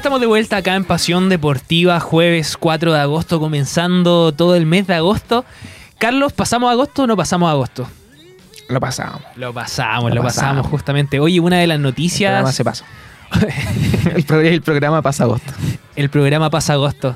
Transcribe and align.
Estamos 0.00 0.22
de 0.22 0.26
vuelta 0.26 0.56
acá 0.56 0.76
en 0.76 0.86
Pasión 0.86 1.28
Deportiva, 1.28 2.00
jueves 2.00 2.56
4 2.56 2.94
de 2.94 3.00
agosto, 3.00 3.38
comenzando 3.38 4.32
todo 4.32 4.56
el 4.56 4.64
mes 4.64 4.86
de 4.86 4.94
agosto. 4.94 5.44
Carlos, 5.98 6.32
¿pasamos 6.32 6.72
agosto 6.72 7.02
o 7.02 7.06
no 7.06 7.18
pasamos 7.18 7.50
agosto? 7.50 7.86
Lo 8.70 8.80
pasamos. 8.80 9.20
Lo 9.36 9.52
pasamos, 9.52 10.14
lo, 10.14 10.22
pasamos. 10.22 10.66
justamente. 10.68 11.20
Oye, 11.20 11.38
una 11.38 11.58
de 11.58 11.66
las 11.66 11.78
noticias. 11.78 12.30
El 12.30 12.34
programa 12.34 12.52
se 12.52 12.64
pasa. 12.64 12.84
el, 14.16 14.62
programa 14.62 15.02
pasa 15.02 15.24
agosto. 15.24 15.52
El 15.94 16.08
programa 16.08 16.48
pasa 16.48 16.72
agosto. 16.72 17.14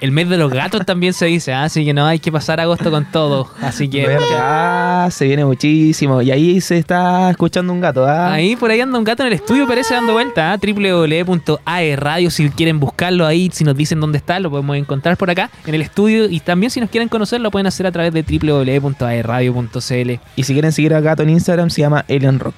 El 0.00 0.12
mes 0.12 0.28
de 0.28 0.36
los 0.36 0.52
gatos 0.52 0.84
también 0.84 1.14
se 1.14 1.24
dice, 1.26 1.54
¿ah? 1.54 1.64
así 1.64 1.84
que 1.84 1.94
no 1.94 2.04
hay 2.04 2.18
que 2.18 2.30
pasar 2.30 2.60
agosto 2.60 2.90
con 2.90 3.10
todo. 3.10 3.48
Así 3.62 3.88
que. 3.88 4.06
Ah, 4.32 5.08
se 5.10 5.24
viene 5.26 5.44
muchísimo. 5.44 6.20
Y 6.20 6.30
ahí 6.30 6.60
se 6.60 6.76
está 6.76 7.30
escuchando 7.30 7.72
un 7.72 7.80
gato, 7.80 8.04
¿ah? 8.06 8.32
Ahí 8.32 8.56
por 8.56 8.70
ahí 8.70 8.80
anda 8.80 8.98
un 8.98 9.04
gato 9.04 9.22
en 9.22 9.28
el 9.28 9.32
estudio, 9.32 9.66
parece 9.66 9.94
dando 9.94 10.12
vuelta, 10.12 10.52
¿ah? 10.52 10.58
www.aerradio. 10.58 12.30
Si 12.30 12.50
quieren 12.50 12.78
buscarlo 12.78 13.26
ahí, 13.26 13.50
si 13.52 13.64
nos 13.64 13.74
dicen 13.74 13.98
dónde 14.00 14.18
está, 14.18 14.38
lo 14.38 14.50
podemos 14.50 14.76
encontrar 14.76 15.16
por 15.16 15.30
acá 15.30 15.50
en 15.66 15.74
el 15.74 15.80
estudio. 15.80 16.28
Y 16.28 16.40
también 16.40 16.70
si 16.70 16.80
nos 16.80 16.90
quieren 16.90 17.08
conocer, 17.08 17.40
lo 17.40 17.50
pueden 17.50 17.66
hacer 17.66 17.86
a 17.86 17.92
través 17.92 18.12
de 18.12 18.22
www.aerradio.cl. 18.22 20.10
Y 20.36 20.42
si 20.42 20.52
quieren 20.52 20.72
seguir 20.72 20.92
a 20.92 21.00
gato 21.00 21.22
en 21.22 21.30
Instagram, 21.30 21.70
se 21.70 21.80
llama 21.80 22.04
Alien 22.08 22.38
Rock. 22.38 22.54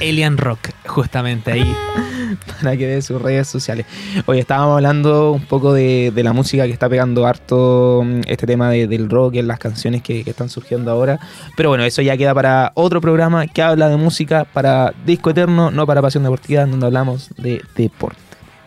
Alien 0.00 0.38
Rock, 0.38 0.68
justamente 0.86 1.50
ahí. 1.50 1.76
para 2.60 2.76
que 2.76 2.86
vea 2.86 3.02
sus 3.02 3.20
redes 3.20 3.48
sociales. 3.48 3.86
Hoy 4.26 4.38
estábamos 4.38 4.76
hablando 4.76 5.32
un 5.32 5.44
poco 5.46 5.72
de, 5.72 6.12
la 6.16 6.32
música 6.32 6.64
que 6.66 6.72
está 6.72 6.88
pegando 6.88 7.26
harto 7.26 8.02
mm, 8.04 8.20
este 8.26 8.46
tema 8.46 8.70
del 8.70 9.10
rock 9.10 9.36
en 9.36 9.48
las 9.48 9.58
canciones 9.58 10.02
que, 10.02 10.20
están 10.26 10.48
surgiendo 10.48 10.90
ahora. 10.90 11.18
Pero 11.56 11.68
bueno, 11.68 11.84
eso 11.84 12.00
ya 12.02 12.16
queda 12.16 12.34
para 12.34 12.72
otro 12.74 13.00
programa 13.00 13.46
que 13.46 13.62
habla 13.62 13.88
de 13.88 13.96
música 13.96 14.44
para 14.44 14.94
Disco 15.04 15.30
Eterno, 15.30 15.70
no 15.70 15.86
para 15.86 16.00
Pasión 16.00 16.22
Deportiva, 16.22 16.64
donde 16.64 16.86
hablamos 16.86 17.30
de 17.36 17.62
deporte. 17.76 18.20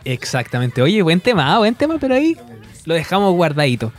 Exactamente. 0.03 0.81
Oye, 0.81 1.02
buen 1.02 1.19
tema, 1.19 1.55
ah, 1.55 1.59
buen 1.59 1.73
tema, 1.75 1.97
pero 2.00 2.16
ahí 2.16 2.38
lo 2.85 2.94
dejamos 2.94 3.33
guardadito. 3.33 3.91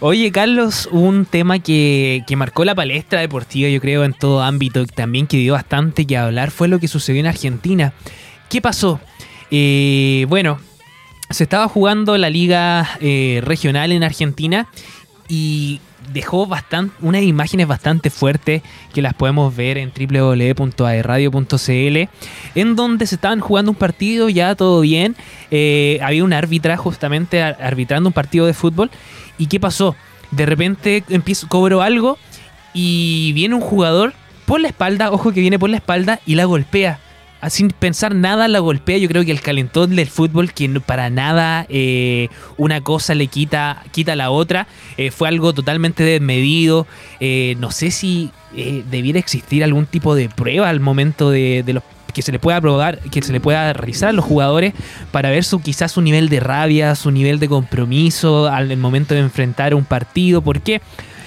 Oye, 0.00 0.30
Carlos, 0.30 0.88
un 0.90 1.26
tema 1.26 1.58
que, 1.58 2.22
que, 2.26 2.36
marcó 2.36 2.64
la 2.64 2.74
palestra 2.74 3.20
deportiva, 3.20 3.68
yo 3.68 3.80
creo, 3.80 4.04
en 4.04 4.14
todo 4.14 4.42
ámbito, 4.42 4.86
también 4.86 5.26
que 5.26 5.36
dio 5.36 5.54
bastante 5.54 6.06
que 6.06 6.16
hablar, 6.16 6.50
fue 6.50 6.68
lo 6.68 6.78
que 6.78 6.88
sucedió 6.88 7.20
en 7.20 7.26
Argentina. 7.26 7.92
¿Qué 8.52 8.60
pasó? 8.60 9.00
Eh, 9.50 10.26
bueno, 10.28 10.60
se 11.30 11.44
estaba 11.44 11.68
jugando 11.68 12.18
la 12.18 12.28
liga 12.28 12.86
eh, 13.00 13.40
regional 13.42 13.92
en 13.92 14.04
Argentina 14.04 14.68
y 15.26 15.80
dejó 16.12 16.46
bastante, 16.46 16.94
unas 17.00 17.22
imágenes 17.22 17.66
bastante 17.66 18.10
fuertes 18.10 18.60
que 18.92 19.00
las 19.00 19.14
podemos 19.14 19.56
ver 19.56 19.78
en 19.78 19.90
www.aerradio.cl 19.90 22.08
en 22.54 22.76
donde 22.76 23.06
se 23.06 23.14
estaban 23.14 23.40
jugando 23.40 23.70
un 23.70 23.78
partido, 23.78 24.28
ya 24.28 24.54
todo 24.54 24.82
bien, 24.82 25.16
eh, 25.50 25.98
había 26.02 26.22
un 26.22 26.34
árbitra 26.34 26.76
justamente 26.76 27.40
arbitrando 27.40 28.10
un 28.10 28.12
partido 28.12 28.44
de 28.44 28.52
fútbol 28.52 28.90
y 29.38 29.46
¿qué 29.46 29.60
pasó? 29.60 29.96
De 30.30 30.44
repente 30.44 31.04
empiezo, 31.08 31.48
cobro 31.48 31.80
algo 31.80 32.18
y 32.74 33.32
viene 33.32 33.54
un 33.54 33.62
jugador 33.62 34.12
por 34.44 34.60
la 34.60 34.68
espalda, 34.68 35.10
ojo 35.10 35.32
que 35.32 35.40
viene 35.40 35.58
por 35.58 35.70
la 35.70 35.78
espalda 35.78 36.20
y 36.26 36.34
la 36.34 36.44
golpea 36.44 36.98
sin 37.50 37.68
pensar 37.68 38.14
nada 38.14 38.48
la 38.48 38.60
golpea. 38.60 38.98
Yo 38.98 39.08
creo 39.08 39.24
que 39.24 39.32
el 39.32 39.40
calentón 39.40 39.96
del 39.96 40.08
fútbol, 40.08 40.52
que 40.52 40.68
para 40.80 41.10
nada 41.10 41.66
eh, 41.68 42.28
una 42.56 42.80
cosa 42.80 43.14
le 43.14 43.26
quita, 43.26 43.82
quita 43.92 44.16
la 44.16 44.30
otra, 44.30 44.66
eh, 44.96 45.10
fue 45.10 45.28
algo 45.28 45.52
totalmente 45.52 46.04
desmedido. 46.04 46.86
Eh, 47.20 47.56
no 47.58 47.70
sé 47.70 47.90
si 47.90 48.30
debiera 48.90 49.18
existir 49.18 49.64
algún 49.64 49.86
tipo 49.86 50.14
de 50.14 50.28
prueba 50.28 50.68
al 50.68 50.78
momento 50.78 51.30
de, 51.30 51.64
los 51.66 51.82
que 52.12 52.20
se 52.20 52.30
le 52.30 52.38
pueda 52.38 52.60
probar, 52.60 52.98
que 52.98 53.22
se 53.22 53.32
le 53.32 53.40
pueda 53.40 53.72
realizar 53.72 54.10
a 54.10 54.12
los 54.12 54.26
jugadores 54.26 54.74
para 55.10 55.30
ver 55.30 55.44
su 55.44 55.62
quizás 55.62 55.92
su 55.92 56.02
nivel 56.02 56.28
de 56.28 56.40
rabia, 56.40 56.94
su 56.94 57.10
nivel 57.10 57.38
de 57.38 57.48
compromiso 57.48 58.48
al 58.48 58.76
momento 58.76 59.14
de 59.14 59.20
enfrentar 59.20 59.74
un 59.74 59.84
partido. 59.84 60.42
¿Por 60.42 60.60
qué? 60.60 60.82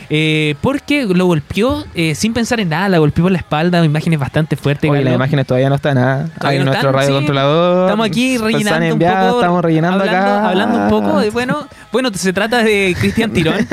Eh, 0.10 0.56
porque 0.62 1.06
lo 1.06 1.26
golpeó 1.26 1.86
eh, 1.96 2.16
sin 2.16 2.34
pensar 2.34 2.60
en 2.60 2.70
nada, 2.70 2.90
la 2.90 2.98
golpeó 3.00 3.24
por 3.24 3.32
la 3.32 3.38
espalda, 3.38 3.84
imágenes 3.84 4.20
bastante 4.20 4.56
fuertes. 4.56 4.90
Oye, 4.90 5.04
las 5.04 5.16
imágenes 5.16 5.46
todavía 5.46 5.70
no 5.70 5.76
están 5.76 5.96
nada. 5.96 6.30
¿ah? 6.40 6.48
Hay 6.48 6.60
nuestro 6.64 6.92
radio 6.92 7.16
controlador. 7.16 7.86
Estamos 7.86 8.06
aquí 8.06 8.38
rellenando 8.38 8.94
un 8.94 9.00
poco. 9.00 9.40
Estamos 9.40 9.64
rellenando 9.64 10.04
acá. 10.04 10.50
Hablando 10.50 10.84
un 10.84 10.90
poco. 10.90 11.20
De, 11.20 11.30
bueno, 11.30 11.68
bueno, 11.92 12.10
se 12.14 12.34
trata 12.34 12.64
de 12.64 12.96
Cristian 13.00 13.32
Tirón, 13.34 13.68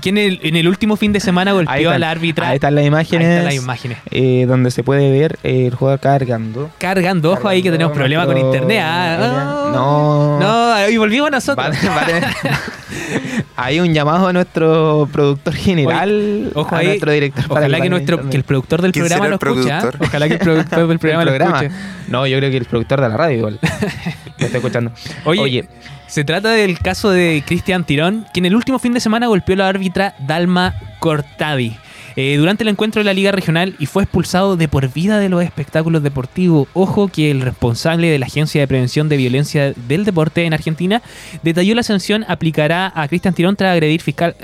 quien 0.00 0.18
en 0.18 0.56
el, 0.56 0.68
último 0.68 0.96
fin 0.96 1.12
de 1.12 1.20
semana 1.20 1.52
golpeó 1.52 1.90
al 1.90 2.02
árbitra. 2.02 2.48
Ahí 2.48 2.56
están 2.56 2.74
las 2.74 2.84
imágenes. 2.84 3.26
Ahí 3.26 3.32
están 3.32 3.44
las 3.44 3.54
imágenes. 3.54 3.98
Eh, 4.10 4.44
donde 4.46 4.70
se 4.70 4.82
puede 4.82 5.10
ver 5.10 5.38
el 5.42 5.74
jugador 5.74 6.00
cargando. 6.00 6.70
Cargando, 6.78 7.32
ojo 7.32 7.48
ahí 7.48 7.62
que 7.62 7.70
tenemos 7.70 7.92
problemas 7.92 8.26
con 8.26 8.38
internet. 8.38 8.82
Ah, 8.82 9.70
no. 9.72 10.38
No, 10.38 10.88
y 10.88 10.96
volvimos 10.96 11.30
nosotros. 11.30 11.76
Hay 13.56 13.80
un 13.80 13.92
llamado 13.92 14.28
a 14.28 14.32
nuestro 14.32 15.08
productor 15.12 15.54
general, 15.66 16.52
ojo 16.54 16.74
a 16.74 16.82
nuestro 16.82 17.12
director. 17.12 17.44
Ojalá 17.48 17.80
que, 17.80 17.90
nuestro, 17.90 18.28
que 18.30 18.36
el 18.36 18.44
productor 18.44 18.82
del 18.82 18.92
programa 18.92 19.28
lo 19.28 19.34
escuche. 19.34 19.72
¿ah? 19.72 19.90
Ojalá 19.98 20.28
que 20.28 20.34
el 20.34 20.40
productor 20.40 20.88
del 20.88 20.98
programa 21.00 21.24
lo 21.24 21.34
escuche. 21.34 21.70
No, 22.08 22.26
yo 22.26 22.38
creo 22.38 22.50
que 22.50 22.56
el 22.56 22.64
productor 22.64 23.00
de 23.00 23.08
la 23.08 23.16
radio 23.16 23.38
igual. 23.38 23.58
lo 24.38 24.46
está 24.46 24.58
escuchando. 24.58 24.92
Oye, 25.24 25.68
se 26.06 26.24
trata 26.24 26.50
del 26.50 26.78
caso 26.78 27.10
de 27.10 27.42
Cristian 27.46 27.84
Tirón, 27.84 28.26
que 28.32 28.40
en 28.40 28.46
el 28.46 28.54
último 28.54 28.78
fin 28.78 28.94
de 28.94 29.00
semana 29.00 29.26
golpeó 29.26 29.54
a 29.54 29.58
la 29.58 29.68
árbitra 29.68 30.14
Dalma 30.20 30.74
Cortadi. 31.00 31.76
Eh, 32.16 32.36
durante 32.38 32.64
el 32.64 32.68
encuentro 32.68 33.00
de 33.00 33.04
la 33.04 33.12
Liga 33.12 33.30
Regional 33.30 33.76
y 33.78 33.86
fue 33.86 34.04
expulsado 34.04 34.56
de 34.56 34.68
por 34.68 34.90
vida 34.92 35.18
de 35.18 35.28
los 35.28 35.42
espectáculos 35.42 36.02
deportivos. 36.02 36.66
Ojo 36.72 37.08
que 37.08 37.30
el 37.30 37.42
responsable 37.42 38.08
de 38.08 38.18
la 38.18 38.26
Agencia 38.26 38.60
de 38.60 38.66
Prevención 38.66 39.08
de 39.08 39.18
Violencia 39.18 39.74
del 39.86 40.04
Deporte 40.04 40.44
en 40.44 40.54
Argentina 40.54 41.02
detalló 41.42 41.74
la 41.74 41.82
sanción 41.82 42.24
aplicará 42.26 42.90
a 42.94 43.06
Cristian 43.08 43.34
Tirón 43.34 43.56
tras 43.56 43.72
agredir, 43.72 44.00
fiscal, 44.00 44.34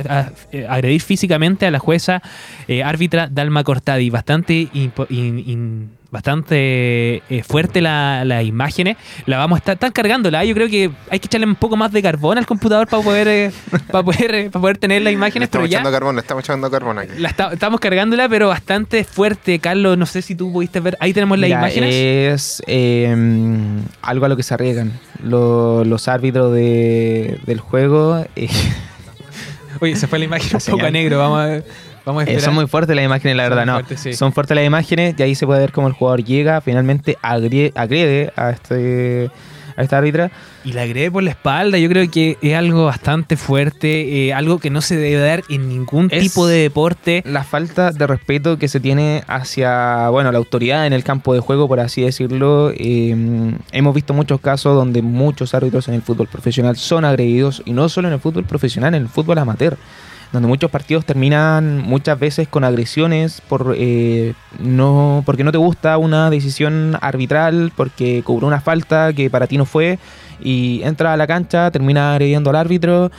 eh, 0.52 0.66
agredir 0.68 1.00
físicamente 1.00 1.66
a 1.66 1.70
la 1.70 1.78
jueza 1.78 2.22
eh, 2.68 2.82
árbitra 2.82 3.28
Dalma 3.30 3.64
Cortadi. 3.64 4.10
Bastante 4.10 4.68
bastante 6.12 7.22
eh, 7.30 7.42
fuerte 7.42 7.80
las 7.80 8.24
la 8.26 8.42
imágenes. 8.42 8.96
La 9.26 9.38
vamos 9.38 9.56
a 9.56 9.58
estar 9.58 9.78
tan 9.78 9.90
cargándola. 9.90 10.44
Yo 10.44 10.54
creo 10.54 10.68
que 10.68 10.90
hay 11.10 11.18
que 11.18 11.26
echarle 11.26 11.46
un 11.46 11.56
poco 11.56 11.76
más 11.76 11.90
de 11.90 12.02
carbón 12.02 12.36
al 12.36 12.46
computador 12.46 12.86
para 12.86 13.02
poder, 13.02 13.28
eh, 13.28 13.50
para 13.90 14.04
poder, 14.04 14.34
eh, 14.34 14.50
para 14.50 14.60
poder 14.60 14.78
tener 14.78 15.02
las 15.02 15.12
imágenes. 15.12 15.46
Estamos 15.46 15.68
echando 15.68 15.90
carbón, 15.90 16.18
estamos 16.18 16.44
echando 16.44 16.70
carbón 16.70 16.98
aquí. 16.98 17.12
estamos 17.52 17.80
cargándola, 17.80 18.28
pero 18.28 18.48
bastante 18.48 19.04
fuerte. 19.04 19.58
Carlos, 19.58 19.96
no 19.96 20.04
sé 20.04 20.20
si 20.20 20.34
tú 20.34 20.52
pudiste 20.52 20.80
ver. 20.80 20.96
Ahí 21.00 21.14
tenemos 21.14 21.38
las 21.38 21.50
imágenes. 21.50 21.94
Es 21.94 22.62
em, 22.66 23.82
algo 24.02 24.26
a 24.26 24.28
lo 24.28 24.36
que 24.36 24.42
se 24.42 24.54
arriesgan 24.54 24.92
los 25.24 26.08
árbitros 26.08 26.52
de, 26.52 27.38
del 27.46 27.60
juego. 27.60 28.24
Oye, 29.80 29.96
se 29.96 30.06
fue 30.06 30.18
la 30.18 30.26
imagen 30.26 30.50
un 30.66 30.72
poco 30.72 30.86
a 30.86 30.90
negro. 30.90 31.18
Vamos 31.18 31.40
a 31.40 31.46
ver. 31.46 31.91
Eh, 32.26 32.40
son 32.40 32.54
muy 32.54 32.66
fuertes 32.66 32.96
las 32.96 33.04
imágenes, 33.04 33.36
la 33.36 33.42
verdad, 33.44 33.66
no. 33.66 33.80
Son 34.14 34.32
fuertes 34.32 34.56
las 34.56 34.66
imágenes 34.66 35.14
y 35.16 35.22
ahí 35.22 35.34
se 35.34 35.46
puede 35.46 35.60
ver 35.60 35.72
cómo 35.72 35.88
el 35.88 35.94
jugador 35.94 36.24
llega, 36.24 36.60
finalmente 36.60 37.16
agrede 37.22 38.32
a 38.36 38.50
este 38.50 39.30
a 39.76 39.82
esta 39.82 39.98
árbitra. 39.98 40.30
Y 40.64 40.72
la 40.72 40.82
agrede 40.82 41.10
por 41.10 41.22
la 41.22 41.30
espalda, 41.30 41.78
yo 41.78 41.88
creo 41.88 42.08
que 42.10 42.36
es 42.40 42.54
algo 42.54 42.84
bastante 42.84 43.36
fuerte, 43.36 44.26
eh, 44.28 44.34
algo 44.34 44.58
que 44.58 44.70
no 44.70 44.80
se 44.80 44.96
debe 44.96 45.20
dar 45.20 45.42
en 45.48 45.68
ningún 45.68 46.08
tipo 46.08 46.46
de 46.46 46.58
deporte. 46.58 47.22
La 47.26 47.42
falta 47.42 47.90
de 47.90 48.06
respeto 48.06 48.58
que 48.58 48.68
se 48.68 48.78
tiene 48.78 49.24
hacia, 49.26 50.08
bueno, 50.10 50.30
la 50.30 50.38
autoridad 50.38 50.86
en 50.86 50.92
el 50.92 51.04
campo 51.04 51.34
de 51.34 51.40
juego, 51.40 51.68
por 51.68 51.80
así 51.80 52.02
decirlo. 52.02 52.70
Eh, 52.76 53.56
hemos 53.72 53.94
visto 53.94 54.14
muchos 54.14 54.40
casos 54.40 54.76
donde 54.76 55.02
muchos 55.02 55.54
árbitros 55.54 55.88
en 55.88 55.94
el 55.94 56.02
fútbol 56.02 56.28
profesional 56.28 56.76
son 56.76 57.04
agredidos, 57.04 57.62
y 57.64 57.72
no 57.72 57.88
solo 57.88 58.08
en 58.08 58.14
el 58.14 58.20
fútbol 58.20 58.44
profesional, 58.44 58.94
en 58.94 59.02
el 59.02 59.08
fútbol 59.08 59.38
amateur 59.38 59.76
donde 60.32 60.48
muchos 60.48 60.70
partidos 60.70 61.04
terminan 61.04 61.78
muchas 61.78 62.18
veces 62.18 62.48
con 62.48 62.64
agresiones 62.64 63.42
por 63.48 63.74
eh, 63.76 64.32
no 64.58 65.22
porque 65.26 65.44
no 65.44 65.52
te 65.52 65.58
gusta 65.58 65.98
una 65.98 66.30
decisión 66.30 66.96
arbitral, 67.00 67.72
porque 67.76 68.22
cobró 68.24 68.46
una 68.46 68.60
falta 68.60 69.12
que 69.12 69.28
para 69.28 69.46
ti 69.46 69.58
no 69.58 69.66
fue 69.66 69.98
y 70.40 70.80
entra 70.84 71.12
a 71.12 71.16
la 71.16 71.26
cancha, 71.26 71.70
termina 71.70 72.12
agrediendo 72.12 72.50
al 72.50 72.56
árbitro 72.56 73.10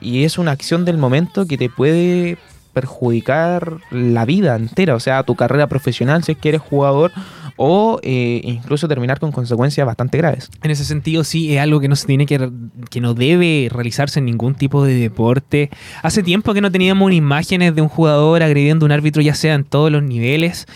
y 0.00 0.24
es 0.24 0.38
una 0.38 0.52
acción 0.52 0.84
del 0.84 0.96
momento 0.96 1.46
que 1.46 1.58
te 1.58 1.68
puede 1.68 2.38
perjudicar 2.72 3.78
la 3.90 4.24
vida 4.24 4.56
entera, 4.56 4.94
o 4.94 5.00
sea, 5.00 5.22
tu 5.22 5.34
carrera 5.34 5.66
profesional 5.66 6.24
si 6.24 6.32
es 6.32 6.38
que 6.38 6.50
eres 6.50 6.60
jugador 6.60 7.12
o 7.56 8.00
eh, 8.02 8.40
incluso 8.44 8.88
terminar 8.88 9.20
con 9.20 9.32
consecuencias 9.32 9.86
bastante 9.86 10.16
graves. 10.16 10.50
En 10.62 10.70
ese 10.70 10.84
sentido, 10.84 11.24
sí, 11.24 11.54
es 11.54 11.60
algo 11.60 11.78
que 11.78 11.88
no 11.88 11.96
se 11.96 12.06
tiene 12.06 12.24
que, 12.24 12.50
que 12.88 13.00
no 13.02 13.12
debe 13.12 13.68
realizarse 13.70 14.18
en 14.18 14.24
ningún 14.24 14.54
tipo 14.54 14.82
de 14.82 14.94
deporte. 14.94 15.68
Hace 16.02 16.22
tiempo 16.22 16.54
que 16.54 16.62
no 16.62 16.72
teníamos 16.72 17.12
imágenes 17.12 17.74
de 17.74 17.82
un 17.82 17.88
jugador 17.88 18.42
agrediendo 18.42 18.84
a 18.84 18.86
un 18.86 18.92
árbitro, 18.92 19.20
ya 19.20 19.34
sea 19.34 19.54
en 19.54 19.64
todos 19.64 19.92
los 19.92 20.02
niveles. 20.02 20.66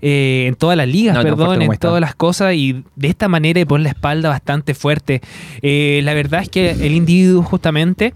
Eh, 0.00 0.46
en 0.46 0.54
todas 0.54 0.76
las 0.76 0.88
ligas, 0.88 1.16
perdón, 1.22 1.62
en 1.62 1.76
todas 1.76 2.00
las 2.00 2.14
cosas 2.14 2.54
y 2.54 2.84
de 2.96 3.08
esta 3.08 3.28
manera 3.28 3.64
por 3.66 3.80
la 3.80 3.88
espalda 3.88 4.28
bastante 4.28 4.74
fuerte. 4.74 5.20
Eh, 5.62 6.00
la 6.04 6.14
verdad 6.14 6.42
es 6.42 6.48
que 6.48 6.70
el 6.70 6.92
individuo 6.92 7.42
justamente, 7.42 8.14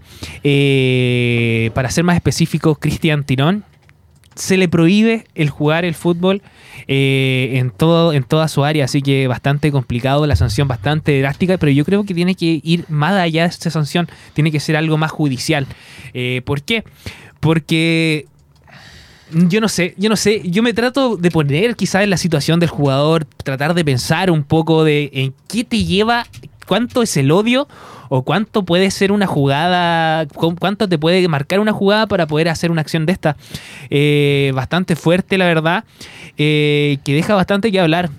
para 1.73 1.89
ser 1.89 2.03
más 2.03 2.15
específico, 2.15 2.75
Cristian 2.75 3.23
Tirón, 3.23 3.65
se 4.35 4.57
le 4.57 4.67
prohíbe 4.67 5.25
el 5.35 5.49
jugar 5.49 5.85
el 5.85 5.93
fútbol 5.93 6.41
eh, 6.87 7.51
en, 7.53 7.71
todo, 7.71 8.13
en 8.13 8.23
toda 8.23 8.47
su 8.47 8.63
área, 8.63 8.85
así 8.85 9.01
que 9.01 9.27
bastante 9.27 9.71
complicado, 9.71 10.25
la 10.25 10.35
sanción 10.35 10.67
bastante 10.67 11.19
drástica, 11.19 11.57
pero 11.57 11.71
yo 11.71 11.85
creo 11.85 12.03
que 12.03 12.13
tiene 12.13 12.35
que 12.35 12.59
ir 12.63 12.85
más 12.89 13.13
allá 13.13 13.43
de 13.43 13.49
esta 13.49 13.69
sanción, 13.69 14.09
tiene 14.33 14.51
que 14.51 14.59
ser 14.59 14.75
algo 14.75 14.97
más 14.97 15.11
judicial. 15.11 15.67
Eh, 16.13 16.41
¿Por 16.45 16.63
qué? 16.63 16.83
Porque 17.39 18.25
yo 19.31 19.61
no 19.61 19.69
sé, 19.69 19.95
yo 19.97 20.09
no 20.09 20.15
sé, 20.15 20.41
yo 20.45 20.61
me 20.63 20.73
trato 20.73 21.17
de 21.17 21.31
poner 21.31 21.75
quizás 21.75 22.03
en 22.03 22.09
la 22.09 22.17
situación 22.17 22.59
del 22.59 22.69
jugador, 22.69 23.25
tratar 23.25 23.73
de 23.73 23.83
pensar 23.83 24.29
un 24.29 24.43
poco 24.43 24.83
de 24.83 25.09
en 25.13 25.33
qué 25.47 25.63
te 25.63 25.83
lleva, 25.83 26.25
cuánto 26.67 27.01
es 27.01 27.15
el 27.17 27.31
odio 27.31 27.67
o 28.09 28.21
cuánto 28.21 28.63
puede 28.63 28.91
ser 28.91 29.11
una 29.11 29.25
jugada, 29.25 30.27
cuánto 30.27 30.87
te 30.87 30.99
puede 30.99 31.27
marcar 31.27 31.59
una 31.59 31.73
jugada 31.73 32.05
para 32.05 32.27
poder 32.27 32.49
hacer 32.49 32.69
una 32.69 32.81
acción 32.81 33.05
de 33.05 33.13
esta. 33.13 33.37
Eh, 33.89 34.51
bastante 34.53 34.95
fuerte, 34.95 35.37
la 35.37 35.45
verdad, 35.45 35.83
eh, 36.37 36.99
que 37.03 37.15
deja 37.15 37.33
bastante 37.33 37.71
que 37.71 37.79
hablar. 37.79 38.11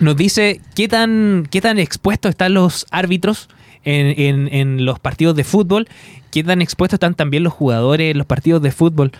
Nos 0.00 0.16
dice 0.16 0.60
qué 0.74 0.88
tan, 0.88 1.46
qué 1.50 1.60
tan 1.60 1.78
expuestos 1.78 2.30
están 2.30 2.54
los 2.54 2.86
árbitros 2.90 3.48
en, 3.84 4.48
en, 4.52 4.84
los 4.84 4.98
partidos 4.98 5.36
de 5.36 5.44
fútbol, 5.44 5.88
qué 6.30 6.42
tan 6.42 6.62
expuestos 6.62 6.96
están 6.96 7.14
también 7.14 7.42
los 7.42 7.52
jugadores 7.52 8.10
en 8.10 8.18
los 8.18 8.26
partidos 8.26 8.62
de 8.62 8.72
fútbol. 8.72 9.12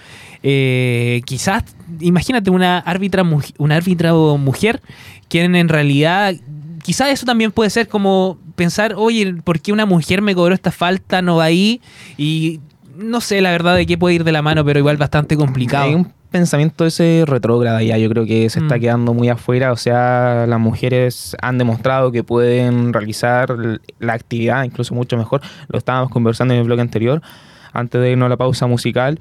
Eh, 0.42 1.22
quizás, 1.24 1.64
imagínate 2.00 2.50
una 2.50 2.78
árbitra, 2.78 3.24
una 3.58 3.76
árbitra 3.76 4.12
mujer, 4.12 4.82
quien 5.28 5.54
en 5.54 5.68
realidad 5.68 6.34
quizás 6.82 7.08
eso 7.08 7.26
también 7.26 7.52
puede 7.52 7.70
ser 7.70 7.88
como 7.88 8.38
pensar, 8.56 8.94
oye, 8.96 9.34
¿por 9.44 9.60
qué 9.60 9.72
una 9.72 9.86
mujer 9.86 10.22
me 10.22 10.34
cobró 10.34 10.54
esta 10.54 10.70
falta? 10.70 11.22
No 11.22 11.36
va 11.36 11.44
ahí. 11.44 11.80
Y 12.18 12.60
no 12.96 13.20
sé 13.20 13.40
la 13.40 13.50
verdad 13.50 13.76
de 13.76 13.86
qué 13.86 13.96
puede 13.96 14.16
ir 14.16 14.24
de 14.24 14.32
la 14.32 14.42
mano, 14.42 14.64
pero 14.64 14.78
igual 14.78 14.96
bastante 14.96 15.36
complicado. 15.36 15.84
Hay 15.84 15.94
un 15.94 16.12
pensamiento 16.30 16.86
ese 16.86 17.24
retrógrada 17.26 17.82
ya, 17.82 17.98
yo 17.98 18.08
creo 18.08 18.24
que 18.26 18.48
se 18.50 18.60
está 18.60 18.76
mm. 18.76 18.80
quedando 18.80 19.14
muy 19.14 19.28
afuera. 19.28 19.72
O 19.72 19.76
sea, 19.76 20.46
las 20.48 20.60
mujeres 20.60 21.36
han 21.40 21.58
demostrado 21.58 22.10
que 22.12 22.24
pueden 22.24 22.92
realizar 22.92 23.54
la 23.98 24.12
actividad 24.12 24.64
incluso 24.64 24.94
mucho 24.94 25.16
mejor. 25.16 25.40
Lo 25.68 25.78
estábamos 25.78 26.10
conversando 26.10 26.54
en 26.54 26.60
el 26.60 26.66
blog 26.66 26.80
anterior, 26.80 27.22
antes 27.72 28.00
de 28.00 28.10
irnos 28.10 28.26
a 28.26 28.30
la 28.30 28.36
pausa 28.36 28.66
musical. 28.66 29.18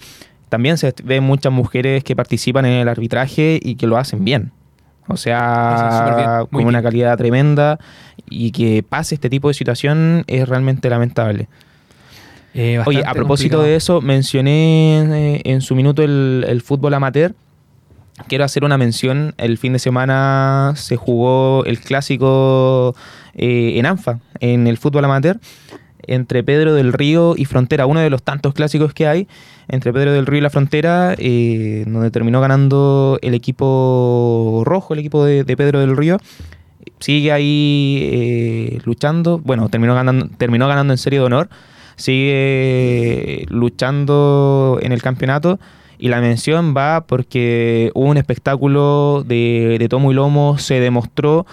También 0.51 0.77
se 0.77 0.93
ven 1.05 1.23
muchas 1.23 1.53
mujeres 1.53 2.03
que 2.03 2.13
participan 2.13 2.65
en 2.65 2.73
el 2.73 2.89
arbitraje 2.89 3.57
y 3.63 3.75
que 3.75 3.87
lo 3.87 3.95
hacen 3.95 4.25
bien. 4.25 4.51
O 5.07 5.15
sea, 5.15 6.43
con 6.51 6.65
una 6.65 6.83
calidad 6.83 7.17
tremenda 7.17 7.79
y 8.29 8.51
que 8.51 8.83
pase 8.83 9.15
este 9.15 9.29
tipo 9.29 9.47
de 9.47 9.53
situación 9.53 10.25
es 10.27 10.49
realmente 10.49 10.89
lamentable. 10.89 11.47
Eh, 12.53 12.83
Oye, 12.85 13.01
a 13.05 13.13
propósito 13.13 13.61
de 13.61 13.77
eso, 13.77 14.01
mencioné 14.01 15.35
eh, 15.35 15.41
en 15.45 15.61
su 15.61 15.73
minuto 15.73 16.03
el, 16.03 16.61
fútbol 16.65 16.95
amateur. 16.95 17.33
Quiero 18.27 18.43
hacer 18.43 18.65
una 18.65 18.77
mención. 18.77 19.33
El 19.37 19.57
fin 19.57 19.71
de 19.71 19.79
semana 19.79 20.73
se 20.75 20.97
jugó 20.97 21.63
el 21.63 21.79
clásico 21.79 22.93
eh, 23.35 23.79
en 23.79 23.85
ANFA, 23.85 24.19
en 24.41 24.67
el 24.67 24.77
fútbol 24.77 25.05
amateur 25.05 25.39
entre 26.07 26.43
Pedro 26.43 26.73
del 26.73 26.93
Río 26.93 27.35
y 27.37 27.45
Frontera, 27.45 27.85
uno 27.85 27.99
de 27.99 28.09
los 28.09 28.23
tantos 28.23 28.53
clásicos 28.53 28.93
que 28.93 29.07
hay 29.07 29.27
entre 29.71 29.93
Pedro 29.93 30.11
del 30.11 30.25
Río 30.25 30.39
y 30.39 30.41
la 30.41 30.49
Frontera, 30.49 31.15
eh, 31.17 31.85
donde 31.87 32.11
terminó 32.11 32.41
ganando 32.41 33.17
el 33.21 33.33
equipo 33.33 34.63
rojo, 34.65 34.93
el 34.93 34.99
equipo 34.99 35.23
de, 35.23 35.45
Pedro 35.45 35.79
del 35.79 35.95
Río. 35.95 36.17
Sigue 36.99 37.31
ahí 37.31 38.01
eh, 38.11 38.79
luchando, 38.83 39.39
bueno, 39.39 39.69
terminó 39.69 39.95
ganando, 39.95 40.27
terminó 40.37 40.67
ganando 40.67 40.93
en 40.93 40.97
serie 40.97 41.19
de 41.19 41.25
honor, 41.25 41.49
sigue 41.95 43.45
luchando 43.49 44.77
en 44.81 44.91
el 44.91 45.01
campeonato. 45.01 45.57
Y 45.97 46.09
la 46.09 46.19
mención 46.19 46.73
va 46.75 47.05
porque 47.07 47.91
hubo 47.93 48.09
un 48.09 48.17
espectáculo 48.17 49.23
de 49.25 49.87
tomo 49.89 50.11
y 50.11 50.15
lomo, 50.15 50.57
se 50.57 50.79
demostró 50.79 51.45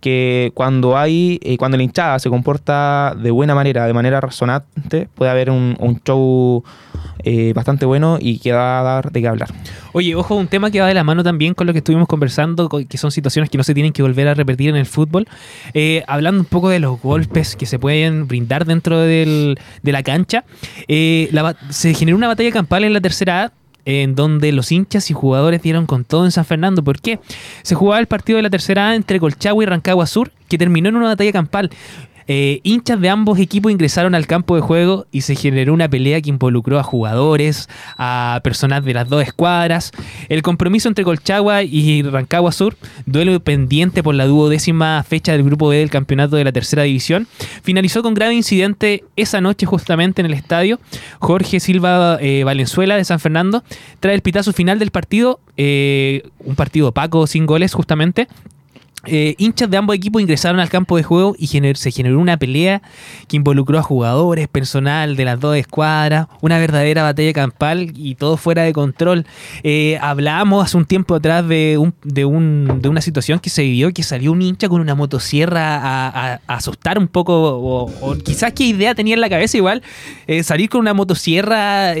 que 0.00 0.52
cuando 0.54 0.96
hay, 0.96 1.40
eh, 1.42 1.56
cuando 1.56 1.76
la 1.76 1.82
hinchada 1.82 2.18
se 2.18 2.30
comporta 2.30 3.14
de 3.20 3.30
buena 3.30 3.54
manera, 3.54 3.86
de 3.86 3.92
manera 3.92 4.20
razonante, 4.20 5.08
puede 5.14 5.30
haber 5.30 5.50
un, 5.50 5.76
show 6.04 6.62
eh, 7.24 7.52
bastante 7.54 7.84
bueno 7.84 8.18
y 8.20 8.38
que 8.38 8.52
va 8.52 8.80
a 8.80 8.82
dar 8.82 9.10
de 9.10 9.20
qué 9.20 9.28
hablar. 9.28 9.48
Oye, 9.92 10.14
ojo, 10.14 10.36
un 10.36 10.46
tema 10.46 10.70
que 10.70 10.80
va 10.80 10.86
de 10.86 10.94
la 10.94 11.04
mano 11.04 11.24
también 11.24 11.54
con 11.54 11.66
lo 11.66 11.72
que 11.72 11.78
estuvimos 11.78 12.06
conversando, 12.06 12.68
que 12.68 12.98
son 12.98 13.10
situaciones 13.10 13.50
que 13.50 13.58
no 13.58 13.64
se 13.64 13.74
tienen 13.74 13.92
que 13.92 14.02
volver 14.02 14.28
a 14.28 14.34
repetir 14.34 14.70
en 14.70 14.76
el 14.76 14.86
fútbol. 14.86 15.26
Eh, 15.74 16.04
hablando 16.06 16.40
un 16.40 16.46
poco 16.46 16.68
de 16.68 16.78
los 16.78 17.00
golpes 17.00 17.56
que 17.56 17.66
se 17.66 17.78
pueden 17.78 18.28
brindar 18.28 18.64
dentro 18.64 19.00
de 19.00 19.56
la 19.82 20.02
cancha, 20.02 20.44
se 20.88 21.94
generó 21.94 22.16
una 22.16 22.28
batalla 22.28 22.52
campal 22.52 22.84
en 22.84 22.92
la 22.92 23.00
tercera 23.00 23.44
A 23.44 23.52
en 23.88 24.14
donde 24.14 24.52
los 24.52 24.70
hinchas 24.70 25.10
y 25.10 25.14
jugadores 25.14 25.62
dieron 25.62 25.86
con 25.86 26.04
todo 26.04 26.26
en 26.26 26.30
San 26.30 26.44
Fernando. 26.44 26.84
¿Por 26.84 27.00
qué? 27.00 27.20
Se 27.62 27.74
jugaba 27.74 27.98
el 27.98 28.06
partido 28.06 28.36
de 28.36 28.42
la 28.42 28.50
tercera 28.50 28.90
A 28.90 28.94
entre 28.94 29.18
Colchagua 29.18 29.62
y 29.62 29.66
Rancagua 29.66 30.06
Sur, 30.06 30.30
que 30.46 30.58
terminó 30.58 30.90
en 30.90 30.96
una 30.96 31.06
batalla 31.06 31.32
campal. 31.32 31.70
Eh, 32.30 32.60
hinchas 32.62 33.00
de 33.00 33.08
ambos 33.08 33.38
equipos 33.38 33.72
ingresaron 33.72 34.14
al 34.14 34.26
campo 34.26 34.54
de 34.54 34.60
juego 34.60 35.06
y 35.10 35.22
se 35.22 35.34
generó 35.34 35.72
una 35.72 35.88
pelea 35.88 36.20
que 36.20 36.28
involucró 36.28 36.78
a 36.78 36.82
jugadores, 36.82 37.70
a 37.96 38.40
personas 38.44 38.84
de 38.84 38.92
las 38.92 39.08
dos 39.08 39.22
escuadras. 39.22 39.92
El 40.28 40.42
compromiso 40.42 40.88
entre 40.88 41.04
Colchagua 41.04 41.62
y 41.62 42.02
Rancagua 42.02 42.52
Sur, 42.52 42.76
duelo 43.06 43.40
pendiente 43.40 44.02
por 44.02 44.14
la 44.14 44.26
duodécima 44.26 45.02
fecha 45.04 45.32
del 45.32 45.42
grupo 45.42 45.68
B 45.68 45.78
del 45.78 45.90
campeonato 45.90 46.36
de 46.36 46.44
la 46.44 46.52
tercera 46.52 46.82
división, 46.82 47.26
finalizó 47.62 48.02
con 48.02 48.12
grave 48.12 48.34
incidente 48.34 49.04
esa 49.16 49.40
noche 49.40 49.64
justamente 49.64 50.20
en 50.20 50.26
el 50.26 50.34
estadio. 50.34 50.78
Jorge 51.20 51.60
Silva 51.60 52.18
eh, 52.20 52.44
Valenzuela 52.44 52.96
de 52.96 53.04
San 53.04 53.20
Fernando 53.20 53.64
trae 54.00 54.14
el 54.14 54.20
pitazo 54.20 54.52
final 54.52 54.78
del 54.78 54.90
partido, 54.90 55.40
eh, 55.56 56.22
un 56.40 56.56
partido 56.56 56.88
opaco 56.88 57.26
sin 57.26 57.46
goles 57.46 57.72
justamente 57.72 58.28
eh, 59.06 59.36
hinchas 59.38 59.70
de 59.70 59.76
ambos 59.76 59.94
equipos 59.94 60.20
ingresaron 60.20 60.58
al 60.58 60.68
campo 60.68 60.96
de 60.96 61.04
juego 61.04 61.36
y 61.38 61.46
se 61.46 61.90
generó 61.92 62.18
una 62.18 62.36
pelea 62.36 62.82
que 63.28 63.36
involucró 63.36 63.78
a 63.78 63.82
jugadores, 63.82 64.48
personal 64.48 65.14
de 65.14 65.24
las 65.24 65.38
dos 65.38 65.56
escuadras, 65.56 66.26
una 66.40 66.58
verdadera 66.58 67.04
batalla 67.04 67.32
campal 67.32 67.92
y 67.94 68.16
todo 68.16 68.36
fuera 68.36 68.62
de 68.62 68.72
control. 68.72 69.24
Eh, 69.62 69.98
hablábamos 70.02 70.64
hace 70.64 70.76
un 70.76 70.84
tiempo 70.84 71.14
atrás 71.14 71.46
de, 71.46 71.92
de, 72.02 72.24
una 72.24 73.00
situación 73.00 73.38
que 73.38 73.50
se 73.50 73.62
vivió, 73.62 73.92
que 73.92 74.02
salió 74.02 74.32
un 74.32 74.42
hincha 74.42 74.68
con 74.68 74.80
una 74.80 74.96
motosierra 74.96 75.78
a, 75.80 76.40
asustar 76.48 76.98
un 76.98 77.06
poco, 77.06 77.34
o, 77.36 78.16
quizás 78.24 78.52
qué 78.52 78.64
idea 78.64 78.96
tenía 78.96 79.14
en 79.14 79.20
la 79.20 79.28
cabeza 79.28 79.56
igual, 79.56 79.82
eh, 80.26 80.42
salir 80.42 80.68
con 80.68 80.80
una 80.80 80.92
motosierra 80.92 81.94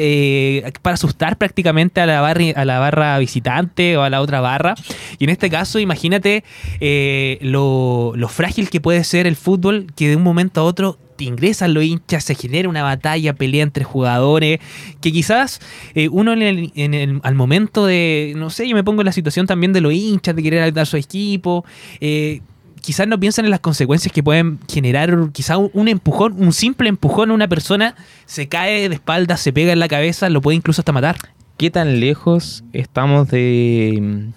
para 0.82 0.94
asustar 0.94 1.38
prácticamente 1.38 2.00
a 2.00 2.06
la, 2.06 2.26
a 2.26 2.64
la 2.64 2.78
barra 2.80 3.18
visitante 3.18 3.96
o 3.96 4.02
a 4.02 4.10
la 4.10 4.20
otra 4.20 4.40
barra. 4.40 4.74
Y 5.18 5.24
en 5.24 5.30
este 5.30 5.48
caso, 5.48 5.78
imagínate... 5.78 6.42
Eh, 6.90 7.36
lo, 7.42 8.14
frágil 8.30 8.70
que 8.70 8.80
puede 8.80 9.04
ser 9.04 9.26
el 9.26 9.36
fútbol, 9.36 9.88
que 9.94 10.08
de 10.08 10.16
un 10.16 10.22
momento 10.22 10.62
a 10.62 10.64
otro 10.64 10.98
te 11.16 11.24
ingresan 11.24 11.74
los 11.74 11.84
hinchas, 11.84 12.24
se 12.24 12.34
genera 12.34 12.66
una 12.66 12.82
batalla, 12.82 13.34
pelea 13.34 13.62
entre 13.62 13.84
jugadores, 13.84 14.58
que 15.02 15.12
quizás 15.12 15.60
eh, 15.94 16.08
uno 16.08 16.32
en 16.32 16.40
el, 16.42 17.20
al 17.24 17.34
momento 17.34 17.84
de, 17.84 18.32
no 18.38 18.48
sé, 18.48 18.66
yo 18.66 18.74
me 18.74 18.84
pongo 18.84 19.02
en 19.02 19.04
la 19.04 19.12
situación 19.12 19.46
también 19.46 19.74
de 19.74 19.82
los 19.82 19.92
hinchas, 19.92 20.34
de 20.34 20.42
querer 20.42 20.62
ayudar 20.62 20.86
su 20.86 20.96
equipo, 20.96 21.66
eh, 22.00 22.40
quizás 22.80 23.06
no 23.06 23.20
piensan 23.20 23.44
en 23.44 23.50
las 23.50 23.60
consecuencias 23.60 24.10
que 24.10 24.22
pueden 24.22 24.58
generar, 24.66 25.14
quizás 25.32 25.58
un, 25.74 25.88
empujón, 25.88 26.42
un 26.42 26.54
simple 26.54 26.88
empujón 26.88 27.30
a 27.32 27.34
una 27.34 27.48
persona, 27.48 27.96
se 28.24 28.48
cae 28.48 28.88
de 28.88 28.94
espaldas, 28.94 29.42
se 29.42 29.52
pega 29.52 29.74
en 29.74 29.80
la 29.80 29.88
cabeza, 29.88 30.30
lo 30.30 30.40
puede 30.40 30.56
incluso 30.56 30.80
hasta 30.80 30.92
matar. 30.92 31.18
¿Qué 31.58 31.70
tan 31.70 32.00
lejos 32.00 32.64
estamos 32.72 33.28
de 33.28 34.30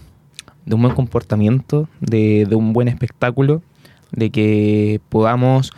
de 0.66 0.76
un 0.76 0.82
buen 0.82 0.96
comportamiento, 0.96 1.88
de, 2.00 2.48
un 2.52 2.74
buen 2.74 2.88
espectáculo, 2.88 3.62
de 4.12 4.30
que 4.30 5.02
podamos 5.10 5.72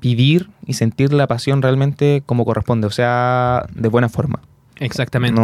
vivir 0.00 0.48
y 0.66 0.74
sentir 0.74 1.12
la 1.12 1.26
pasión 1.26 1.62
realmente 1.62 2.22
como 2.26 2.44
corresponde, 2.44 2.86
o 2.86 2.90
sea, 2.90 3.66
de 3.74 3.88
buena 3.88 4.08
forma. 4.08 4.40
Exactamente. 4.80 5.40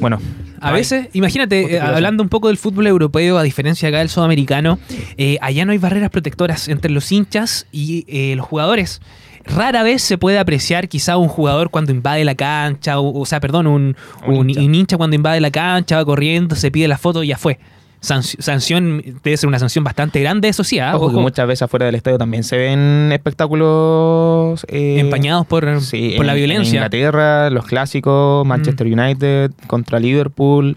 bueno. 0.00 0.18
A 0.60 0.72
veces, 0.72 1.08
imagínate, 1.12 1.74
eh, 1.74 1.80
hablando 1.80 2.22
un 2.22 2.30
poco 2.30 2.48
del 2.48 2.56
fútbol 2.56 2.86
europeo, 2.86 3.36
a 3.36 3.42
diferencia 3.42 3.88
acá 3.88 3.98
del 3.98 4.08
sudamericano, 4.08 4.78
eh, 5.18 5.36
allá 5.42 5.66
no 5.66 5.72
hay 5.72 5.78
barreras 5.78 6.08
protectoras 6.08 6.68
entre 6.68 6.90
los 6.90 7.12
hinchas 7.12 7.66
y 7.70 8.06
eh, 8.08 8.34
los 8.34 8.46
jugadores 8.46 9.02
rara 9.44 9.82
vez 9.82 10.02
se 10.02 10.18
puede 10.18 10.38
apreciar 10.38 10.88
quizá 10.88 11.16
un 11.16 11.28
jugador 11.28 11.70
cuando 11.70 11.92
invade 11.92 12.24
la 12.24 12.34
cancha, 12.34 12.98
o, 12.98 13.26
sea, 13.26 13.40
perdón, 13.40 13.66
un, 13.66 13.96
un, 14.26 14.50
hincha. 14.50 14.96
cuando 14.96 15.16
invade 15.16 15.40
la 15.40 15.50
cancha, 15.50 15.96
va 15.96 16.04
corriendo, 16.04 16.56
se 16.56 16.70
pide 16.70 16.88
la 16.88 16.98
foto 16.98 17.22
y 17.22 17.28
ya 17.28 17.36
fue. 17.36 17.58
sanción 18.00 19.02
debe 19.22 19.36
ser 19.36 19.48
una 19.48 19.58
sanción 19.58 19.84
bastante 19.84 20.20
grande, 20.20 20.48
eso 20.48 20.64
sí. 20.64 20.78
¿ah? 20.78 20.96
muchas 20.96 21.46
veces 21.46 21.62
afuera 21.62 21.86
del 21.86 21.94
estadio 21.94 22.18
también 22.18 22.44
se 22.44 22.56
ven 22.56 23.10
espectáculos 23.12 24.64
eh, 24.68 24.98
empañados 25.00 25.46
por, 25.46 25.64
por 25.64 26.24
la 26.26 26.34
violencia. 26.34 26.70
En 26.70 26.76
Inglaterra, 26.76 27.50
los 27.50 27.66
clásicos, 27.66 28.46
Manchester 28.46 28.86
mm. 28.86 28.92
United 28.92 29.50
contra 29.66 29.98
Liverpool. 29.98 30.76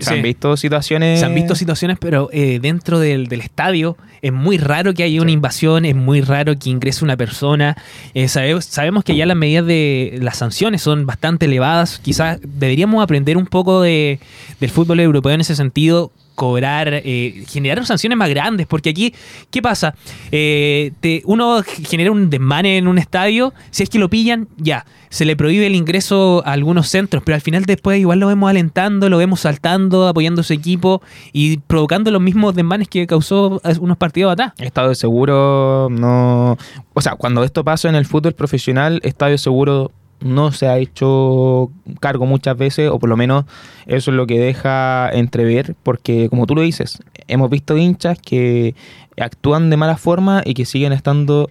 Se 0.00 0.10
han 0.14 0.22
visto 0.22 0.56
situaciones. 0.56 1.20
Se 1.20 1.26
han 1.26 1.34
visto 1.34 1.54
situaciones, 1.54 1.96
pero 1.98 2.28
eh, 2.32 2.58
dentro 2.60 2.98
del, 2.98 3.26
del 3.28 3.40
estadio 3.40 3.96
es 4.20 4.32
muy 4.32 4.58
raro 4.58 4.92
que 4.94 5.02
haya 5.02 5.22
una 5.22 5.30
invasión, 5.30 5.84
es 5.84 5.94
muy 5.96 6.20
raro 6.20 6.58
que 6.58 6.70
ingrese 6.70 7.04
una 7.04 7.16
persona. 7.16 7.76
Eh, 8.14 8.28
sabe- 8.28 8.60
sabemos 8.62 9.04
que 9.04 9.16
ya 9.16 9.24
las 9.26 9.36
medidas 9.36 9.64
de 9.66 10.18
las 10.20 10.36
sanciones 10.38 10.82
son 10.82 11.06
bastante 11.06 11.46
elevadas. 11.46 12.00
Quizás 12.00 12.38
deberíamos 12.42 13.02
aprender 13.02 13.36
un 13.36 13.46
poco 13.46 13.80
de, 13.82 14.18
del 14.60 14.70
fútbol 14.70 15.00
europeo 15.00 15.32
en 15.32 15.40
ese 15.40 15.56
sentido 15.56 16.10
cobrar, 16.38 16.88
eh, 16.92 17.44
generar 17.48 17.84
sanciones 17.84 18.16
más 18.16 18.30
grandes, 18.30 18.68
porque 18.68 18.90
aquí, 18.90 19.12
¿qué 19.50 19.60
pasa? 19.60 19.96
Eh, 20.30 20.92
te- 21.00 21.22
uno 21.24 21.62
genera 21.88 22.12
un 22.12 22.30
desmane 22.30 22.78
en 22.78 22.86
un 22.86 22.96
estadio, 22.96 23.52
si 23.72 23.82
es 23.82 23.90
que 23.90 23.98
lo 23.98 24.08
pillan, 24.08 24.46
ya, 24.56 24.86
se 25.10 25.24
le 25.24 25.34
prohíbe 25.34 25.66
el 25.66 25.74
ingreso 25.74 26.42
a 26.46 26.52
algunos 26.52 26.88
centros, 26.88 27.24
pero 27.26 27.34
al 27.34 27.40
final 27.40 27.64
después 27.64 27.98
igual 27.98 28.20
lo 28.20 28.28
vemos 28.28 28.48
alentando, 28.48 29.08
lo 29.08 29.18
vemos 29.18 29.40
saltando, 29.40 30.06
apoyando 30.06 30.42
a 30.42 30.44
su 30.44 30.52
equipo 30.52 31.02
y 31.32 31.56
provocando 31.56 32.12
los 32.12 32.22
mismos 32.22 32.54
desmanes 32.54 32.86
que 32.88 33.06
causó 33.08 33.60
unos 33.80 33.96
partidos 33.96 34.32
atrás. 34.32 34.52
Estado 34.58 34.90
de 34.90 34.94
seguro 34.94 35.88
no. 35.90 36.56
O 36.94 37.00
sea, 37.00 37.16
cuando 37.16 37.42
esto 37.42 37.64
pasa 37.64 37.88
en 37.88 37.96
el 37.96 38.06
fútbol 38.06 38.34
profesional, 38.34 39.00
Estadio 39.02 39.38
Seguro 39.38 39.90
no 40.20 40.52
se 40.52 40.66
ha 40.66 40.78
hecho 40.78 41.70
cargo 42.00 42.26
muchas 42.26 42.56
veces, 42.56 42.90
o 42.90 42.98
por 42.98 43.08
lo 43.08 43.16
menos 43.16 43.44
eso 43.86 44.10
es 44.10 44.16
lo 44.16 44.26
que 44.26 44.38
deja 44.38 45.10
entrever, 45.10 45.74
porque 45.82 46.28
como 46.28 46.46
tú 46.46 46.54
lo 46.54 46.62
dices, 46.62 46.98
hemos 47.28 47.50
visto 47.50 47.76
hinchas 47.76 48.18
que 48.20 48.74
actúan 49.18 49.70
de 49.70 49.76
mala 49.76 49.96
forma 49.96 50.42
y 50.44 50.54
que 50.54 50.64
siguen 50.64 50.92
estando 50.92 51.50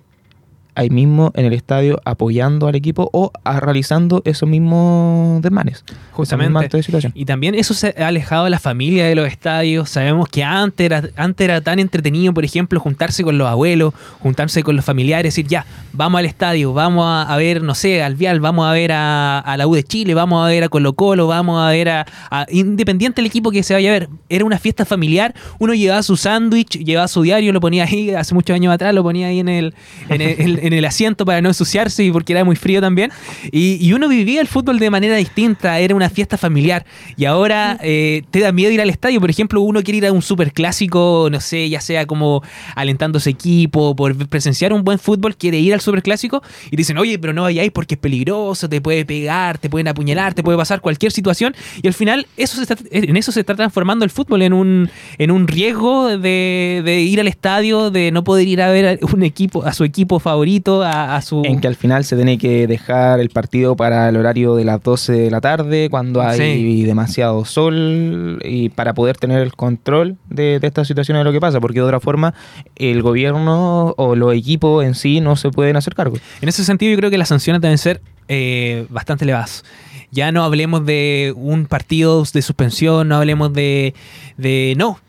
ahí 0.78 0.90
mismo 0.90 1.32
en 1.36 1.46
el 1.46 1.54
estadio 1.54 2.00
apoyando 2.06 2.68
al 2.68 2.76
equipo 2.76 3.10
o 3.12 3.32
a- 3.44 3.60
realizando 3.60 4.22
esos 4.26 4.48
mismos 4.48 5.42
desmanes. 5.42 5.84
Justamente. 6.12 6.70
De 6.78 6.84
situación. 6.84 7.12
Y 7.16 7.26
también 7.26 7.56
eso 7.56 7.74
se 7.74 7.94
ha 7.98 8.08
alejado 8.08 8.46
a 8.46 8.50
la 8.50 8.60
familia 8.60 9.06
de 9.08 9.16
los 9.16 9.28
estadios. 9.28 9.90
Sabemos 9.90 10.30
que 10.30 10.44
antes 10.44 10.86
era, 10.86 11.04
antes 11.16 11.44
era 11.46 11.62
tan 11.62 11.80
entretenido, 11.80 12.34
por 12.34 12.46
ejemplo, 12.46 12.80
juntarse 12.80 13.24
con 13.24 13.38
los 13.38 13.48
abuelos, 13.48 13.94
juntarse 14.20 14.64
con 14.64 14.76
los 14.76 14.86
familiares, 14.86 15.34
decir, 15.34 15.48
ya, 15.48 15.66
vamos 15.94 16.20
al 16.20 16.26
estadio, 16.26 16.74
vamos 16.74 17.06
a, 17.06 17.24
a 17.24 17.38
ver, 17.38 17.62
no 17.64 17.76
sé, 17.76 18.02
al 18.04 18.16
Vial, 18.16 18.40
vamos 18.40 18.68
a 18.68 18.72
ver 18.72 18.92
a, 18.94 19.40
a 19.40 19.58
la 19.58 19.68
U 19.68 19.76
de 19.76 19.84
Chile, 19.84 20.14
vamos 20.14 20.46
a 20.46 20.48
ver 20.50 20.64
a 20.64 20.70
Colo 20.70 20.94
Colo, 20.94 21.28
vamos 21.28 21.60
a 21.62 21.70
ver 21.70 21.90
a, 21.90 22.06
a- 22.32 22.46
Independiente 22.50 23.22
del 23.22 23.26
equipo 23.28 23.52
que 23.52 23.64
se 23.64 23.74
vaya 23.74 23.90
a 23.90 23.94
ver. 23.94 24.10
Era 24.30 24.46
una 24.46 24.58
fiesta 24.60 24.86
familiar, 24.86 25.34
uno 25.60 25.74
llevaba 25.74 26.04
su 26.04 26.18
sándwich, 26.18 26.78
llevaba 26.84 27.08
su 27.08 27.22
diario, 27.22 27.52
lo 27.54 27.60
ponía 27.62 27.84
ahí, 27.86 28.12
hace 28.12 28.34
muchos 28.34 28.54
años 28.56 28.74
atrás, 28.74 28.94
lo 28.94 29.04
ponía 29.04 29.28
ahí 29.28 29.40
en 29.40 29.50
el, 29.50 29.74
en 30.10 30.22
el, 30.22 30.60
en 30.68 30.74
el 30.74 30.86
asiento 30.86 31.26
para 31.26 31.42
no 31.42 31.50
ensuciarse 31.50 32.04
y 32.04 32.12
porque 32.12 32.34
era 32.34 32.44
muy 32.44 32.56
frío 32.56 32.82
también. 32.82 33.12
Y, 33.52 33.78
y 33.86 33.94
uno 33.94 34.08
vivía 34.08 34.42
el 34.42 34.48
fútbol 34.48 34.80
de 34.80 34.90
manera 34.90 35.16
distinta, 35.16 35.80
era 35.80 35.96
una 35.96 36.10
fiesta 36.10 36.38
familiar. 36.38 36.86
Y 37.16 37.26
ahora 37.26 37.78
eh, 37.82 38.24
te 38.32 38.40
da 38.40 38.52
miedo 38.52 38.72
ir 38.72 38.82
al 38.82 38.90
estadio. 38.90 39.20
Por 39.20 39.30
ejemplo, 39.30 39.62
uno 39.62 39.82
quiere 39.84 39.98
ir 40.00 40.06
a 40.08 40.12
un 40.12 40.22
super 40.22 40.52
clásico, 40.54 41.30
no 41.32 41.40
sé, 41.40 41.70
ya 41.70 41.82
sea 41.82 42.06
como 42.06 42.44
alentando 42.76 43.18
a 43.18 43.22
su 43.22 43.30
equipo, 43.30 43.96
por 43.96 44.16
presenciar 44.28 44.74
un 44.74 44.84
buen 44.84 45.00
fútbol, 45.00 45.36
quiere 45.36 45.58
ir 45.60 45.74
al 45.74 45.82
super 45.82 46.04
clásico 46.04 46.42
y 46.72 46.76
dicen, 46.76 46.98
oye, 46.98 47.18
pero 47.20 47.34
no 47.34 47.44
vayáis 47.44 47.72
porque 47.72 47.96
es 47.96 48.00
peligroso, 48.00 48.68
te 48.70 48.82
puede 48.82 49.06
pegar, 49.06 49.58
te 49.58 49.70
pueden 49.70 49.88
apuñalar, 49.88 50.34
te 50.34 50.44
puede 50.44 50.58
pasar 50.58 50.82
cualquier 50.82 51.12
situación. 51.12 51.56
Y 51.82 51.88
al 51.88 51.94
final, 51.94 52.28
eso 52.38 52.58
se 52.58 52.64
está- 52.64 52.78
en 52.92 53.16
eso 53.18 53.32
se 53.32 53.40
está 53.40 53.56
transformando 53.56 54.04
el 54.06 54.12
fútbol, 54.12 54.42
en 54.42 54.54
un, 54.54 54.90
en 55.18 55.32
un 55.32 55.48
riesgo 55.48 56.18
de, 56.18 56.82
de 56.84 57.02
ir 57.02 57.20
al 57.20 57.28
estadio, 57.28 57.90
de 57.92 58.12
no 58.12 58.24
poder 58.24 58.48
ir 58.48 58.62
a 58.62 58.70
ver 58.72 59.00
a 59.02 59.06
un 59.14 59.24
equipo, 59.24 59.64
a 59.64 59.74
su 59.74 59.84
equipo 59.84 60.20
favorito, 60.20 60.57
a, 60.84 61.16
a 61.16 61.22
su. 61.22 61.44
En 61.46 61.60
que 61.62 61.68
al 61.68 61.76
final 61.76 62.04
se 62.04 62.16
tiene 62.16 62.38
que 62.38 62.68
dejar 62.68 63.20
el 63.20 63.30
partido 63.30 63.76
para 63.76 64.10
el 64.10 64.18
horario 64.18 64.56
de 64.56 64.66
las 64.66 64.82
12 64.84 65.14
de 65.14 65.32
la 65.32 65.42
tarde, 65.42 65.90
cuando 65.90 66.22
hay 66.22 66.38
Sí. 66.40 66.84
demasiado 66.84 67.46
sol, 67.46 68.40
y 68.44 68.70
para 68.70 68.94
poder 68.94 69.18
tener 69.18 69.42
el 69.42 69.54
control 69.56 70.18
de, 70.30 70.60
de 70.60 70.68
esta 70.68 70.84
situación 70.86 71.18
de 71.18 71.24
lo 71.24 71.32
que 71.32 71.40
pasa, 71.40 71.60
porque 71.60 71.80
de 71.80 71.86
otra 71.86 72.00
forma 72.00 72.34
el 72.76 73.02
gobierno 73.02 73.94
o 73.98 74.16
los 74.16 74.34
equipos 74.34 74.84
en 74.86 74.96
sí 74.96 75.22
no 75.22 75.36
se 75.36 75.50
pueden 75.50 75.76
hacer 75.76 75.96
cargo. 75.96 76.18
En 76.42 76.50
ese 76.50 76.64
sentido, 76.64 76.92
yo 76.92 76.98
creo 76.98 77.10
que 77.12 77.18
las 77.18 77.30
sanciones 77.30 77.62
deben 77.62 77.78
ser 77.78 78.02
eh, 78.28 78.86
bastante 78.90 79.26
elevadas. 79.26 79.64
Ya 80.10 80.32
no 80.32 80.44
hablemos 80.44 80.86
de 80.86 81.34
un 81.36 81.66
partido 81.66 82.24
de 82.34 82.42
suspensión, 82.42 83.10
no 83.10 83.18
hablemos 83.18 83.52
de. 83.52 83.94
de 84.38 84.74
no. 84.78 85.00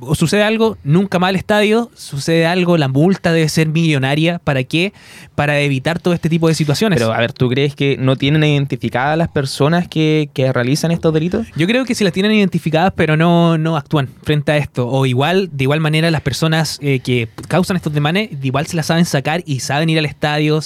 O 0.00 0.14
sucede 0.14 0.42
algo, 0.42 0.76
nunca 0.84 1.18
más 1.18 1.28
al 1.30 1.36
estadio, 1.36 1.90
sucede 1.94 2.46
algo, 2.46 2.76
la 2.76 2.88
multa 2.88 3.32
debe 3.32 3.48
ser 3.48 3.68
millonaria. 3.68 4.38
¿Para 4.38 4.62
qué? 4.64 4.92
Para 5.34 5.60
evitar 5.60 5.98
todo 5.98 6.14
este 6.14 6.28
tipo 6.28 6.48
de 6.48 6.54
situaciones. 6.54 6.98
Pero 6.98 7.12
a 7.12 7.18
ver, 7.18 7.32
¿tú 7.32 7.48
crees 7.48 7.74
que 7.74 7.96
no 7.98 8.16
tienen 8.16 8.44
identificadas 8.44 9.16
las 9.18 9.28
personas 9.28 9.88
que, 9.88 10.30
que 10.32 10.52
realizan 10.52 10.90
estos 10.90 11.12
delitos? 11.14 11.46
Yo 11.56 11.66
creo 11.66 11.84
que 11.84 11.94
si 11.94 12.04
las 12.04 12.12
tienen 12.12 12.32
identificadas, 12.32 12.92
pero 12.96 13.16
no, 13.16 13.58
no 13.58 13.76
actúan 13.76 14.08
frente 14.22 14.52
a 14.52 14.56
esto. 14.56 14.88
O 14.88 15.06
igual, 15.06 15.48
de 15.52 15.64
igual 15.64 15.80
manera, 15.80 16.10
las 16.10 16.20
personas 16.22 16.78
eh, 16.82 17.00
que 17.00 17.28
causan 17.48 17.76
estos 17.76 17.92
demanes, 17.92 18.40
de 18.40 18.46
igual 18.46 18.66
se 18.66 18.76
las 18.76 18.86
saben 18.86 19.04
sacar 19.04 19.42
y 19.46 19.60
saben 19.60 19.88
ir 19.90 19.98
al 19.98 20.06
estadio, 20.06 20.60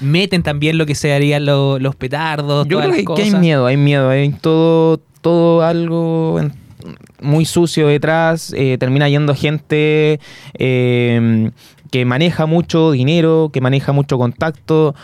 meten 0.00 0.42
también 0.42 0.78
lo 0.78 0.86
que 0.86 0.94
se 0.94 1.12
harían 1.12 1.44
lo- 1.44 1.78
los 1.78 1.96
petardos. 1.96 2.66
Yo 2.66 2.76
todas 2.78 2.86
creo 2.86 2.88
las 2.88 2.96
que, 2.96 3.04
que 3.14 3.22
hay 3.22 3.28
cosas. 3.28 3.40
miedo, 3.40 3.66
hay 3.66 3.76
miedo, 3.76 4.08
hay 4.10 4.30
todo, 4.30 4.98
todo 5.20 5.62
algo 5.62 6.38
en- 6.40 6.59
muy 7.22 7.44
sucio 7.44 7.86
detrás, 7.88 8.52
eh, 8.56 8.76
termina 8.78 9.08
yendo 9.08 9.34
gente 9.34 10.20
eh, 10.54 11.50
que 11.90 12.04
maneja 12.04 12.46
mucho 12.46 12.92
dinero, 12.92 13.50
que 13.52 13.60
maneja 13.60 13.92
mucho 13.92 14.18
contacto. 14.18 14.94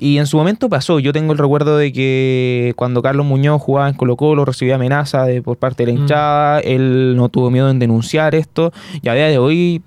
Y 0.00 0.18
en 0.18 0.26
su 0.26 0.36
momento 0.36 0.68
pasó, 0.68 1.00
yo 1.00 1.12
tengo 1.12 1.32
el 1.32 1.38
recuerdo 1.38 1.76
de 1.76 1.92
que 1.92 2.72
cuando 2.76 3.02
Carlos 3.02 3.26
Muñoz 3.26 3.60
jugaba 3.60 3.88
en 3.88 3.94
Colo 3.96 4.16
Colo 4.16 4.44
recibía 4.44 4.76
amenazas 4.76 5.26
de, 5.26 5.42
por 5.42 5.56
parte 5.56 5.84
de 5.84 5.92
la 5.92 5.98
Mm. 5.98 6.02
hinchada, 6.02 6.60
él 6.60 7.16
no 7.16 7.28
tuvo 7.28 7.50
miedo 7.50 7.68
en 7.68 7.80
denunciar 7.80 8.34
esto 8.36 8.72
y 9.02 9.08
a 9.08 9.14
día 9.14 9.26
de 9.26 9.38
hoy 9.38 9.82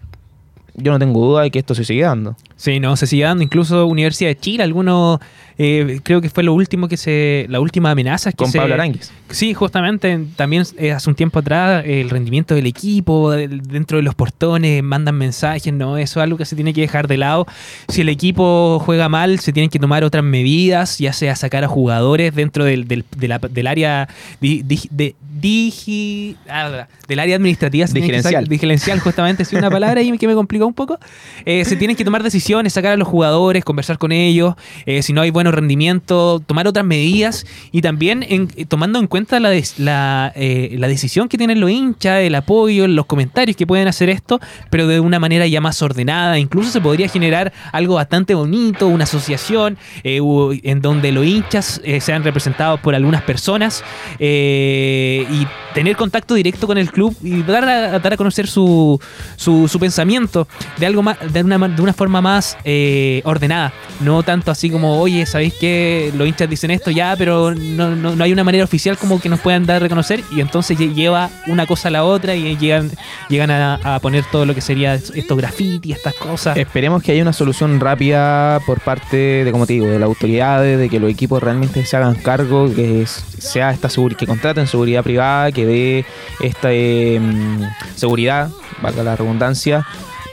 yo 0.76 0.92
no 0.92 1.00
tengo 1.00 1.26
duda 1.26 1.44
de 1.44 1.52
que 1.52 1.60
esto 1.60 1.76
se 1.76 1.86
sigue 1.86 2.04
dando. 2.04 2.36
Sí, 2.62 2.80
no, 2.80 2.96
se 2.96 3.08
sigue 3.08 3.24
dando. 3.24 3.44
Incluso 3.44 3.88
Universidad 3.88 4.30
de 4.30 4.38
Chile, 4.38 4.62
algunos, 4.64 5.20
eh, 5.58 6.00
creo 6.04 6.22
que 6.22 6.30
fue 6.30 6.44
lo 6.44 6.54
último 6.54 6.88
que 6.88 6.96
se, 6.96 7.48
la 7.50 7.60
última 7.60 7.90
amenaza 7.90 8.30
que 8.32 8.38
Con 8.38 8.52
se- 8.52 8.60
Pablo 8.60 8.76
Aránguiz. 8.76 9.12
Sí, 9.32 9.56
justamente, 9.56 10.20
también 10.36 10.64
eh, 10.78 10.92
hace 10.92 11.10
un 11.10 11.16
tiempo 11.16 11.40
atrás 11.40 11.84
el 11.88 12.10
rendimiento 12.12 12.54
del 12.54 12.68
equipo, 12.68 13.32
dentro 13.32 13.98
de 13.98 14.04
los 14.04 14.14
portones, 14.14 14.84
mandan 14.84 15.16
mensajes, 15.16 15.74
no, 15.74 15.98
eso 15.98 16.20
es 16.20 16.24
algo 16.24 16.38
que 16.38 16.46
se 16.46 16.56
tiene 16.56 16.72
que 16.74 16.82
dejar 16.82 17.08
de 17.08 17.18
lado. 17.18 17.48
Si 17.88 18.02
el 18.02 18.10
equipo 18.10 18.80
juega 18.86 19.10
mal, 19.10 19.40
se 19.40 19.54
tienen 19.54 19.72
que 19.72 19.80
tomar 19.80 20.04
otras 20.04 20.24
medidas, 20.24 21.00
ya 21.00 21.14
sea 21.14 21.36
sacar 21.36 21.64
a 21.64 21.68
jugadores 21.68 22.36
dentro 22.36 22.64
del, 22.64 22.88
del, 22.88 23.06
de 23.18 23.28
la- 23.28 23.40
del 23.40 23.66
área 23.68 24.08
di- 24.40 24.62
di- 24.62 24.88
de, 24.92 25.16
digi- 25.42 26.36
ah, 26.48 26.88
del 27.08 27.20
área 27.20 27.36
administrativa. 27.38 27.86
Digerencial. 27.88 28.34
sacar- 28.44 28.48
Digerencial, 28.48 29.00
justamente, 29.00 29.42
es 29.44 29.54
una 29.54 29.72
palabra 29.72 30.02
ahí 30.02 30.16
que 30.18 30.28
me 30.28 30.36
complicó 30.36 30.68
un 30.68 30.74
poco. 30.74 31.00
Eh, 31.46 31.66
se 31.66 31.76
tienen 31.78 31.96
que 31.96 32.04
tomar 32.06 32.22
decisiones, 32.22 32.51
sacar 32.70 32.94
a 32.94 32.98
los 32.98 33.08
jugadores, 33.08 33.64
conversar 33.64 33.98
con 33.98 34.12
ellos, 34.12 34.56
eh, 34.86 35.02
si 35.02 35.14
no 35.14 35.22
hay 35.22 35.30
buenos 35.32 35.54
rendimientos, 35.54 36.42
tomar 36.46 36.68
otras 36.68 36.86
medidas 36.86 37.46
y 37.72 37.82
también 37.82 38.24
en- 38.28 38.50
eh, 38.56 38.66
tomando 38.66 39.00
en 39.00 39.08
cuenta 39.08 39.40
la, 39.40 39.52
eh, 39.56 40.76
la 40.78 40.88
decisión 40.88 41.28
que 41.28 41.38
tienen 41.38 41.60
los 41.60 41.70
hinchas, 41.72 42.20
el 42.22 42.36
apoyo, 42.36 42.88
los 42.88 43.06
comentarios 43.06 43.56
que 43.58 43.66
pueden 43.66 43.88
hacer 43.88 44.10
esto, 44.10 44.40
pero 44.70 44.88
de 44.88 45.00
una 45.00 45.20
manera 45.20 45.48
ya 45.48 45.62
más 45.62 45.82
ordenada. 45.82 46.38
Incluso 46.40 46.70
se 46.72 46.82
podría 46.82 47.08
generar 47.08 47.52
algo 47.72 47.96
bastante 47.96 48.36
bonito, 48.36 48.88
una 48.88 49.04
asociación 49.06 49.78
en 50.04 50.82
donde 50.82 51.12
los 51.12 51.26
hinchas 51.26 51.82
sean 52.00 52.24
representados 52.24 52.80
por 52.82 52.96
algunas 52.96 53.22
personas 53.24 53.84
y 54.20 55.48
tener 55.74 55.96
contacto 55.96 56.34
directo 56.36 56.68
con 56.68 56.78
el 56.78 56.92
club 56.92 57.16
y 57.24 57.44
dar 57.44 57.64
a, 57.68 58.00
dar 58.00 58.14
a 58.14 58.18
conocer 58.18 58.48
su, 58.48 59.00
su, 59.36 59.68
su 59.68 59.80
pensamiento 59.80 60.48
de 60.78 60.86
algo 60.86 61.02
más, 61.02 61.18
de 61.32 61.44
una, 61.44 61.58
de 61.70 61.82
una 61.82 61.94
forma 61.94 62.22
más 62.22 62.41
eh, 62.64 63.22
ordenada. 63.26 63.74
No 64.00 64.24
tanto 64.24 64.52
así 64.52 64.70
como, 64.70 65.00
oye, 65.00 65.26
¿sabéis 65.26 65.54
qué? 65.60 66.12
Los 66.16 66.28
hinchas 66.28 66.50
dicen 66.50 66.72
esto 66.72 66.92
ya, 66.92 67.16
pero 67.18 67.54
no, 67.54 67.96
no, 67.96 68.16
no 68.16 68.24
hay 68.24 68.32
una 68.34 68.44
manera 68.44 68.64
oficial 68.64 68.98
como 68.98 69.20
que 69.20 69.30
nos 69.30 69.40
puedan 69.40 69.66
dar 69.66 69.78
a 69.78 69.80
reconocer 69.80 70.24
y 70.32 70.42
entonces 70.42 70.78
lle- 70.78 70.94
lleva 70.94 71.30
una 71.48 71.66
cosa 71.68 71.88
a 71.90 71.92
la 71.92 72.04
otra 72.04 72.36
y 72.36 72.58
llegan, 72.58 72.92
llegan 73.30 73.52
a, 73.52 74.00
poner 74.02 74.24
todo 74.32 74.46
lo 74.46 74.56
que 74.56 74.62
sería 74.62 74.96
estos 74.96 75.38
grafitis, 75.38 75.98
estas 75.98 76.16
cosas. 76.16 76.58
Esperemos 76.58 77.04
que 77.04 77.12
haya 77.12 77.22
una 77.22 77.34
solución 77.34 77.80
rápida 77.80 78.60
por 78.66 78.80
parte 78.82 79.44
de, 79.44 79.52
como 79.52 79.66
te 79.68 79.74
digo, 79.74 79.88
de 79.88 80.00
las 80.00 80.08
autoridades, 80.08 80.80
de 80.80 80.90
que 80.90 81.00
los 81.00 81.10
equipos 81.12 81.42
realmente 81.42 81.86
se 81.86 81.98
hagan 81.98 82.16
cargo, 82.16 82.74
que 82.74 83.06
sea 83.06 83.72
esta 83.72 83.88
seguri- 83.90 84.16
que 84.16 84.26
contraten 84.28 84.68
seguridad 84.68 85.04
privada, 85.04 85.52
que 85.52 85.66
dé 85.66 86.06
esta 86.40 86.70
mm, 86.70 87.64
seguridad, 87.96 88.50
valga 88.82 89.04
la 89.04 89.16
redundancia, 89.16 89.86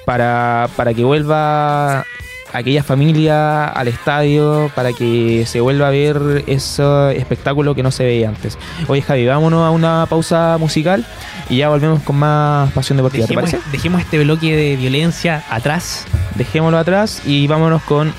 para, 0.09 0.71
para 0.75 0.95
que 0.95 1.05
vuelva 1.05 2.07
aquella 2.55 2.83
familia 2.83 3.67
al 3.67 3.89
estadio, 3.89 4.73
para 4.75 4.95
que 4.95 5.45
se 5.47 5.61
vuelva 5.61 5.89
a 5.89 5.91
ver 5.91 6.45
ese 6.47 7.15
espectáculo 7.15 7.75
que 7.75 7.83
no 7.83 7.91
se 7.91 8.05
veía 8.05 8.31
antes. 8.31 8.57
Oye 8.87 9.03
Javi, 9.03 9.27
vámonos 9.27 9.67
a 9.67 9.71
una 9.71 10.07
pausa 10.09 10.57
musical 10.59 11.05
y 11.51 11.59
ya 11.59 11.69
volvemos 11.69 12.03
con 12.05 12.17
más 12.17 12.73
pasión 12.73 12.97
deportiva, 12.97 13.27
¿te 13.27 13.35
parece? 13.35 13.61
dejemos 13.71 14.01
este 14.01 14.19
bloque 14.25 14.57
de 14.57 14.77
violencia 14.77 15.45
atrás. 15.51 16.07
dejémoslo 16.37 16.79
atrás 16.79 17.21
y 17.27 17.47
vámonos 17.47 17.83
con 17.83 18.11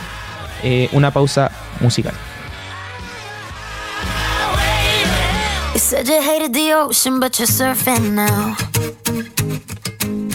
eh, 0.61 0.89
una 0.91 1.09
pausa 1.09 1.49
musical. 1.79 2.13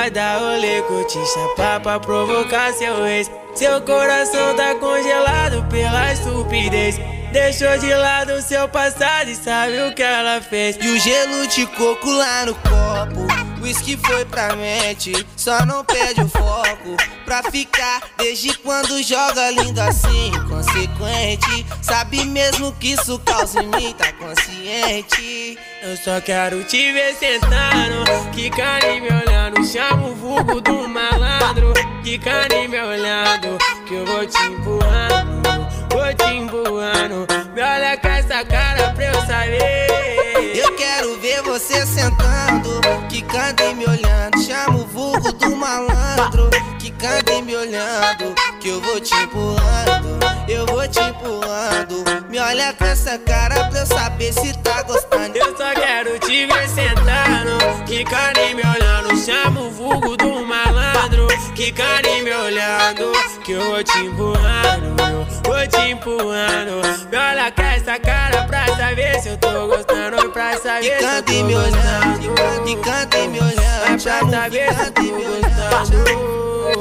Vai 0.00 0.10
dar 0.10 0.38
rolê, 0.38 0.80
curtir, 0.84 1.22
chapar 1.26 1.78
pra 1.78 2.00
provocar 2.00 2.72
seu 2.72 3.06
ex. 3.06 3.30
Seu 3.54 3.82
coração 3.82 4.56
tá 4.56 4.74
congelado 4.76 5.62
pela 5.68 6.10
estupidez. 6.10 6.98
Deixou 7.30 7.76
de 7.76 7.92
lado 7.92 8.40
seu 8.40 8.66
passado 8.66 9.28
e 9.28 9.36
sabe 9.36 9.78
o 9.82 9.94
que 9.94 10.02
ela 10.02 10.40
fez. 10.40 10.78
E 10.80 10.88
o 10.88 10.98
gelo 10.98 11.46
de 11.48 11.66
coco 11.66 12.10
lá 12.12 12.46
no 12.46 12.54
copo. 12.54 13.60
Whisky 13.60 13.98
foi 13.98 14.24
pra 14.24 14.56
mente, 14.56 15.12
só 15.36 15.66
não 15.66 15.84
perde 15.84 16.22
o 16.22 16.28
foco. 16.30 16.96
Pra 17.26 17.42
ficar, 17.42 18.00
desde 18.16 18.56
quando 18.56 19.02
joga 19.02 19.50
lindo 19.50 19.82
assim, 19.82 20.32
consequente. 20.48 21.66
Sabe 21.82 22.24
mesmo 22.24 22.72
que 22.76 22.92
isso 22.92 23.18
causa 23.18 23.62
em 23.62 23.66
mim, 23.66 23.94
tá 23.98 24.10
consciente. 24.14 25.39
Eu 25.82 25.96
só 25.96 26.20
quero 26.20 26.62
te 26.64 26.92
ver 26.92 27.14
sentando, 27.14 28.04
quicando 28.32 28.86
e 28.86 29.00
me 29.00 29.08
olhando. 29.08 29.64
Chama 29.66 30.08
o 30.08 30.14
vulgo 30.14 30.60
do 30.60 30.88
malandro, 30.88 31.72
quicando 32.02 32.54
e 32.54 32.68
me 32.68 32.78
olhando. 32.78 33.56
Que 33.86 33.94
eu 33.94 34.04
vou 34.04 34.26
te 34.26 34.42
empurrando, 34.42 35.42
vou 35.90 36.14
te 36.14 36.34
empurrando. 36.34 37.26
Me 37.54 37.62
olha 37.62 37.96
com 37.96 38.08
essa 38.08 38.44
cara 38.44 38.92
pra 38.92 39.04
eu 39.06 39.14
saber. 39.26 40.56
Eu 40.56 40.76
quero 40.76 41.18
ver 41.20 41.42
você 41.42 41.86
sentando, 41.86 42.80
quicando 43.08 43.62
e 43.62 43.74
me 43.74 43.86
olhando. 43.86 44.42
Chama 44.44 44.78
o 44.78 44.86
vulgo 44.86 45.32
do 45.32 45.56
malandro, 45.56 46.50
quicando 46.78 47.32
e 47.32 47.42
me 47.42 47.56
olhando. 47.56 48.34
Que 48.60 48.68
eu 48.68 48.80
vou 48.82 49.00
te 49.00 49.14
empurrando, 49.14 50.18
eu 50.46 50.66
vou 50.66 50.86
te 50.86 51.00
empurrando. 51.00 52.19
Me 52.30 52.38
olha 52.38 52.72
com 52.74 52.84
essa 52.84 53.18
cara 53.18 53.64
pra 53.64 53.80
eu 53.80 53.86
saber 53.86 54.32
se 54.32 54.56
tá 54.58 54.82
gostando. 54.82 55.36
Eu 55.36 55.56
só 55.56 55.74
quero 55.74 56.16
te 56.20 56.46
ver 56.46 56.68
sentando, 56.68 57.84
quicando 57.86 58.38
e 58.38 58.54
me 58.54 58.62
olhando. 58.62 59.16
Chama 59.16 59.60
o 59.60 59.70
vulgo 59.72 60.16
do 60.16 60.46
malandro, 60.46 61.26
quicando 61.56 62.06
e 62.06 62.22
me 62.22 62.32
olhando. 62.32 63.10
Que 63.42 63.50
eu 63.50 63.64
vou 63.64 63.82
te 63.82 63.98
empurrando, 63.98 65.02
eu 65.02 65.26
vou 65.44 65.66
te 65.66 65.90
empurrando. 65.90 66.82
Me 67.10 67.18
olha 67.18 67.50
com 67.50 67.62
essa 67.62 67.98
cara 67.98 68.44
pra 68.44 68.64
saber 68.76 69.20
se 69.20 69.30
eu 69.30 69.36
tô 69.36 69.66
gostando. 69.66 70.30
Pra 70.30 70.56
saber 70.56 70.98
se 70.98 71.04
eu 71.04 71.22
tô 71.24 71.32
e 71.32 71.42
me 71.42 71.56
olhando, 71.56 72.28
gostando. 72.28 72.64
quicando 72.64 73.16
e 73.16 73.28
me 73.28 73.38
É 73.38 73.42
olhando. 73.42 73.84
pra 73.86 73.98
Chama 73.98 74.28
o 74.28 74.30
saber 74.30 74.72
se 74.72 74.82
eu 74.84 74.92
tô 74.92 75.02
me 75.02 75.24
gostando. 75.24 76.79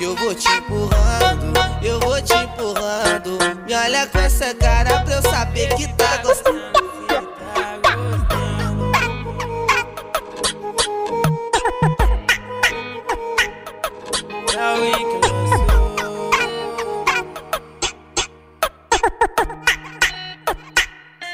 Olhando. 0.00 0.10
Eu 0.10 0.16
vou 0.16 0.34
te, 0.34 0.48
empurrando, 0.48 1.52
eu 1.82 2.00
vou 2.00 2.22
te 2.22 2.32
empurrando. 2.34 3.38
Me 3.66 3.74
olha 3.74 4.06
com 4.06 4.18
essa 4.18 4.54
cara 4.54 5.00
pra 5.00 5.14
eu 5.16 5.22
saber 5.22 5.74
que 5.74 5.86
tá 5.94 6.16
gostando. 6.18 6.60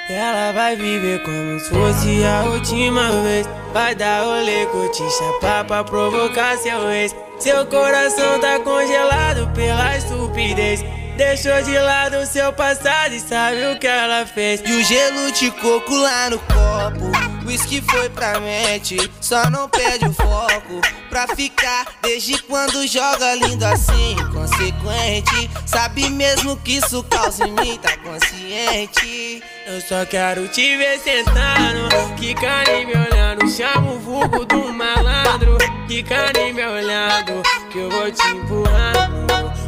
Ela 0.08 0.52
vai 0.52 0.76
viver 0.76 1.22
como 1.24 1.58
se 1.58 1.68
fosse 1.68 2.24
a 2.24 2.44
última 2.44 3.10
vez. 3.22 3.46
Vai 3.72 3.94
dar 3.94 4.24
rolê, 4.24 4.66
curtir, 4.66 5.10
chapar 5.10 5.64
pra 5.64 5.84
provocar 5.84 6.56
seu 6.58 6.90
ex. 6.90 7.25
Seu 7.38 7.66
coração 7.66 8.40
tá 8.40 8.58
congelado 8.60 9.52
pela 9.54 9.96
estupidez. 9.96 10.95
Deixou 11.16 11.62
de 11.62 11.78
lado 11.78 12.26
seu 12.26 12.52
passado 12.52 13.14
e 13.14 13.20
sabe 13.20 13.56
o 13.72 13.78
que 13.78 13.86
ela 13.86 14.26
fez. 14.26 14.60
E 14.60 14.72
o 14.72 14.84
gelo 14.84 15.32
de 15.32 15.50
coco 15.50 15.94
lá 15.94 16.28
no 16.28 16.38
copo. 16.38 17.36
Whisky 17.46 17.80
foi 17.80 18.10
pra 18.10 18.40
mente, 18.40 18.98
só 19.20 19.48
não 19.48 19.68
perde 19.68 20.04
o 20.04 20.12
foco. 20.12 20.80
Pra 21.08 21.26
ficar, 21.28 21.86
desde 22.02 22.36
quando 22.42 22.86
joga 22.86 23.34
lindo 23.34 23.64
assim, 23.64 24.16
consequente. 24.32 25.48
Sabe 25.64 26.10
mesmo 26.10 26.56
que 26.58 26.78
isso 26.78 27.02
causa 27.04 27.46
em 27.46 27.52
mim, 27.52 27.78
tá 27.78 27.96
consciente. 27.98 29.42
Eu 29.66 29.80
só 29.80 30.04
quero 30.04 30.46
te 30.48 30.76
ver 30.76 30.98
sentando, 30.98 32.14
quicando 32.16 32.70
e 32.70 32.84
me 32.84 32.92
olhando. 32.92 33.48
Chama 33.48 33.92
o 33.92 33.98
vulgo 34.00 34.44
do 34.44 34.72
malandro, 34.72 35.56
quicando 35.86 36.38
e 36.40 36.52
me 36.52 36.66
olhando. 36.66 37.42
Que 37.70 37.78
eu 37.78 37.90
vou 37.90 38.10
te 38.10 38.26
empurrando, 38.28 39.25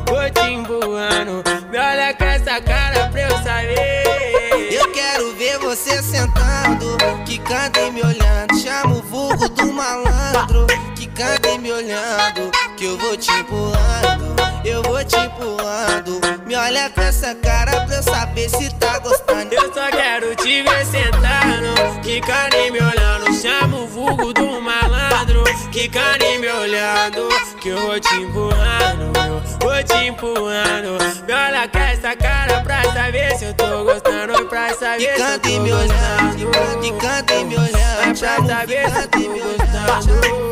vou 0.08 0.30
te 0.30 0.52
empurrando. 0.52 1.42
Me 1.70 1.78
olha 1.78 2.14
com 2.14 2.24
essa 2.24 2.60
cara 2.60 3.08
pra 3.10 3.22
eu 3.22 3.30
saber. 3.42 4.72
Eu 4.72 4.90
quero 4.92 5.34
ver 5.34 5.58
você 5.58 6.02
sentando, 6.02 6.96
quicando 7.24 7.78
e 7.78 7.90
me 7.90 8.02
olhando. 8.02 8.58
Chama 8.60 8.96
o 8.96 9.02
vulgo 9.02 9.48
do 9.48 9.72
malandro, 9.72 10.66
quicando 10.96 11.48
e 11.48 11.58
me 11.58 11.72
olhando. 11.72 12.50
Que 12.76 12.86
eu 12.86 12.96
vou 12.98 13.16
te 13.16 13.30
empurrando, 13.32 14.36
eu 14.64 14.82
vou 14.82 15.04
te 15.04 15.16
empurrando. 15.16 16.20
Me 16.46 16.56
olha 16.56 16.88
com 16.90 17.00
essa 17.00 17.34
cara 17.34 17.84
pra 17.84 17.96
eu 17.96 18.02
saber 18.02 18.48
se 18.48 18.72
tá 18.74 18.98
gostando. 18.98 19.52
Eu 19.52 19.72
só 19.74 19.90
quero 19.90 20.34
te 20.36 20.62
ver 20.62 20.86
sentando, 20.86 22.00
quicando 22.02 22.56
e 22.56 22.70
me 22.70 22.78
olhando. 22.78 23.34
Chama 23.34 23.76
o 23.78 23.86
vulgo 23.86 24.32
do 24.32 24.60
malandro, 24.60 25.44
quicando 25.70 26.24
e 26.24 26.38
me 26.38 26.48
olhando. 26.48 27.28
Que 27.60 27.68
eu 27.68 27.80
vou 27.80 28.00
te 28.00 28.14
empurrando, 28.14 29.12
eu 29.16 29.57
te 29.88 30.06
empurrando. 30.06 30.98
Me 31.26 31.32
olha 31.32 31.68
com 31.68 31.78
essa 31.78 32.14
cara 32.14 32.60
pra 32.60 32.84
saber 32.92 33.34
se 33.36 33.46
eu 33.46 33.54
tô 33.54 33.84
gostando. 33.84 34.46
Pra 34.46 34.68
saber 34.74 35.16
se 35.16 35.20
eu 35.20 35.34
e 35.34 35.38
tô 35.38 35.48
me 35.60 35.72
olhando, 35.72 36.46
gostando. 36.46 36.80
quicando 36.80 37.32
e 37.32 37.44
me 37.44 37.56
olhando. 37.56 38.18
pra 38.18 38.36
saber 38.36 38.90
se 38.90 38.98
eu 38.98 39.36
e 39.36 39.58
tô 39.58 39.92
gostando. 39.92 40.48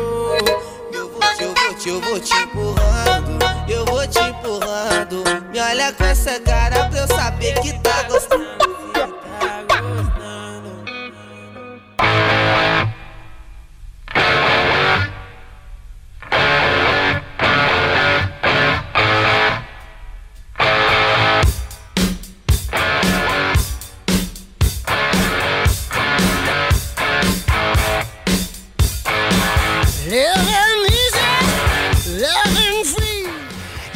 Eu 0.91 1.09
vou, 1.09 1.21
eu 1.39 1.53
vou, 1.53 1.73
te, 1.75 1.89
eu 1.89 2.01
vou 2.01 2.19
te 2.19 2.33
empurrando, 2.35 3.39
eu 3.69 3.85
vou 3.85 4.07
te 4.07 4.19
empurrando. 4.19 5.23
Me 5.51 5.59
olha 5.59 5.93
com 5.93 6.03
essa 6.03 6.39
cara 6.39 6.85
pra 6.89 6.99
eu 6.99 7.07
saber 7.07 7.53
que 7.61 7.73
tá 7.79 8.03
gostando. 8.03 8.66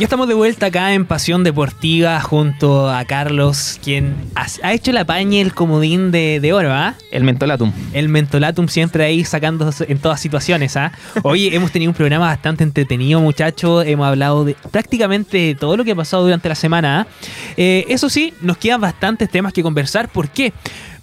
Ya 0.02 0.06
estamos 0.06 0.28
de 0.28 0.34
vuelta 0.34 0.66
acá 0.66 0.96
en 0.96 1.06
Pasión 1.06 1.44
Deportiva 1.44 2.20
junto 2.22 2.90
a 2.90 3.06
Carlos, 3.06 3.80
quien 3.84 4.16
ha, 4.34 4.74
hecho 4.74 4.92
la 4.94 5.06
paña 5.06 5.40
el 5.42 5.54
comodín 5.54 6.10
de, 6.10 6.40
de 6.40 6.54
oro, 6.54 6.74
¿ah? 6.74 6.96
El 7.12 7.24
mentolatum. 7.24 7.72
El 7.94 8.10
mentolatum 8.10 8.68
siempre 8.68 9.04
ahí 9.04 9.24
sacando 9.24 9.72
en 9.88 10.00
todas 10.00 10.20
situaciones, 10.20 10.76
¿ah? 10.76 10.92
Oye, 11.22 11.50
hemos 11.56 11.72
tenido 11.72 11.92
un 11.92 11.96
programa 11.96 12.26
bastante 12.26 12.64
entretenido, 12.64 13.22
muchachos. 13.22 13.86
Hemos 13.86 14.08
hablado 14.08 14.44
de 14.44 14.56
prácticamente 14.72 15.54
todo 15.54 15.78
lo 15.78 15.84
que 15.84 15.92
ha 15.92 15.96
pasado 15.96 16.24
durante 16.24 16.50
la 16.50 16.56
semana. 16.56 17.02
¿ah? 17.02 17.08
Eh, 17.56 17.86
eso 17.88 18.10
sí, 18.10 18.34
nos 18.42 18.58
quedan 18.58 18.82
bastantes 18.82 19.30
temas 19.30 19.54
que 19.54 19.62
conversar. 19.62 20.10
¿Por 20.10 20.30
qué? 20.30 20.52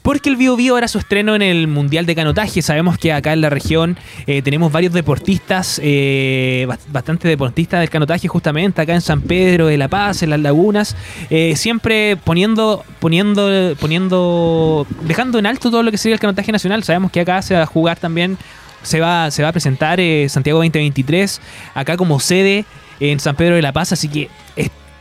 Porque 0.02 0.30
el 0.30 0.36
Bio 0.36 0.56
Bio 0.56 0.76
hará 0.76 0.88
su 0.88 0.98
estreno 0.98 1.34
en 1.34 1.42
el 1.42 1.66
Mundial 1.66 2.06
de 2.06 2.14
Canotaje. 2.14 2.62
Sabemos 2.62 2.96
que 2.96 3.12
acá 3.12 3.34
en 3.34 3.42
la 3.42 3.50
región 3.50 3.98
eh, 4.26 4.40
tenemos 4.40 4.72
varios 4.72 4.94
deportistas, 4.94 5.78
eh, 5.84 6.64
bast- 6.66 6.90
bastante 6.90 7.28
deportistas 7.28 7.80
del 7.80 7.90
canotaje 7.90 8.26
justamente, 8.26 8.80
acá 8.80 8.94
en 8.94 9.02
San 9.02 9.20
Pedro 9.20 9.66
de 9.66 9.76
la 9.76 9.88
Paz, 9.88 10.22
en 10.22 10.30
las 10.30 10.40
lagunas, 10.40 10.96
eh, 11.28 11.54
siempre 11.56 12.16
poniendo, 12.16 12.84
poniendo, 13.00 13.74
poniendo, 13.78 14.86
dejando 15.02 15.38
en 15.38 15.46
alto 15.46 15.70
todo 15.70 15.82
lo 15.82 15.90
que 15.90 15.98
sería 15.98 16.14
el 16.14 16.20
canotaje 16.20 16.52
nacional. 16.52 16.82
Sabemos 16.84 17.10
que 17.10 17.20
acá 17.20 17.42
se 17.42 17.54
va 17.54 17.62
a 17.62 17.66
jugar 17.66 17.98
también, 17.98 18.38
se 18.82 19.00
va, 19.00 19.30
se 19.30 19.42
va 19.42 19.50
a 19.50 19.52
presentar 19.52 20.00
eh, 20.00 20.26
Santiago 20.30 20.60
2023, 20.60 21.38
acá 21.74 21.98
como 21.98 22.18
sede 22.18 22.64
en 23.00 23.20
San 23.20 23.36
Pedro 23.36 23.56
de 23.56 23.62
la 23.62 23.72
Paz, 23.72 23.92
así 23.92 24.08
que 24.08 24.30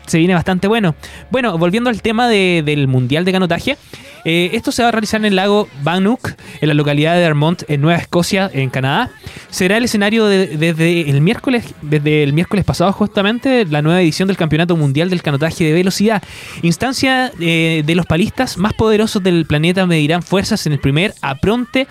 se 0.07 0.17
viene 0.17 0.33
bastante 0.33 0.67
bueno. 0.67 0.95
Bueno, 1.29 1.57
volviendo 1.57 1.89
al 1.89 2.01
tema 2.01 2.27
de- 2.27 2.63
del 2.65 2.87
Mundial 2.87 3.23
de 3.25 3.31
Canotaje, 3.31 3.77
eh, 4.25 4.49
esto 4.53 4.71
se 4.71 4.81
va 4.81 4.89
a 4.89 4.91
realizar 4.91 5.21
en 5.21 5.25
el 5.25 5.35
lago 5.35 5.69
Bannock, 5.83 6.31
en 6.59 6.67
la 6.67 6.73
localidad 6.73 7.15
de 7.15 7.23
Armont, 7.25 7.63
en 7.69 7.81
Nueva 7.81 7.99
Escocia, 7.99 8.49
en 8.53 8.69
Canadá. 8.69 9.09
Será 9.49 9.77
el 9.77 9.85
escenario 9.85 10.25
de- 10.25 10.47
desde 10.57 11.09
el 11.09 11.21
miércoles, 11.21 11.63
desde 11.81 12.23
el 12.23 12.33
miércoles 12.33 12.65
pasado 12.65 12.91
justamente, 12.91 13.65
la 13.65 13.81
nueva 13.81 14.01
edición 14.01 14.27
del 14.27 14.35
Campeonato 14.37 14.75
Mundial 14.75 15.09
del 15.09 15.21
Canotaje 15.21 15.63
de 15.65 15.73
Velocidad. 15.73 16.21
Instancia 16.63 17.31
eh, 17.39 17.83
de 17.85 17.95
los 17.95 18.05
palistas 18.05 18.57
más 18.57 18.73
poderosos 18.73 19.21
del 19.23 19.45
planeta 19.45 19.85
medirán 19.85 20.23
fuerzas 20.23 20.65
en 20.65 20.73
el 20.73 20.79
primer 20.79 21.13
apronte 21.21 21.87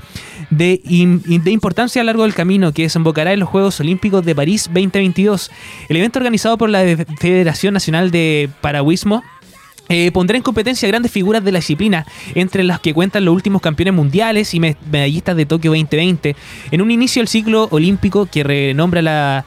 de, 0.51 0.81
de 0.85 1.51
importancia 1.51 2.01
a 2.01 2.05
lo 2.05 2.09
largo 2.09 2.23
del 2.25 2.35
camino 2.35 2.73
que 2.73 2.83
desembocará 2.83 3.33
en 3.33 3.41
los 3.41 3.49
Juegos 3.49 3.81
Olímpicos 3.81 4.25
de 4.25 4.35
París 4.35 4.65
2022. 4.73 5.51
El 5.89 5.97
evento 5.97 6.19
organizado 6.19 6.57
por 6.59 6.71
la 6.71 6.83
Federación 7.19 7.75
Nacional 7.75 8.11
de 8.11 8.49
Paragüismo 8.61 9.23
eh, 9.89 10.11
pondrá 10.11 10.37
en 10.37 10.43
competencia 10.43 10.89
grandes 10.89 11.13
figuras 11.13 11.45
de 11.45 11.53
la 11.53 11.61
disciplina, 11.61 12.05
entre 12.35 12.65
las 12.65 12.81
que 12.81 12.93
cuentan 12.93 13.25
los 13.25 13.33
últimos 13.33 13.63
campeones 13.63 13.95
mundiales 13.95 14.53
y 14.53 14.59
me- 14.59 14.77
medallistas 14.91 15.37
de 15.37 15.47
Tokio 15.47 15.71
2020. 15.71 16.35
En 16.73 16.83
un 16.83 16.91
inicio 16.91 17.21
del 17.21 17.29
ciclo 17.29 17.69
olímpico 17.71 18.27
que 18.27 18.43
renombra 18.43 19.01
la 19.01 19.45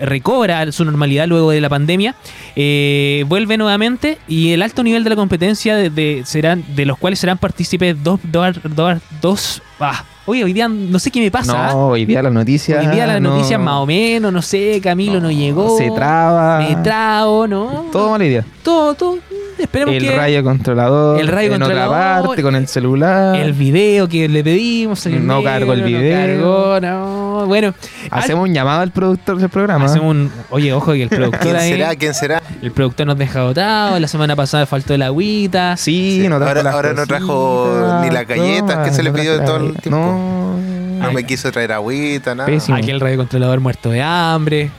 recobra 0.00 0.72
su 0.72 0.84
normalidad 0.84 1.28
luego 1.28 1.50
de 1.52 1.60
la 1.60 1.68
pandemia, 1.68 2.16
eh, 2.56 3.24
vuelve 3.28 3.56
nuevamente 3.56 4.18
y 4.26 4.50
el 4.50 4.62
alto 4.62 4.82
nivel 4.82 5.04
de 5.04 5.10
la 5.10 5.16
competencia 5.16 5.76
de, 5.76 6.22
serán 6.24 6.64
de 6.74 6.84
los 6.84 6.98
cuales 6.98 7.20
serán 7.20 7.38
partícipes 7.38 7.96
dos, 8.02 8.18
dos- 9.20 9.62
ah, 9.80 10.04
oye 10.26 10.44
hoy 10.44 10.52
día 10.52 10.68
no 10.68 10.98
sé 10.98 11.10
qué 11.10 11.20
me 11.20 11.30
pasa. 11.30 11.68
¿ah? 11.68 11.72
No, 11.72 11.88
hoy 11.88 12.04
día 12.04 12.22
las 12.22 12.32
noticias. 12.32 12.84
Hoy 12.86 12.92
día 12.94 13.06
las 13.06 13.20
no- 13.20 13.30
noticias 13.34 13.60
más 13.60 13.74
o 13.76 13.86
menos, 13.86 14.32
no 14.32 14.42
sé, 14.42 14.80
Camilo 14.82 15.20
no, 15.20 15.30
llegó. 15.30 15.76
Se 15.78 15.90
traba. 15.90 16.58
Me 16.60 16.76
trago, 16.76 17.46
¿no? 17.46 17.86
Todo 17.92 18.10
mala 18.10 18.24
idea. 18.24 18.44
Todo, 18.62 18.94
todo. 18.94 19.18
Esperemos 19.58 19.94
El 19.94 20.02
que 20.02 20.16
radio 20.16 20.44
controlador. 20.44 21.20
El 21.20 21.28
radio 21.28 21.52
en 21.54 21.60
controlador. 21.60 21.94
otra 21.96 22.22
parte, 22.28 22.42
con 22.42 22.54
el 22.56 22.68
celular. 22.68 23.36
el 23.36 23.52
video 23.52 24.08
que 24.08 24.28
le 24.28 24.44
pedimos 24.44 25.04
No 25.06 25.12
negro, 25.36 25.42
cargó 25.44 25.72
el 25.72 25.80
no 25.80 25.86
video. 25.86 26.80
no. 26.80 27.46
Bueno, 27.46 27.74
Hacemos 28.10 28.48
un 28.48 28.54
llamado 28.54 28.80
al 28.82 28.90
productor 28.90 29.38
del 29.38 29.48
programa. 29.48 29.84
hacemos 29.86 30.10
un. 30.10 30.30
Oye, 30.50 30.72
ojo 30.72 30.92
que 30.92 31.02
el 31.04 31.08
productor 31.08 31.40
¿Quién 31.40 31.56
ahí. 31.56 31.70
será? 31.72 31.94
¿Quién 31.96 32.14
será? 32.14 32.42
El 32.62 32.72
productor 32.72 33.06
nos 33.06 33.18
deja 33.18 33.40
agotado. 33.40 33.98
La 34.00 34.08
semana 34.08 34.34
pasada 34.36 34.66
faltó 34.66 34.94
el 34.94 35.02
agüita. 35.02 35.76
Sí, 35.76 36.20
Sí, 36.22 36.28
no 36.28 36.36
trajo 36.38 36.48
ahora- 36.50 36.62
las 36.62 36.74
ahora 36.74 36.92
no 36.94 37.06
trajo 37.06 38.00
ni 38.02 38.10
las 38.10 38.26
galletas 38.26 38.88
que 38.88 38.94
se 38.94 39.02
le 39.02 39.12
pidió 39.12 39.36
trajo 39.36 39.52
todo 39.52 39.66
el 39.68 39.74
tiempo. 39.76 39.90
No. 39.98 40.58
No 40.98 41.08
Ay. 41.08 41.14
me 41.14 41.24
quiso 41.24 41.50
traer 41.52 41.72
agüita, 41.72 42.34
nada. 42.34 42.46
Pésimo. 42.46 42.76
Aquel 42.76 42.98
radiocontrolador 43.00 43.60
muerto 43.60 43.90
de 43.90 44.02
hambre. 44.02 44.70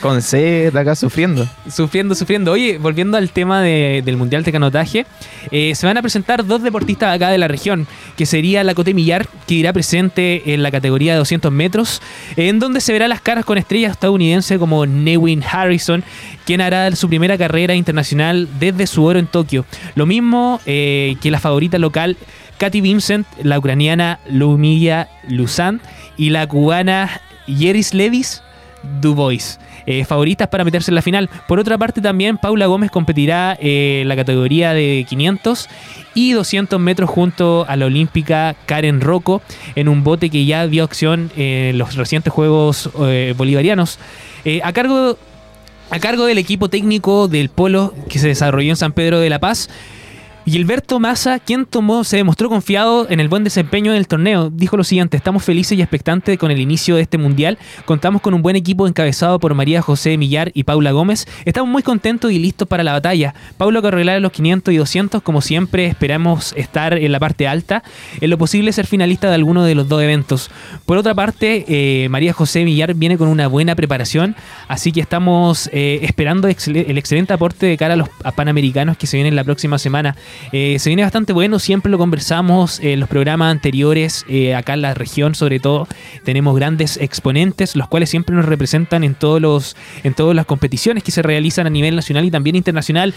Con 0.00 0.22
sed 0.22 0.74
acá 0.74 0.94
sufriendo. 0.94 1.46
Sufriendo, 1.70 2.14
sufriendo. 2.14 2.52
Oye, 2.52 2.78
volviendo 2.78 3.18
al 3.18 3.30
tema 3.30 3.60
de- 3.60 4.00
del 4.02 4.16
Mundial 4.16 4.42
de 4.44 4.50
Canotaje, 4.52 5.04
eh, 5.50 5.74
se 5.74 5.86
van 5.86 5.98
a 5.98 6.02
presentar 6.02 6.46
dos 6.46 6.62
deportistas 6.62 7.14
acá 7.14 7.28
de 7.28 7.36
la 7.36 7.48
región, 7.48 7.86
que 8.16 8.24
sería 8.24 8.64
la 8.64 8.74
Cote 8.74 8.94
Millar, 8.94 9.26
que 9.46 9.54
irá 9.56 9.74
presente 9.74 10.54
en 10.54 10.62
la 10.62 10.70
categoría 10.70 11.12
de 11.12 11.18
200 11.18 11.52
metros, 11.52 12.00
en 12.36 12.58
donde 12.60 12.80
se 12.80 12.94
verá 12.94 13.08
las 13.08 13.20
caras 13.20 13.44
con 13.44 13.58
estrellas 13.58 13.92
estadounidenses 13.92 14.58
como 14.58 14.86
Newin 14.86 15.42
Harrison, 15.44 16.02
quien 16.46 16.62
hará 16.62 16.90
su 16.96 17.06
primera 17.10 17.36
carrera 17.36 17.74
internacional 17.74 18.48
desde 18.58 18.86
su 18.86 19.04
oro 19.04 19.18
en 19.18 19.26
Tokio. 19.26 19.66
Lo 19.96 20.06
mismo 20.06 20.60
eh, 20.64 21.16
que 21.20 21.30
la 21.30 21.40
favorita 21.40 21.76
local 21.78 22.16
Katy 22.56 22.80
Vincent, 22.80 23.26
la 23.42 23.58
ucraniana 23.58 24.18
Lumilla 24.30 25.08
Luzan 25.28 25.80
y 26.16 26.30
la 26.30 26.46
cubana 26.46 27.20
Yeris 27.46 27.92
Levis 27.92 28.42
Dubois. 29.00 29.58
Eh, 29.90 30.04
favoritas 30.04 30.46
para 30.48 30.64
meterse 30.64 30.90
en 30.90 30.94
la 30.94 31.02
final. 31.02 31.28
Por 31.48 31.58
otra 31.58 31.76
parte, 31.76 32.00
también 32.00 32.38
Paula 32.38 32.66
Gómez 32.66 32.90
competirá 32.90 33.58
eh, 33.60 34.00
en 34.02 34.08
la 34.08 34.14
categoría 34.14 34.72
de 34.72 35.04
500 35.08 35.68
y 36.14 36.32
200 36.32 36.78
metros 36.78 37.10
junto 37.10 37.64
a 37.68 37.76
la 37.76 37.86
olímpica 37.86 38.54
Karen 38.66 39.00
Rocco 39.00 39.42
en 39.74 39.88
un 39.88 40.04
bote 40.04 40.30
que 40.30 40.44
ya 40.44 40.66
dio 40.66 40.84
acción 40.84 41.30
en 41.36 41.76
los 41.78 41.96
recientes 41.96 42.32
Juegos 42.32 42.90
eh, 43.00 43.34
Bolivarianos. 43.36 43.98
Eh, 44.44 44.60
a 44.62 44.72
cargo 44.72 45.18
a 45.90 45.98
cargo 45.98 46.24
del 46.24 46.38
equipo 46.38 46.68
técnico 46.68 47.26
del 47.26 47.48
polo 47.48 47.92
que 48.08 48.20
se 48.20 48.28
desarrolló 48.28 48.70
en 48.70 48.76
San 48.76 48.92
Pedro 48.92 49.18
de 49.18 49.28
la 49.28 49.40
Paz. 49.40 49.68
Gilberto 50.50 50.98
Massa, 50.98 51.38
quien 51.38 51.64
tomó, 51.64 52.02
se 52.02 52.16
demostró 52.16 52.48
confiado 52.48 53.06
en 53.08 53.20
el 53.20 53.28
buen 53.28 53.44
desempeño 53.44 53.92
del 53.92 54.08
torneo. 54.08 54.50
Dijo 54.50 54.76
lo 54.76 54.82
siguiente: 54.82 55.16
Estamos 55.16 55.44
felices 55.44 55.78
y 55.78 55.80
expectantes 55.80 56.36
con 56.38 56.50
el 56.50 56.60
inicio 56.60 56.96
de 56.96 57.02
este 57.02 57.18
mundial. 57.18 57.56
Contamos 57.84 58.20
con 58.20 58.34
un 58.34 58.42
buen 58.42 58.56
equipo 58.56 58.88
encabezado 58.88 59.38
por 59.38 59.54
María 59.54 59.80
José 59.80 60.18
Millar 60.18 60.50
y 60.52 60.64
Paula 60.64 60.90
Gómez. 60.90 61.28
Estamos 61.44 61.70
muy 61.70 61.84
contentos 61.84 62.32
y 62.32 62.40
listos 62.40 62.66
para 62.66 62.82
la 62.82 62.92
batalla. 62.92 63.32
Paula 63.58 63.80
correrá 63.80 64.18
los 64.18 64.32
500 64.32 64.74
y 64.74 64.76
200. 64.78 65.22
Como 65.22 65.40
siempre, 65.40 65.86
esperamos 65.86 66.52
estar 66.56 66.94
en 66.94 67.12
la 67.12 67.20
parte 67.20 67.46
alta. 67.46 67.84
En 68.20 68.28
lo 68.28 68.36
posible, 68.36 68.72
ser 68.72 68.88
finalista 68.88 69.28
de 69.28 69.36
alguno 69.36 69.62
de 69.62 69.76
los 69.76 69.88
dos 69.88 70.02
eventos. 70.02 70.50
Por 70.84 70.96
otra 70.96 71.14
parte, 71.14 71.64
eh, 71.68 72.08
María 72.08 72.32
José 72.32 72.64
Millar 72.64 72.94
viene 72.94 73.16
con 73.16 73.28
una 73.28 73.46
buena 73.46 73.76
preparación. 73.76 74.34
Así 74.66 74.90
que 74.90 75.00
estamos 75.00 75.70
eh, 75.72 76.00
esperando 76.02 76.48
el 76.48 76.98
excelente 76.98 77.32
aporte 77.32 77.66
de 77.66 77.76
cara 77.76 77.94
a 77.94 77.96
los 77.96 78.08
a 78.24 78.32
panamericanos 78.32 78.96
que 78.96 79.06
se 79.06 79.16
vienen 79.16 79.36
la 79.36 79.44
próxima 79.44 79.78
semana. 79.78 80.16
Eh, 80.52 80.78
se 80.78 80.90
viene 80.90 81.02
bastante 81.02 81.32
bueno, 81.32 81.58
siempre 81.58 81.90
lo 81.90 81.98
conversamos 81.98 82.80
en 82.80 83.00
los 83.00 83.08
programas 83.08 83.50
anteriores, 83.50 84.24
eh, 84.28 84.54
acá 84.54 84.74
en 84.74 84.82
la 84.82 84.94
región 84.94 85.34
sobre 85.34 85.60
todo. 85.60 85.86
Tenemos 86.24 86.56
grandes 86.56 86.96
exponentes, 86.96 87.76
los 87.76 87.88
cuales 87.88 88.10
siempre 88.10 88.34
nos 88.34 88.44
representan 88.44 89.04
en, 89.04 89.14
todos 89.14 89.40
los, 89.40 89.76
en 90.02 90.14
todas 90.14 90.34
las 90.34 90.46
competiciones 90.46 91.02
que 91.02 91.10
se 91.10 91.22
realizan 91.22 91.66
a 91.66 91.70
nivel 91.70 91.96
nacional 91.96 92.24
y 92.24 92.30
también 92.30 92.56
internacional. 92.56 93.14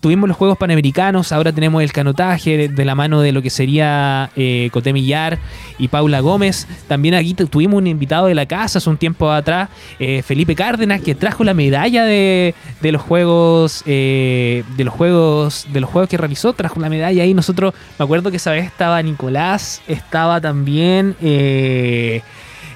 Tuvimos 0.00 0.28
los 0.28 0.36
Juegos 0.36 0.56
Panamericanos, 0.58 1.32
ahora 1.32 1.52
tenemos 1.52 1.82
el 1.82 1.92
canotaje 1.92 2.68
de, 2.68 2.84
la 2.84 2.94
mano 2.94 3.20
de 3.20 3.32
lo 3.32 3.42
que 3.42 3.50
sería 3.50 4.30
eh, 4.36 4.68
Coté 4.72 4.92
Millar 4.92 5.38
y 5.76 5.88
Paula 5.88 6.20
Gómez. 6.20 6.68
También 6.86 7.14
aquí 7.14 7.34
tu- 7.34 7.48
tuvimos 7.48 7.78
un 7.78 7.88
invitado 7.88 8.26
de 8.26 8.34
la 8.36 8.46
casa 8.46 8.78
hace 8.78 8.88
un 8.88 8.96
tiempo 8.96 9.28
atrás, 9.32 9.68
eh, 9.98 10.22
Felipe 10.22 10.54
Cárdenas, 10.54 11.00
que 11.00 11.16
trajo 11.16 11.42
la 11.42 11.52
medalla 11.52 12.04
de, 12.04 12.54
de 12.80 12.92
los 12.92 13.02
Juegos 13.02 13.82
eh, 13.86 14.62
de 14.76 14.84
los 14.84 14.94
Juegos 14.94 15.66
de 15.72 15.80
los 15.80 15.90
Juegos 15.90 16.08
que 16.08 16.16
realizó, 16.16 16.52
trajo 16.52 16.78
la 16.80 16.88
medalla 16.88 17.24
ahí. 17.24 17.34
Nosotros, 17.34 17.74
me 17.98 18.04
acuerdo 18.04 18.30
que 18.30 18.36
esa 18.36 18.52
vez 18.52 18.66
estaba 18.66 19.02
Nicolás, 19.02 19.82
estaba 19.88 20.40
también 20.40 21.16
eh, 21.20 22.22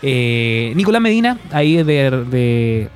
eh, 0.03 0.73
Nicolás 0.75 1.01
Medina, 1.01 1.39
ahí 1.53 1.77
de, 1.85 2.11
de- 2.11 2.89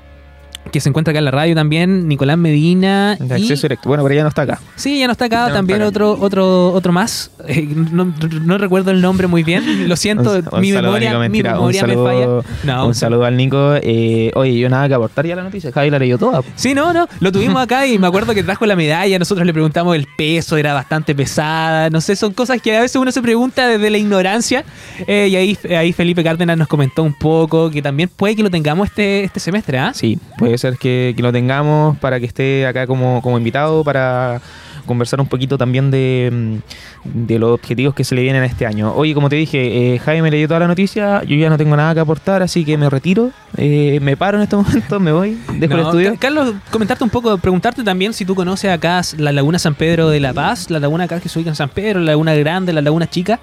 que 0.72 0.81
se 0.81 0.88
encuentra 0.88 1.12
acá 1.12 1.18
en 1.18 1.24
la 1.24 1.31
radio 1.31 1.55
también, 1.55 2.09
Nicolás 2.09 2.37
Medina 2.38 3.16
De 3.18 3.38
y- 3.38 3.42
acceso 3.42 3.62
directo. 3.62 3.88
Bueno, 3.88 4.02
pero 4.02 4.14
ya 4.14 4.22
no 4.22 4.29
está 4.29 4.42
acá. 4.42 4.61
Sí, 4.76 4.98
ya 4.98 5.07
no 5.07 5.12
está 5.12 5.26
acá. 5.26 5.44
Ya 5.44 5.48
no 5.48 5.55
también 5.55 5.81
está 5.83 5.88
acá. 5.88 6.05
otro, 6.07 6.24
otro, 6.24 6.72
otro 6.72 6.92
más. 6.92 7.31
Eh, 7.48 7.66
no, 7.92 8.12
no 8.42 8.59
recuerdo 8.59 8.90
el 8.90 9.00
nombre 9.00 9.26
muy 9.29 9.42
bien. 9.44 9.88
Lo 9.88 9.96
siento, 9.96 10.33
Un- 10.33 10.48
un 10.52 10.61
mi 10.61 10.72
memoria, 10.72 11.11
Nico, 11.11 11.20
mi. 11.31 11.40
Un 11.40 11.44
memoria 11.46 11.87
me 11.87 11.94
falla. 11.94 12.26
No, 12.64 12.87
un 12.88 12.94
saludo 12.94 13.24
al 13.24 13.37
Nico. 13.37 13.74
Eh, 13.83 14.33
oye, 14.35 14.59
yo 14.59 14.68
nada 14.68 14.88
que 14.88 14.94
aportar 14.94 15.26
ya 15.26 15.35
a 15.35 15.37
la 15.37 15.42
noticia. 15.44 15.70
Javi 15.72 15.90
la 15.90 15.98
leyó 15.98 16.18
toda. 16.18 16.42
Sí, 16.57 16.74
no, 16.74 16.92
no. 16.92 17.07
Lo 17.20 17.31
tuvimos 17.33 17.62
acá 17.62 17.87
y 17.87 17.98
me 17.98 18.07
acuerdo 18.09 18.35
que 18.35 18.42
trajo 18.42 18.66
la 18.66 18.74
medalla. 18.76 19.18
Nosotros 19.18 19.46
le 19.46 19.52
preguntamos 19.52 19.94
el 19.96 20.07
peso, 20.16 20.57
era 20.57 20.74
bastante 20.74 21.14
pesada. 21.14 21.90
No 21.90 22.00
sé, 22.00 22.16
son 22.16 22.33
cosas 22.33 22.61
que 22.61 22.76
a 22.76 22.81
veces 22.81 22.96
uno 22.96 23.12
se 23.12 23.22
pregunta 23.22 23.68
desde 23.68 23.88
la 23.90 23.98
ignorancia. 23.98 24.64
Eh, 25.07 25.29
y 25.31 25.37
ahí, 25.37 25.59
ahí 25.76 25.92
Felipe 25.92 26.24
Cárdenas 26.24 26.57
nos 26.59 26.68
comentó 26.68 27.02
un 27.02 27.14
poco 27.14 27.70
que 27.70 27.81
también 27.83 28.11
puede 28.14 28.35
que 28.35 28.42
lo 28.42 28.50
tengamos 28.50 28.88
este, 28.88 29.24
este 29.24 29.40
semestre, 29.40 29.79
¿ah? 29.79 29.92
Sí, 29.94 30.18
puede 30.38 30.59
ser 30.59 30.65
que, 30.74 31.14
que 31.16 31.22
lo 31.22 31.33
tengamos 31.33 31.96
para 31.98 32.18
que 32.20 32.26
esté 32.26 32.66
acá 32.66 32.87
como, 32.87 33.22
como 33.22 33.38
invitado 33.38 33.85
para 33.85 34.40
conversar 34.87 35.20
un 35.20 35.26
poquito 35.26 35.59
también 35.59 35.90
de, 35.90 36.31
mm, 36.33 37.07
de 37.26 37.38
los 37.40 37.50
objetivos 37.52 37.92
que 37.94 38.05
se 38.05 38.14
le 38.14 38.22
vienen 38.22 38.44
este 38.44 38.66
año. 38.66 38.92
Oye, 38.94 39.14
como 39.14 39.29
te 39.29 39.35
dije, 39.35 39.94
eh, 39.94 39.98
Jaime 39.98 40.22
me 40.22 40.31
leyó 40.31 40.46
toda 40.46 40.61
la 40.61 40.68
noticia, 40.68 41.24
yo 41.24 41.35
ya 41.37 41.50
no 41.50 41.59
tengo 41.59 41.76
nada 41.76 41.92
que 41.92 41.98
aportar, 42.00 42.40
así 42.42 42.64
que 42.64 42.76
me 42.79 42.88
retiro, 42.88 43.31
eh, 43.57 43.98
me 44.00 44.16
paro 44.16 44.37
en 44.38 44.44
este 44.44 44.55
momento, 44.62 45.00
me 45.00 45.11
voy, 45.11 45.38
dejo 45.59 45.74
el 45.74 45.81
No, 45.81 45.87
estudio. 45.88 46.12
Ca- 46.12 46.18
Carlos, 46.20 46.55
comentarte 46.70 47.02
un 47.02 47.11
poco, 47.11 47.37
preguntarte 47.38 47.83
también 47.83 48.12
si 48.12 48.24
tú 48.24 48.37
conoces 48.37 48.70
acá 48.70 49.00
la 49.18 49.33
Laguna 49.33 49.59
San 49.59 49.74
Pedro 49.74 50.09
de 50.09 50.20
la 50.20 50.33
Paz, 50.33 50.70
la 50.70 50.79
laguna 50.79 51.05
acá 51.05 51.18
que 51.18 51.29
se 51.29 51.38
ubica 51.38 51.50
en 51.50 51.57
San 51.57 51.68
Pedro, 51.70 51.98
la 51.98 52.12
Laguna 52.12 52.35
Grande, 52.35 52.72
la 52.72 52.81
Laguna 52.83 53.09
Chica. 53.11 53.40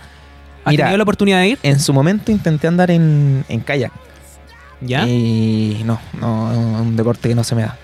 ¿Has 0.64 0.72
Mira, 0.72 0.86
tenido 0.86 0.98
la 0.98 1.04
oportunidad 1.04 1.40
de 1.40 1.48
ir? 1.50 1.60
En 1.64 1.78
su 1.82 1.92
momento 1.92 2.32
intenté 2.32 2.68
andar 2.68 2.90
en, 2.90 3.44
en 3.50 3.60
kayak. 3.60 3.92
¿Ya? 4.86 5.08
Y 5.08 5.82
no, 5.86 6.00
no, 6.20 6.52
es 6.52 6.58
un 6.58 6.96
deporte 6.96 7.30
que 7.30 7.36
no 7.36 7.44
se 7.44 7.56
me 7.56 7.62
da. 7.64 7.78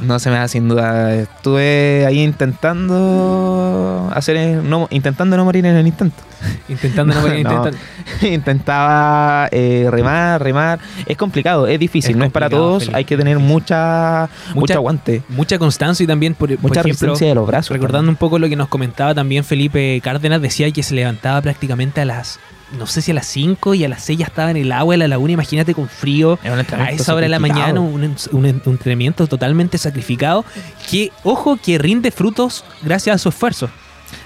No 0.00 0.18
se 0.18 0.28
me 0.28 0.36
da 0.36 0.48
sin 0.48 0.68
duda. 0.68 1.14
Estuve 1.14 2.04
ahí 2.06 2.20
intentando 2.20 4.10
hacer 4.12 4.62
no, 4.62 4.88
intentando 4.90 5.36
no 5.36 5.44
morir 5.44 5.64
en 5.66 5.76
el 5.76 5.86
intento. 5.86 6.16
Intentando 6.68 7.14
no 7.14 7.20
morir, 7.22 7.44
No. 7.44 7.50
intentando- 7.52 7.78
Intentaba 8.34 9.48
eh, 9.52 9.86
remar, 9.90 10.42
remar. 10.42 10.78
Es 11.06 11.16
complicado, 11.16 11.66
es 11.66 11.78
difícil, 11.78 12.12
Es 12.12 12.16
no 12.16 12.24
es 12.24 12.32
para 12.32 12.50
todos. 12.50 12.90
Hay 12.92 13.04
que 13.04 13.16
tener 13.16 13.38
mucha, 13.38 14.28
mucho 14.48 14.60
Mucha- 14.60 14.74
aguante, 14.74 15.22
Mucha 15.28 15.58
constancia 15.58 16.02
y 16.04 16.06
también, 16.06 16.34
por, 16.34 16.48
por 16.56 16.60
mucha 16.70 16.80
ejemplo, 16.80 16.90
resistencia 16.90 17.28
de 17.28 17.34
los 17.34 17.46
brazos. 17.46 17.70
recordando 17.70 18.10
un 18.10 18.16
poco 18.16 18.38
lo 18.38 18.48
que 18.48 18.56
nos 18.56 18.68
comentaba 18.68 19.14
también 19.14 19.44
Felipe 19.44 20.00
Cárdenas, 20.02 20.42
decía 20.42 20.70
que 20.70 20.82
se 20.82 20.94
levantaba 20.94 21.40
prácticamente 21.40 22.00
a 22.00 22.04
las, 22.04 22.38
no 22.78 22.86
sé 22.86 23.02
si 23.02 23.10
a 23.10 23.14
las 23.14 23.26
5 23.26 23.74
y 23.74 23.84
a 23.84 23.88
las 23.88 24.02
6 24.04 24.18
ya 24.18 24.26
estaba 24.26 24.50
en 24.50 24.56
el 24.56 24.72
agua 24.72 24.94
de 24.94 24.98
la 24.98 25.08
laguna, 25.08 25.32
imagínate 25.32 25.74
con 25.74 25.88
frío. 25.88 26.38
A 26.42 26.90
esa 26.90 27.14
hora 27.14 27.22
de 27.22 27.28
la 27.28 27.38
mañana, 27.38 27.80
un 27.80 28.44
entrenamiento 28.44 29.26
totalmente 29.26 29.78
sacrificado, 29.78 30.44
que, 30.90 31.10
ojo, 31.22 31.56
que 31.56 31.78
rinde 31.78 32.10
frutos 32.10 32.64
gracias 32.82 33.16
a 33.16 33.18
su 33.18 33.28
esfuerzo. 33.28 33.68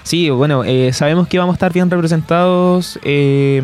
Sí, 0.03 0.29
bueno, 0.29 0.63
eh, 0.63 0.91
sabemos 0.93 1.27
que 1.27 1.37
vamos 1.37 1.53
a 1.53 1.57
estar 1.57 1.73
bien 1.73 1.89
representados 1.89 2.99
eh, 3.03 3.61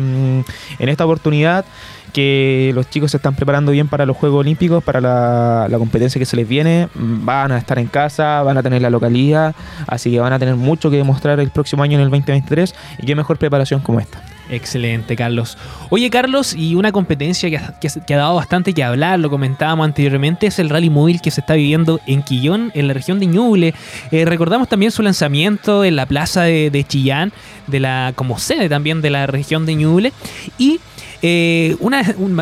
en 0.78 0.88
esta 0.88 1.04
oportunidad, 1.04 1.64
que 2.12 2.72
los 2.74 2.88
chicos 2.88 3.10
se 3.10 3.18
están 3.18 3.34
preparando 3.34 3.72
bien 3.72 3.88
para 3.88 4.06
los 4.06 4.16
Juegos 4.16 4.40
Olímpicos, 4.40 4.82
para 4.82 5.00
la, 5.00 5.66
la 5.68 5.78
competencia 5.78 6.18
que 6.18 6.24
se 6.24 6.36
les 6.36 6.48
viene, 6.48 6.88
van 6.94 7.52
a 7.52 7.58
estar 7.58 7.78
en 7.78 7.88
casa, 7.88 8.42
van 8.42 8.56
a 8.56 8.62
tener 8.62 8.80
la 8.80 8.90
localidad, 8.90 9.54
así 9.86 10.10
que 10.10 10.20
van 10.20 10.32
a 10.32 10.38
tener 10.38 10.56
mucho 10.56 10.90
que 10.90 10.96
demostrar 10.96 11.40
el 11.40 11.50
próximo 11.50 11.82
año 11.82 11.98
en 11.98 12.04
el 12.04 12.10
2023 12.10 12.74
y 12.98 13.06
qué 13.06 13.14
mejor 13.14 13.38
preparación 13.38 13.80
como 13.80 14.00
esta. 14.00 14.22
Excelente, 14.48 15.16
Carlos. 15.16 15.58
Oye, 15.90 16.08
Carlos, 16.08 16.54
y 16.54 16.76
una 16.76 16.92
competencia 16.92 17.50
que 17.50 17.56
ha, 17.58 17.74
que 17.80 18.14
ha- 18.14 18.16
dado 18.16 18.36
bastante 18.36 18.72
que 18.74 18.84
hablar, 18.84 19.18
lo 19.18 19.28
comentábamos 19.28 19.84
anteriormente, 19.84 20.46
es 20.46 20.58
el 20.60 20.70
rally 20.70 20.88
móvil 20.88 21.20
que 21.20 21.32
se 21.32 21.40
está 21.40 21.54
viviendo 21.54 22.00
en 22.06 22.22
Quillón, 22.22 22.70
en 22.74 22.86
la 22.86 22.94
región 22.94 23.18
de 23.18 23.26
Ñuble. 23.26 23.74
Eh, 24.12 24.24
recordamos 24.24 24.68
también 24.68 24.92
su 24.92 25.02
lanzamiento 25.02 25.84
en 25.84 25.96
la 25.96 26.06
plaza 26.06 26.42
de, 26.42 26.70
de 26.70 26.84
Chillán, 26.84 27.32
de 27.66 27.80
la, 27.80 28.12
como 28.14 28.38
sede 28.38 28.68
también 28.68 29.02
de 29.02 29.10
la 29.10 29.26
región 29.26 29.66
de 29.66 29.74
Ñuble. 29.74 30.12
Y 30.58 30.78
eh, 31.22 31.76
una, 31.80 32.02
un- 32.18 32.36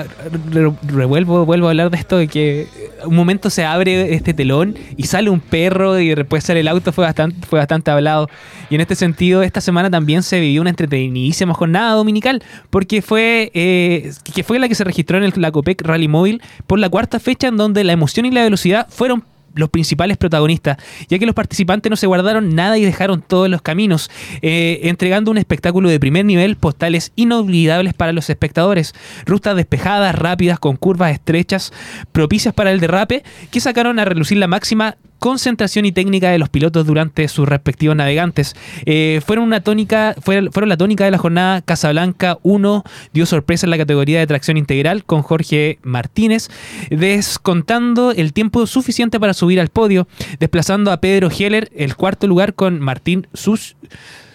re- 0.50 0.72
revuelvo, 0.86 1.44
vuelvo 1.46 1.66
a 1.66 1.70
hablar 1.70 1.90
de 1.90 1.96
esto 1.98 2.16
de 2.18 2.28
que 2.28 2.66
un 3.04 3.14
momento 3.14 3.50
se 3.50 3.64
abre 3.64 4.14
este 4.14 4.34
telón 4.34 4.76
y 4.96 5.04
sale 5.04 5.30
un 5.30 5.40
perro 5.40 5.98
y 6.00 6.14
después 6.14 6.44
sale 6.44 6.60
el 6.60 6.68
auto, 6.68 6.92
fue 6.92 7.04
bastante, 7.04 7.46
fue 7.46 7.58
bastante 7.58 7.90
hablado. 7.90 8.28
Y 8.70 8.74
en 8.74 8.80
este 8.80 8.94
sentido, 8.94 9.42
esta 9.42 9.60
semana 9.60 9.90
también 9.90 10.22
se 10.22 10.40
vivió 10.40 10.60
una 10.60 10.70
entretenidísima 10.70 11.54
jornada 11.54 11.92
dominical, 11.94 12.42
porque 12.70 13.02
fue, 13.02 13.50
eh, 13.54 14.12
que 14.34 14.42
fue 14.42 14.58
la 14.58 14.68
que 14.68 14.74
se 14.74 14.84
registró 14.84 15.18
en 15.18 15.24
el, 15.24 15.32
la 15.36 15.52
Copec 15.52 15.82
Rally 15.82 16.08
Móvil 16.08 16.42
por 16.66 16.78
la 16.78 16.88
cuarta 16.88 17.20
fecha 17.20 17.48
en 17.48 17.56
donde 17.56 17.84
la 17.84 17.92
emoción 17.92 18.26
y 18.26 18.30
la 18.30 18.42
velocidad 18.42 18.86
fueron 18.90 19.24
los 19.54 19.70
principales 19.70 20.16
protagonistas, 20.16 20.76
ya 21.08 21.18
que 21.18 21.26
los 21.26 21.34
participantes 21.34 21.90
no 21.90 21.96
se 21.96 22.06
guardaron 22.06 22.54
nada 22.54 22.78
y 22.78 22.84
dejaron 22.84 23.22
todos 23.22 23.48
los 23.48 23.62
caminos, 23.62 24.10
eh, 24.42 24.80
entregando 24.84 25.30
un 25.30 25.38
espectáculo 25.38 25.88
de 25.88 26.00
primer 26.00 26.24
nivel, 26.24 26.56
postales 26.56 27.12
inolvidables 27.16 27.94
para 27.94 28.12
los 28.12 28.30
espectadores, 28.30 28.94
rutas 29.26 29.56
despejadas, 29.56 30.14
rápidas, 30.14 30.58
con 30.58 30.76
curvas 30.76 31.12
estrechas, 31.12 31.72
propicias 32.12 32.54
para 32.54 32.72
el 32.72 32.80
derrape, 32.80 33.22
que 33.50 33.60
sacaron 33.60 33.98
a 33.98 34.04
relucir 34.04 34.38
la 34.38 34.46
máxima 34.46 34.96
concentración 35.18 35.84
y 35.84 35.92
técnica 35.92 36.30
de 36.30 36.38
los 36.38 36.48
pilotos 36.48 36.86
durante 36.86 37.28
sus 37.28 37.48
respectivos 37.48 37.96
navegantes. 37.96 38.54
Eh, 38.86 39.20
fueron 39.24 39.44
una 39.44 39.60
tónica, 39.60 40.14
fueron, 40.20 40.52
fueron 40.52 40.68
la 40.68 40.76
tónica 40.76 41.04
de 41.04 41.10
la 41.10 41.18
jornada. 41.18 41.62
Casablanca 41.62 42.38
1 42.42 42.84
dio 43.12 43.26
sorpresa 43.26 43.66
en 43.66 43.70
la 43.70 43.78
categoría 43.78 44.18
de 44.18 44.26
tracción 44.26 44.56
integral 44.56 45.04
con 45.04 45.22
Jorge 45.22 45.78
Martínez, 45.82 46.50
descontando 46.90 48.12
el 48.12 48.32
tiempo 48.32 48.66
suficiente 48.66 49.18
para 49.18 49.34
subir 49.34 49.60
al 49.60 49.68
podio, 49.68 50.06
desplazando 50.38 50.92
a 50.92 51.00
Pedro 51.00 51.28
Heller 51.30 51.70
el 51.74 51.96
cuarto 51.96 52.26
lugar 52.26 52.54
con 52.54 52.80
Martín 52.80 53.26
Sus. 53.32 53.76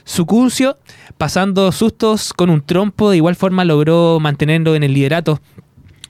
Sucuncio, 0.05 0.79
pasando 1.19 1.71
sustos 1.71 2.33
con 2.33 2.49
un 2.49 2.61
trompo, 2.61 3.11
de 3.11 3.17
igual 3.17 3.35
forma 3.35 3.63
logró 3.63 4.19
mantenerlo 4.19 4.73
en 4.73 4.81
el 4.81 4.95
liderato. 4.95 5.39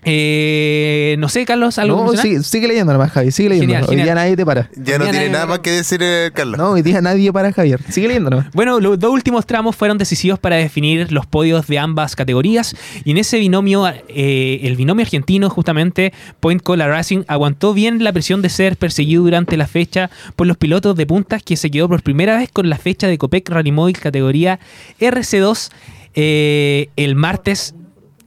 Eh, 0.05 1.17
no 1.19 1.27
sé, 1.27 1.45
Carlos, 1.45 1.77
algo 1.77 2.05
No, 2.05 2.15
sigue, 2.15 2.41
sigue 2.41 2.67
leyendo 2.67 2.93
nomás, 2.93 3.11
Javi. 3.11 3.31
Sigue 3.31 3.49
leyendo. 3.49 3.73
Genial, 3.73 3.83
hoy 3.83 3.89
genial. 3.89 4.05
día 4.05 4.15
nadie 4.15 4.37
te 4.37 4.45
para. 4.45 4.69
Ya 4.75 4.97
no 4.97 5.05
tiene 5.05 5.29
nada 5.29 5.45
más 5.45 5.59
que 5.59 5.71
decir, 5.71 5.99
eh, 6.01 6.31
Carlos. 6.33 6.57
No, 6.57 6.71
hoy 6.71 6.81
día 6.81 7.01
nadie 7.01 7.33
para 7.33 7.51
Javier. 7.51 7.81
Sigue 7.89 8.07
leyendo 8.07 8.29
nomás. 8.29 8.47
Bueno, 8.53 8.79
los 8.79 8.97
dos 8.97 9.11
últimos 9.11 9.45
tramos 9.45 9.75
fueron 9.75 9.97
decisivos 9.97 10.39
para 10.39 10.55
definir 10.55 11.11
los 11.11 11.25
podios 11.25 11.67
de 11.67 11.79
ambas 11.79 12.15
categorías 12.15 12.75
y 13.03 13.11
en 13.11 13.17
ese 13.17 13.39
binomio, 13.39 13.87
eh, 14.07 14.59
el 14.63 14.75
binomio 14.75 15.03
argentino 15.03 15.49
justamente, 15.49 16.13
Point 16.39 16.61
Cola 16.63 16.87
Racing, 16.87 17.23
aguantó 17.27 17.73
bien 17.73 18.03
la 18.03 18.13
presión 18.13 18.41
de 18.41 18.49
ser 18.49 18.77
perseguido 18.77 19.23
durante 19.23 19.57
la 19.57 19.67
fecha 19.67 20.09
por 20.35 20.47
los 20.47 20.57
pilotos 20.57 20.95
de 20.95 21.05
puntas 21.05 21.43
que 21.43 21.57
se 21.57 21.69
quedó 21.69 21.89
por 21.89 22.01
primera 22.03 22.37
vez 22.37 22.49
con 22.51 22.69
la 22.69 22.77
fecha 22.77 23.07
de 23.07 23.17
Copec 23.17 23.49
Rally 23.49 23.71
Mobile 23.71 23.99
categoría 23.99 24.59
RC2 24.99 25.71
eh, 26.15 26.89
el 26.95 27.15
martes 27.15 27.75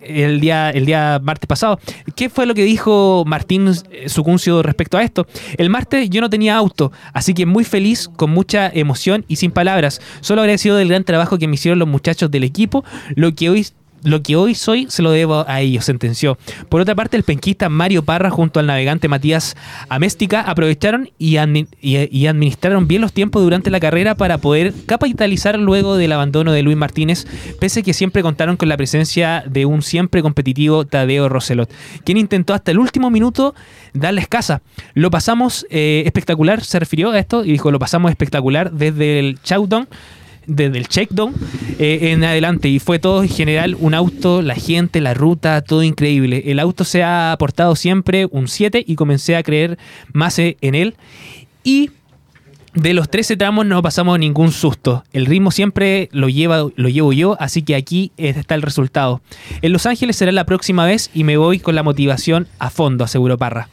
el 0.04 0.40
día, 0.40 0.70
el 0.70 0.86
día 0.86 1.20
martes 1.22 1.46
pasado. 1.46 1.78
¿Qué 2.16 2.28
fue 2.28 2.46
lo 2.46 2.54
que 2.54 2.64
dijo 2.64 3.24
Martín 3.26 3.68
eh, 3.90 4.08
Sucuncio 4.08 4.62
respecto 4.62 4.98
a 4.98 5.02
esto? 5.02 5.26
El 5.56 5.70
martes 5.70 6.08
yo 6.10 6.20
no 6.20 6.30
tenía 6.30 6.56
auto, 6.56 6.92
así 7.12 7.34
que 7.34 7.46
muy 7.46 7.64
feliz, 7.64 8.08
con 8.16 8.30
mucha 8.30 8.68
emoción 8.68 9.24
y 9.28 9.36
sin 9.36 9.50
palabras. 9.50 10.00
Solo 10.20 10.42
agradecido 10.42 10.76
del 10.76 10.88
gran 10.88 11.04
trabajo 11.04 11.38
que 11.38 11.48
me 11.48 11.54
hicieron 11.54 11.78
los 11.78 11.88
muchachos 11.88 12.30
del 12.30 12.44
equipo, 12.44 12.84
lo 13.14 13.34
que 13.34 13.50
hoy... 13.50 13.66
Lo 14.04 14.22
que 14.22 14.36
hoy 14.36 14.54
soy 14.54 14.86
se 14.88 15.02
lo 15.02 15.10
debo 15.10 15.44
a 15.46 15.60
ellos, 15.60 15.84
sentenció. 15.84 16.36
Por 16.68 16.80
otra 16.80 16.94
parte, 16.94 17.16
el 17.16 17.22
penquista 17.22 17.68
Mario 17.68 18.02
Parra 18.04 18.30
junto 18.30 18.60
al 18.60 18.66
navegante 18.66 19.08
Matías 19.08 19.56
Améstica 19.88 20.40
aprovecharon 20.40 21.10
y, 21.18 21.36
y- 21.80 22.26
administraron 22.26 22.88
bien 22.88 23.00
los 23.00 23.12
tiempos 23.12 23.42
durante 23.42 23.70
la 23.70 23.80
carrera 23.80 24.14
para 24.16 24.38
poder 24.38 24.72
capitalizar 24.86 25.58
luego 25.58 25.96
del 25.96 26.12
abandono 26.12 26.52
de 26.52 26.62
Luis 26.62 26.76
Martínez, 26.76 27.26
pese 27.60 27.82
que 27.82 27.92
siempre 27.92 28.22
contaron 28.22 28.56
con 28.56 28.68
la 28.68 28.76
presencia 28.76 29.44
de 29.48 29.66
un 29.66 29.82
siempre 29.82 30.22
competitivo 30.22 30.84
Tadeo 30.84 31.28
Roselot, 31.28 31.70
quien 32.04 32.18
intentó 32.18 32.54
hasta 32.54 32.70
el 32.70 32.78
último 32.78 33.10
minuto 33.10 33.54
darles 33.92 34.26
casa. 34.28 34.62
Lo 34.94 35.10
pasamos 35.10 35.66
eh, 35.70 36.02
espectacular, 36.06 36.64
se 36.64 36.78
refirió 36.78 37.10
a 37.10 37.18
esto 37.18 37.44
y 37.44 37.52
dijo, 37.52 37.70
lo 37.70 37.78
pasamos 37.78 38.10
espectacular 38.10 38.72
desde 38.72 39.18
el 39.18 39.38
showdown 39.44 39.88
desde 40.46 40.78
el 40.78 40.88
checkdown 40.88 41.34
eh, 41.78 42.10
en 42.12 42.24
adelante 42.24 42.68
y 42.68 42.78
fue 42.78 42.98
todo 42.98 43.22
en 43.22 43.28
general 43.28 43.76
un 43.78 43.94
auto, 43.94 44.42
la 44.42 44.54
gente, 44.54 45.00
la 45.00 45.14
ruta, 45.14 45.62
todo 45.62 45.82
increíble. 45.82 46.44
El 46.46 46.58
auto 46.58 46.84
se 46.84 47.02
ha 47.02 47.32
aportado 47.32 47.76
siempre 47.76 48.26
un 48.30 48.48
7 48.48 48.84
y 48.86 48.94
comencé 48.96 49.36
a 49.36 49.42
creer 49.42 49.78
más 50.12 50.38
en 50.38 50.74
él 50.74 50.94
y 51.64 51.90
de 52.74 52.94
los 52.94 53.10
13 53.10 53.36
tramos 53.36 53.66
no 53.66 53.82
pasamos 53.82 54.18
ningún 54.18 54.50
susto. 54.50 55.04
El 55.12 55.26
ritmo 55.26 55.50
siempre 55.50 56.08
lo, 56.12 56.28
lleva, 56.28 56.66
lo 56.74 56.88
llevo 56.88 57.12
yo, 57.12 57.36
así 57.38 57.62
que 57.62 57.74
aquí 57.74 58.12
está 58.16 58.54
el 58.54 58.62
resultado. 58.62 59.20
En 59.60 59.72
Los 59.72 59.84
Ángeles 59.84 60.16
será 60.16 60.32
la 60.32 60.46
próxima 60.46 60.86
vez 60.86 61.10
y 61.12 61.24
me 61.24 61.36
voy 61.36 61.58
con 61.58 61.74
la 61.74 61.82
motivación 61.82 62.48
a 62.58 62.70
fondo, 62.70 63.04
aseguró 63.04 63.36
Parra. 63.36 63.68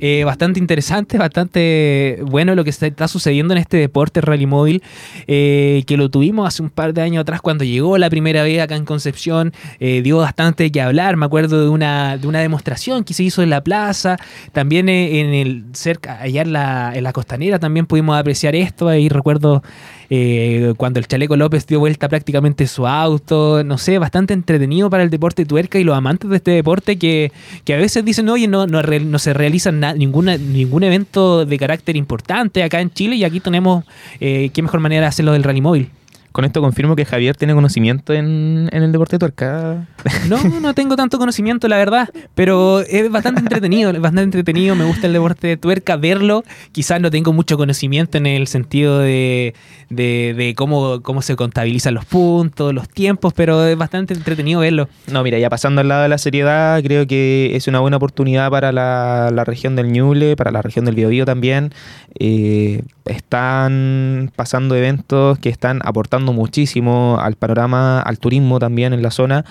Eh, 0.00 0.24
bastante 0.24 0.60
interesante, 0.60 1.18
bastante 1.18 2.20
bueno 2.22 2.54
lo 2.54 2.64
que 2.64 2.70
está, 2.70 3.08
sucediendo 3.08 3.52
en 3.54 3.58
este 3.58 3.76
deporte 3.76 4.20
rally 4.20 4.46
móvil, 4.46 4.82
eh, 5.26 5.82
que 5.86 5.96
lo 5.96 6.08
tuvimos 6.08 6.46
hace 6.46 6.62
un 6.62 6.70
par 6.70 6.94
de 6.94 7.02
años 7.02 7.22
atrás 7.22 7.40
cuando 7.40 7.64
llegó 7.64 7.98
la 7.98 8.08
primera 8.08 8.42
vez 8.42 8.60
acá 8.60 8.76
en 8.76 8.84
Concepción, 8.84 9.52
eh, 9.80 10.02
dio 10.02 10.18
bastante 10.18 10.70
que 10.70 10.80
hablar, 10.80 11.16
me 11.16 11.26
acuerdo 11.26 11.62
de 11.62 11.68
una, 11.68 12.16
de 12.16 12.26
una 12.26 12.40
demostración 12.40 13.04
que 13.04 13.14
se 13.14 13.24
hizo 13.24 13.42
en 13.42 13.50
la 13.50 13.62
plaza, 13.62 14.16
también 14.52 14.88
eh, 14.88 15.20
en 15.20 15.34
el 15.34 15.64
cerca, 15.72 16.20
allá 16.20 16.42
en 16.42 16.52
la, 16.52 16.92
en 16.94 17.04
la 17.04 17.12
costanera 17.12 17.58
también 17.58 17.86
pudimos 17.86 18.18
apreciar 18.18 18.54
esto, 18.54 18.88
ahí 18.88 19.08
recuerdo 19.08 19.62
eh, 20.10 20.74
cuando 20.76 20.98
el 21.00 21.06
Chaleco 21.06 21.36
López 21.36 21.66
dio 21.66 21.80
vuelta 21.80 22.08
prácticamente 22.08 22.66
su 22.66 22.86
auto, 22.86 23.62
no 23.64 23.78
sé, 23.78 23.98
bastante 23.98 24.34
entretenido 24.34 24.88
para 24.90 25.02
el 25.02 25.10
deporte 25.10 25.44
tuerca 25.44 25.78
y 25.78 25.84
los 25.84 25.96
amantes 25.96 26.30
de 26.30 26.36
este 26.36 26.50
deporte 26.52 26.96
que, 26.98 27.30
que 27.64 27.74
a 27.74 27.76
veces 27.76 28.04
dicen, 28.04 28.28
oye, 28.28 28.48
no, 28.48 28.66
no, 28.66 28.82
no 28.82 29.18
se 29.18 29.34
realiza 29.34 29.70
na- 29.72 29.94
ninguna, 29.94 30.36
ningún 30.36 30.82
evento 30.84 31.44
de 31.44 31.58
carácter 31.58 31.96
importante 31.96 32.62
acá 32.62 32.80
en 32.80 32.90
Chile 32.90 33.16
y 33.16 33.24
aquí 33.24 33.40
tenemos, 33.40 33.84
eh, 34.20 34.50
qué 34.52 34.62
mejor 34.62 34.80
manera 34.80 35.02
de 35.02 35.08
hacerlo 35.08 35.32
del 35.32 35.42
rally 35.44 35.60
móvil. 35.60 35.90
Con 36.32 36.44
esto 36.44 36.60
confirmo 36.60 36.94
que 36.94 37.04
Javier 37.04 37.36
tiene 37.36 37.54
conocimiento 37.54 38.12
en, 38.12 38.68
en 38.72 38.82
el 38.82 38.92
deporte 38.92 39.18
tuerca. 39.18 39.86
No, 40.28 40.42
no 40.60 40.74
tengo 40.74 40.94
tanto 40.94 41.18
conocimiento, 41.18 41.66
la 41.68 41.76
verdad, 41.76 42.08
pero 42.34 42.80
es 42.80 43.10
bastante 43.10 43.40
entretenido, 43.40 43.92
bastante 43.94 44.22
entretenido, 44.22 44.76
me 44.76 44.84
gusta 44.84 45.06
el 45.06 45.14
deporte 45.14 45.48
de 45.48 45.56
tuerca, 45.56 45.96
verlo, 45.96 46.44
quizás 46.72 47.00
no 47.00 47.10
tengo 47.10 47.32
mucho 47.32 47.56
conocimiento 47.56 48.18
en 48.18 48.26
el 48.26 48.46
sentido 48.46 48.98
de, 48.98 49.54
de, 49.88 50.34
de 50.36 50.54
cómo, 50.54 51.02
cómo 51.02 51.22
se 51.22 51.34
contabilizan 51.34 51.94
los 51.94 52.04
puntos, 52.04 52.72
los 52.74 52.88
tiempos, 52.88 53.32
pero 53.32 53.64
es 53.66 53.76
bastante 53.76 54.14
entretenido 54.14 54.60
verlo. 54.60 54.88
No, 55.10 55.22
mira, 55.22 55.38
ya 55.38 55.50
pasando 55.50 55.80
al 55.80 55.88
lado 55.88 56.02
de 56.02 56.08
la 56.08 56.18
seriedad, 56.18 56.82
creo 56.82 57.06
que 57.06 57.56
es 57.56 57.66
una 57.68 57.80
buena 57.80 57.96
oportunidad 57.96 58.50
para 58.50 58.70
la, 58.70 59.30
la 59.32 59.44
región 59.44 59.76
del 59.76 59.90
Ñuble, 59.90 60.36
para 60.36 60.50
la 60.50 60.62
región 60.62 60.84
del 60.84 60.94
Biobío 60.94 61.24
también. 61.24 61.72
Eh, 62.20 62.82
están 63.04 64.30
pasando 64.36 64.74
eventos 64.74 65.38
que 65.38 65.48
están 65.48 65.80
aportando 65.84 66.17
muchísimo 66.26 67.18
al 67.20 67.34
panorama, 67.36 68.00
al 68.00 68.18
turismo 68.18 68.58
también 68.58 68.92
en 68.92 69.02
la 69.02 69.10
zona, 69.10 69.44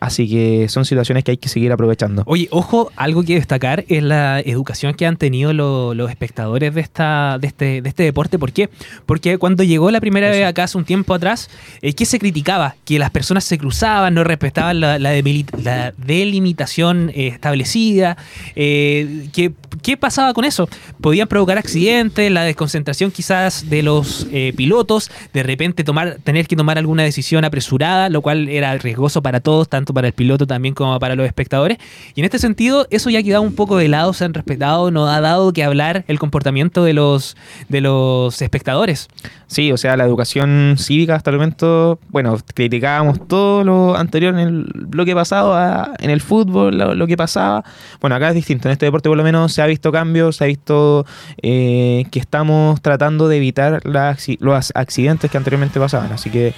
así 0.00 0.28
que 0.28 0.68
son 0.68 0.84
situaciones 0.84 1.24
que 1.24 1.32
hay 1.32 1.36
que 1.36 1.48
seguir 1.48 1.72
aprovechando. 1.72 2.22
Oye, 2.26 2.48
ojo, 2.50 2.90
algo 2.96 3.22
que 3.22 3.34
destacar 3.34 3.84
es 3.88 4.02
la 4.02 4.40
educación 4.40 4.94
que 4.94 5.06
han 5.06 5.16
tenido 5.16 5.52
lo- 5.52 5.94
los 5.94 6.10
espectadores 6.10 6.74
de, 6.74 6.80
esta, 6.80 7.38
de, 7.38 7.46
este, 7.46 7.82
de 7.82 7.88
este 7.88 8.02
deporte. 8.02 8.38
¿Por 8.38 8.52
qué? 8.52 8.68
Porque 9.06 9.38
cuando 9.38 9.62
llegó 9.62 9.90
la 9.90 10.00
primera 10.00 10.30
vez 10.30 10.44
acá 10.44 10.64
hace 10.64 10.78
un 10.78 10.84
tiempo 10.84 11.14
atrás, 11.14 11.48
eh, 11.82 11.92
¿qué 11.94 12.04
se 12.06 12.18
criticaba? 12.18 12.76
Que 12.84 12.98
las 12.98 13.10
personas 13.10 13.44
se 13.44 13.58
cruzaban, 13.58 14.14
no 14.14 14.24
respetaban 14.24 14.80
la, 14.80 14.98
la 14.98 15.14
demili- 15.14 15.46
la 15.62 15.92
delimitación 15.96 17.10
eh, 17.14 17.28
establecida. 17.28 18.16
eh, 18.56 19.28
¿qué, 19.32 19.52
¿Qué 19.82 19.96
pasaba 19.96 20.32
con 20.34 20.44
eso? 20.44 20.68
Podían 21.00 21.28
provocar 21.28 21.58
accidentes, 21.58 22.30
la 22.30 22.42
desconcentración 22.44 23.10
quizás 23.10 23.68
de 23.68 23.82
los 23.82 24.26
eh, 24.32 24.52
pilotos, 24.56 25.10
de 25.32 25.42
repente 25.42 25.84
tomar, 25.84 26.13
tener 26.22 26.46
que 26.46 26.56
tomar 26.56 26.78
alguna 26.78 27.02
decisión 27.02 27.44
apresurada, 27.44 28.08
lo 28.08 28.22
cual 28.22 28.48
era 28.48 28.76
riesgoso 28.78 29.22
para 29.22 29.40
todos, 29.40 29.68
tanto 29.68 29.92
para 29.94 30.06
el 30.08 30.12
piloto 30.12 30.46
también 30.46 30.74
como 30.74 30.98
para 30.98 31.14
los 31.16 31.26
espectadores. 31.26 31.78
Y 32.14 32.20
en 32.20 32.24
este 32.24 32.38
sentido, 32.38 32.86
eso 32.90 33.10
ya 33.10 33.18
ha 33.18 33.22
quedado 33.22 33.42
un 33.42 33.54
poco 33.54 33.76
de 33.76 33.88
lado, 33.88 34.12
se 34.12 34.24
han 34.24 34.34
respetado, 34.34 34.90
no 34.90 35.06
ha 35.08 35.20
dado 35.20 35.52
que 35.52 35.64
hablar 35.64 36.04
el 36.08 36.18
comportamiento 36.18 36.84
de 36.84 36.92
los, 36.92 37.36
de 37.68 37.80
los 37.80 38.40
espectadores. 38.42 39.08
Sí, 39.46 39.70
o 39.72 39.76
sea, 39.76 39.96
la 39.96 40.04
educación 40.04 40.76
cívica 40.78 41.14
hasta 41.14 41.30
el 41.30 41.36
momento, 41.36 41.98
bueno, 42.08 42.36
criticábamos 42.54 43.26
todo 43.28 43.62
lo 43.64 43.96
anterior 43.96 44.34
en 44.34 44.40
el 44.40 44.64
bloque 44.74 45.14
pasado 45.14 45.54
a- 45.54 45.92
en 45.98 46.10
el 46.10 46.20
fútbol, 46.20 46.76
lo, 46.78 47.06
que 47.06 47.16
pasaba. 47.16 47.64
Bueno, 48.00 48.16
acá 48.16 48.30
es 48.30 48.34
distinto, 48.34 48.68
en 48.68 48.72
este 48.72 48.86
deporte 48.86 49.08
por 49.08 49.16
lo 49.18 49.22
menos 49.24 49.52
se 49.52 49.62
ha 49.62 49.66
visto 49.66 49.92
cambios, 49.92 50.36
se 50.36 50.44
ha 50.44 50.46
visto 50.46 51.06
eh, 51.42 52.04
que 52.10 52.18
estamos 52.18 52.80
tratando 52.80 53.28
de 53.28 53.36
evitar 53.36 53.80
los 53.84 54.72
accidentes 54.74 55.30
que 55.30 55.36
anteriormente 55.36 55.78
pasaban. 55.78 56.03
Así 56.12 56.30
que 56.30 56.54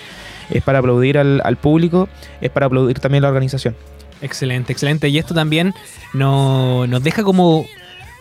es 0.51 0.63
para 0.63 0.79
aplaudir 0.79 1.19
al, 1.19 1.41
al 1.45 1.57
público, 1.57 2.09
es 2.41 2.51
para 2.51 2.67
aplaudir 2.67 2.99
también 3.01 3.23
la 3.23 3.29
organización. 3.29 3.75
Excelente, 4.23 4.73
excelente. 4.73 5.09
Y 5.09 5.19
esto 5.19 5.35
también 5.35 5.75
no- 6.15 6.87
nos 6.87 7.03
deja 7.03 7.23
como, 7.23 7.67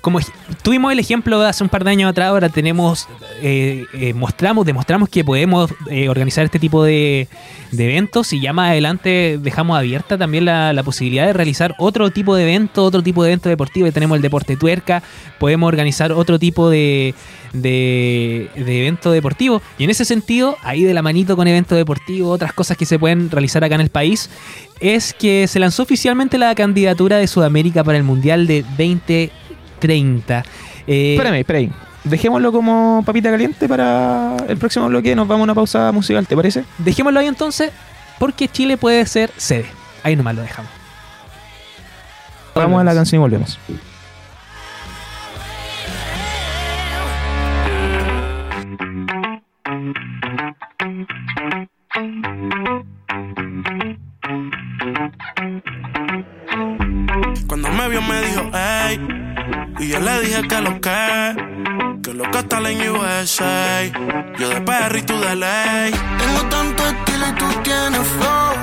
como 0.05 0.19
tuvimos 0.61 0.91
el 0.91 0.99
ejemplo 0.99 1.41
hace 1.41 1.63
un 1.63 1.69
par 1.71 1.83
de 1.83 1.89
años 1.89 2.11
atrás, 2.11 2.27
ahora 2.27 2.47
tenemos, 2.49 3.07
eh, 3.41 3.85
eh, 3.95 4.13
mostramos, 4.13 4.63
demostramos 4.63 5.09
que 5.09 5.23
podemos 5.23 5.73
eh, 5.89 6.09
organizar 6.09 6.45
este 6.45 6.59
tipo 6.59 6.83
de, 6.83 7.27
eventos 7.71 8.31
y 8.31 8.39
ya 8.39 8.53
más 8.53 8.69
adelante 8.69 9.39
dejamos 9.41 9.75
abierta 9.75 10.15
también 10.15 10.45
la, 10.45 10.79
posibilidad 10.85 11.25
de 11.25 11.33
realizar 11.33 11.73
otro 11.79 12.11
tipo 12.11 12.35
de 12.35 12.43
evento, 12.43 12.83
otro 12.83 13.01
tipo 13.01 13.23
de 13.23 13.31
evento 13.31 13.49
deportivo. 13.49 13.91
Tenemos 13.91 14.17
el 14.17 14.21
deporte 14.21 14.55
tuerca, 14.55 15.01
podemos 15.39 15.67
organizar 15.67 16.11
otro 16.11 16.37
tipo 16.37 16.69
de, 16.69 17.15
de, 17.53 18.51
de 18.55 18.81
evento 18.81 19.09
deportivo. 19.09 19.63
Y 19.79 19.85
en 19.85 19.89
ese 19.89 20.05
sentido, 20.05 20.55
ahí 20.61 20.83
de 20.83 20.93
la 20.93 21.01
manito 21.01 21.35
con 21.35 21.47
evento 21.47 21.73
deportivo, 21.73 22.29
otras 22.29 22.53
cosas 22.53 22.77
que 22.77 22.85
se 22.85 22.99
pueden 22.99 23.31
realizar 23.31 23.63
acá 23.63 23.73
en 23.73 23.81
el 23.81 23.89
país, 23.89 24.29
es 24.79 25.15
que 25.15 25.47
se 25.47 25.57
lanzó 25.57 25.81
oficialmente 25.81 26.37
la 26.37 26.53
candidatura 26.53 27.17
de 27.17 27.25
Sudamérica 27.25 27.83
para 27.83 27.97
el 27.97 28.03
Mundial 28.03 28.45
de 28.45 28.63
2030. 29.87 30.43
Eh, 30.87 31.13
Espérame, 31.13 31.39
espérame. 31.39 31.71
Dejémoslo 32.03 32.51
como 32.51 33.03
papita 33.05 33.31
caliente 33.31 33.67
para 33.67 34.37
el 34.47 34.57
próximo 34.57 34.87
bloque. 34.87 35.15
Nos 35.15 35.27
vamos 35.27 35.41
a 35.41 35.43
una 35.45 35.55
pausa 35.55 35.91
musical, 35.91 36.27
¿te 36.27 36.35
parece? 36.35 36.63
Dejémoslo 36.77 37.19
ahí 37.19 37.27
entonces, 37.27 37.71
porque 38.19 38.47
Chile 38.47 38.77
puede 38.77 39.05
ser 39.07 39.31
sede. 39.37 39.65
Ahí 40.03 40.15
nomás 40.15 40.35
lo 40.35 40.43
dejamos. 40.43 40.71
Vamos 42.53 42.79
a 42.79 42.83
la 42.83 42.93
canción 42.93 43.19
y 43.19 43.21
volvemos. 43.21 43.59
Cuando 57.47 57.69
me 57.71 57.89
vio 57.89 58.01
me 58.01 58.21
dijo, 58.21 58.49
hey, 58.53 59.34
y 59.79 59.87
yo 59.87 59.99
le 59.99 60.21
dije 60.21 60.47
que 60.47 60.61
lo 60.61 60.79
que, 60.81 61.35
que 62.03 62.13
lo 62.13 62.23
que 62.31 62.37
está 62.39 62.57
en 62.69 62.89
USA. 62.89 63.83
Yo 64.37 64.49
de 64.49 64.61
perro 64.61 64.97
y 64.97 65.01
tú 65.01 65.19
de 65.19 65.35
ley. 65.35 65.91
Tengo 66.19 66.41
tanto 66.49 66.87
estilo 66.87 67.27
y 67.27 67.33
tú 67.33 67.45
tienes 67.63 68.07
flow. 68.07 68.53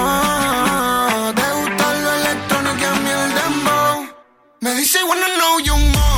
Oh, 0.00 1.32
te 1.34 1.50
gusta 1.58 1.94
lo 2.02 2.12
electrónico 2.12 2.80
y 2.80 2.84
a 2.84 3.24
el 3.24 3.34
dembow. 3.34 4.06
Me 4.60 4.74
dice, 4.74 4.98
wanna 5.04 5.28
know 5.38 5.58
you 5.60 5.76
more. 5.76 6.11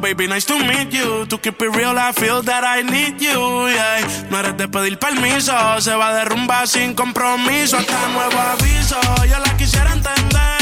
Baby, 0.00 0.26
nice 0.28 0.44
to 0.46 0.58
meet 0.58 0.92
you. 0.92 1.26
To 1.26 1.38
keep 1.38 1.60
it 1.60 1.74
real, 1.74 1.98
I 1.98 2.12
feel 2.12 2.42
that 2.42 2.64
I 2.64 2.82
need 2.82 3.20
you. 3.20 3.68
No 4.30 4.38
eres 4.38 4.56
de 4.56 4.68
pedir 4.68 4.98
permiso, 4.98 5.52
se 5.80 5.94
va 5.94 6.10
a 6.10 6.14
derrumbar 6.14 6.68
sin 6.68 6.94
compromiso. 6.94 7.78
Hasta 7.78 8.08
nuevo 8.08 8.38
aviso, 8.38 8.96
yo 9.24 9.38
la 9.38 9.56
quisiera 9.56 9.92
entender. 9.92 10.58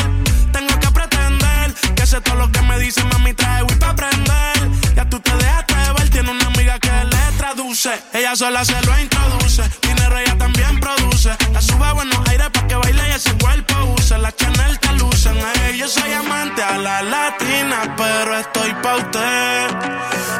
Tengo 0.52 0.78
que 0.80 0.90
pretender 0.90 1.74
que 1.94 2.06
sé 2.06 2.20
todo 2.20 2.36
lo 2.36 2.52
que 2.52 2.62
me 2.62 2.78
dice, 2.78 3.02
mami, 3.04 3.34
trae 3.34 3.62
Wii 3.64 3.78
para 3.78 3.92
aprender. 3.92 4.70
Ya 4.94 5.08
tú 5.08 5.20
te 5.20 5.30
dejas 5.36 5.66
dejaste 5.66 5.92
ver, 6.00 6.10
tiene 6.10 6.30
una 6.30 6.46
amiga 6.46 6.78
que 6.78 6.92
le 7.04 7.36
traduce. 7.36 7.90
Ella 8.12 8.36
sola 8.36 8.64
se 8.64 8.80
lo 8.82 8.98
introduce, 8.98 9.62
dinero 9.82 10.16
ella 10.18 10.38
también 10.38 10.80
produce. 10.80 11.30
La 11.52 11.60
sube 11.60 11.84
a 11.84 11.92
buenos 11.92 12.20
aires 12.28 12.48
para 12.50 12.66
que 12.66 12.76
baile 12.76 13.02
y 13.08 13.12
ese 13.12 13.32
cuerpo 13.34 13.73
luce, 14.04 14.18
la 14.18 14.32
Chanel 14.32 14.78
te 14.78 14.92
lucen. 14.92 15.36
Hey, 15.54 15.78
yo 15.78 15.88
soy 15.88 16.12
amante 16.12 16.62
a 16.62 16.78
la 16.78 17.02
latina, 17.02 17.94
pero 17.96 18.38
estoy 18.38 18.72
pa' 18.82 18.96
usted. 18.96 19.70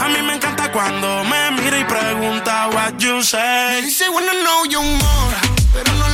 A 0.01 0.09
mí 0.09 0.23
me 0.23 0.35
encanta 0.35 0.71
cuando 0.71 1.25
me 1.25 1.51
mira 1.63 1.79
y 1.79 1.85
pregunta 1.85 2.69
what 2.69 2.99
you 2.99 3.23
say. 3.23 3.83
Dice, 3.83 4.09
wanna 4.09 4.33
know 4.43 4.65
you 4.67 4.83
more, 4.83 5.37
pero 5.73 5.93
no 5.95 6.14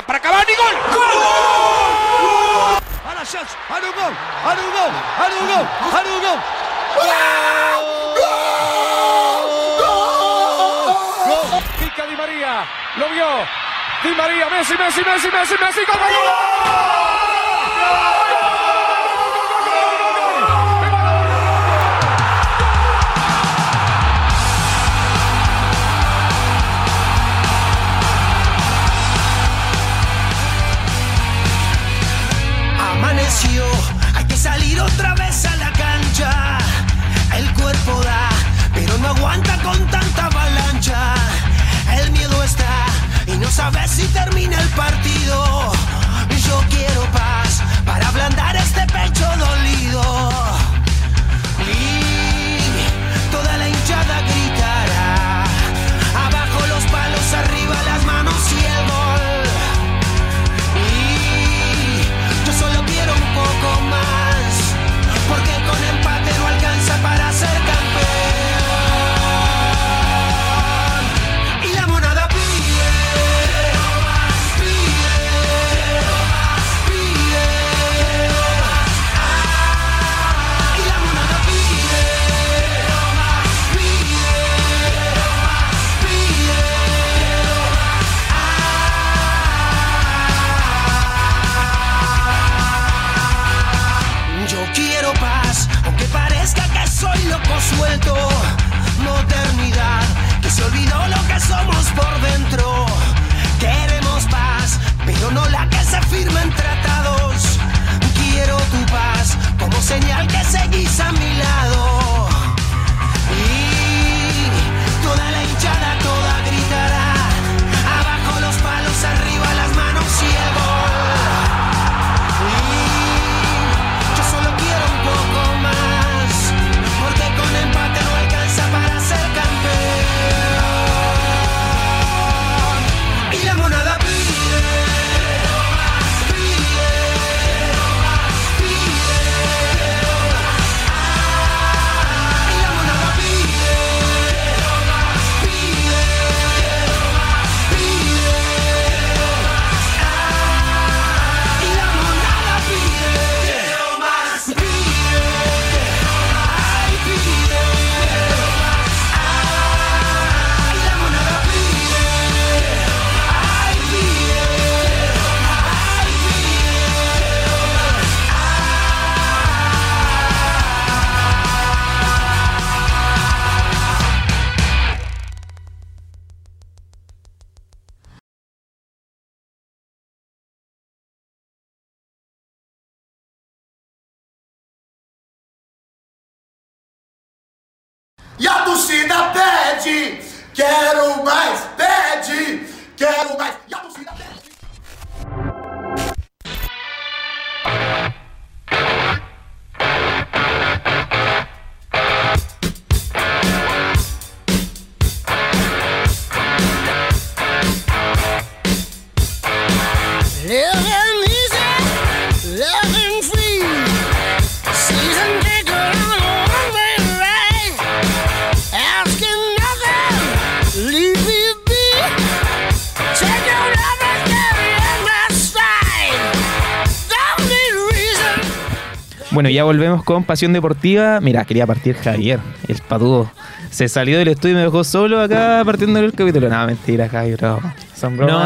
Bueno, 229.31 229.49
ya 229.49 229.63
volvemos 229.63 230.03
con 230.03 230.23
Pasión 230.25 230.51
Deportiva. 230.53 231.19
Mira, 231.21 231.45
quería 231.45 231.65
partir 231.65 231.95
Javier, 231.95 232.39
el 232.67 232.77
patudo. 232.81 233.31
Se 233.69 233.87
salió 233.87 234.17
del 234.17 234.27
estudio 234.27 234.53
y 234.53 234.57
me 234.57 234.61
dejó 234.63 234.83
solo 234.83 235.21
acá 235.21 235.61
partiendo 235.65 235.99
el 235.99 236.11
capítulo. 236.11 236.49
No, 236.49 236.65
mentira, 236.65 237.07
Javier. 237.07 237.41
No, 237.41 237.59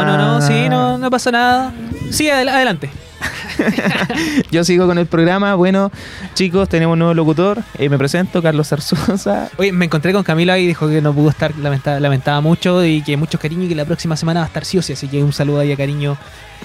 no, 0.04 0.16
no, 0.16 0.40
sí, 0.42 0.68
no, 0.68 0.96
no 0.98 1.10
pasa 1.10 1.32
nada. 1.32 1.72
Sí, 2.10 2.28
adel- 2.28 2.48
adelante. 2.50 2.88
Yo 4.50 4.64
sigo 4.64 4.86
con 4.86 4.98
el 4.98 5.06
programa. 5.06 5.54
Bueno, 5.54 5.90
chicos, 6.34 6.68
tenemos 6.68 6.94
un 6.94 6.98
nuevo 7.00 7.14
locutor. 7.14 7.62
Eh, 7.78 7.88
me 7.88 7.98
presento, 7.98 8.42
Carlos 8.42 8.68
Zarzosa. 8.68 9.50
Oye, 9.56 9.72
me 9.72 9.84
encontré 9.86 10.12
con 10.12 10.22
Camila 10.22 10.58
y 10.58 10.66
dijo 10.66 10.88
que 10.88 11.00
no 11.00 11.12
pudo 11.12 11.30
estar, 11.30 11.56
lamenta- 11.58 12.00
lamentaba 12.00 12.40
mucho 12.40 12.84
y 12.84 13.02
que 13.02 13.16
mucho 13.16 13.38
cariño 13.38 13.64
y 13.64 13.68
que 13.68 13.74
la 13.74 13.84
próxima 13.84 14.16
semana 14.16 14.40
va 14.40 14.44
a 14.44 14.48
estar 14.48 14.64
sí 14.64 14.78
o 14.78 14.82
sí. 14.82 14.92
Así 14.92 15.08
que 15.08 15.22
un 15.22 15.32
saludo 15.32 15.60
ahí 15.60 15.72
a 15.72 15.76
cariño 15.76 16.16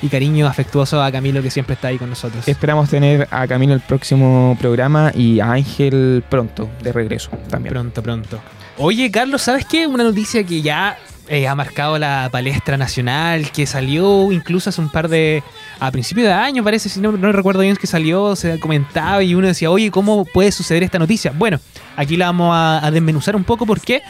y 0.02 0.08
cariño 0.08 0.48
afectuoso 0.48 1.02
a 1.04 1.12
Camilo 1.12 1.42
que 1.42 1.52
siempre 1.52 1.76
está 1.76 1.90
ahí 1.90 1.98
con 1.98 2.10
nosotros. 2.10 2.48
Esperamos 2.48 2.90
tener 2.90 3.28
a 3.32 3.48
Camilo 3.48 3.74
el 3.74 3.82
próximo 3.82 4.58
programa 4.60 5.12
y 5.14 5.40
a 5.40 5.52
Ángel 5.52 6.24
pronto, 6.30 6.70
de 6.82 6.92
regreso 6.94 7.30
también. 7.50 7.74
Pronto, 7.74 8.02
pronto. 8.02 8.40
Oye, 8.78 9.12
Carlos, 9.12 9.42
¿sabes 9.44 9.66
qué? 9.66 9.86
Una 9.86 10.04
noticia 10.04 10.44
que 10.44 10.62
ya 10.62 10.98
eh, 11.32 11.48
ha 11.48 11.56
marcado 11.56 11.98
la 11.98 12.28
palestra 12.30 12.76
nacional, 12.76 13.52
que 13.54 13.66
salió 13.66 14.34
incluso 14.34 14.70
hace 14.70 14.82
un 14.82 14.90
par 14.90 15.08
de... 15.08 15.42
a 15.80 15.90
principios 15.90 16.28
de 16.28 16.34
año 16.34 16.62
parece, 16.62 16.90
si 16.90 17.00
no, 17.00 17.14
no 17.14 17.32
recuerdo 17.32 17.62
bien 17.62 17.78
que 17.78 17.88
salió, 17.88 18.36
se 18.36 18.60
comentaba 18.60 19.24
y 19.24 19.34
uno 19.34 19.48
decía, 19.48 19.72
oye, 19.72 19.92
¿cómo 19.92 20.26
puede 20.26 20.52
suceder 20.52 20.84
esta 20.84 21.00
noticia? 21.00 21.32
Bueno, 21.34 21.62
aquí 21.96 22.18
la 22.18 22.26
vamos 22.26 22.54
a, 22.54 22.86
a 22.86 22.92
desmenuzar 22.92 23.38
un 23.38 23.46
poco, 23.46 23.66
¿por 23.66 23.80
qué? 23.80 24.02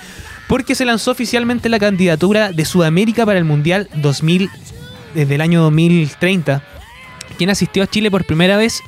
Porque 0.48 0.74
se 0.74 0.84
lanzó 0.84 1.12
oficialmente 1.12 1.70
la 1.70 1.78
candidatura 1.78 2.52
de 2.54 2.66
Sudamérica 2.66 3.24
para 3.24 3.38
el 3.38 3.46
Mundial 3.46 3.88
2000, 3.94 4.50
desde 5.14 5.36
el 5.36 5.42
año 5.42 5.62
2030, 5.62 6.64
quien 7.38 7.52
asistió 7.52 7.84
a 7.84 7.88
Chile 7.88 8.10
por 8.10 8.26
primera 8.26 8.58
vez 8.58 8.82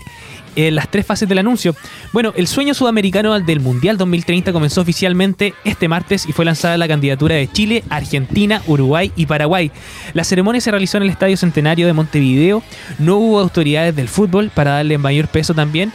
en 0.56 0.76
las 0.76 0.90
tres 0.90 1.06
fases 1.06 1.28
del 1.28 1.40
anuncio. 1.40 1.76
Bueno, 2.12 2.34
el 2.36 2.48
sueño 2.48 2.74
sudamericano 2.74 3.40
del 3.40 3.60
Mundial 3.60 3.98
2030 3.98 4.52
comenzó 4.54 4.82
oficialmente 4.82 5.54
este 5.64 5.88
martes 5.88 6.26
y 6.28 6.32
fue 6.32 6.46
lanzada 6.46 6.78
la 6.78 6.88
candidatura 6.88 7.36
de 7.36 7.52
Chile, 7.52 7.84
Argentina, 7.90 8.62
Uruguay 8.68 9.12
y 9.16 9.26
Paraguay. 9.26 9.72
La 10.14 10.24
ceremonia 10.24 10.62
se 10.62 10.72
realizó 10.72 10.98
en 10.98 11.04
el 11.04 11.10
Estadio 11.10 11.38
Centenario 11.38 11.88
de 11.88 11.94
Montevideo. 11.94 12.64
No 13.00 13.18
hubo 13.18 13.40
autoridades 13.40 13.96
del 13.96 14.10
fútbol 14.10 14.52
para 14.54 14.72
darle 14.72 14.98
mayor 14.98 15.28
peso 15.28 15.54
también, 15.54 15.92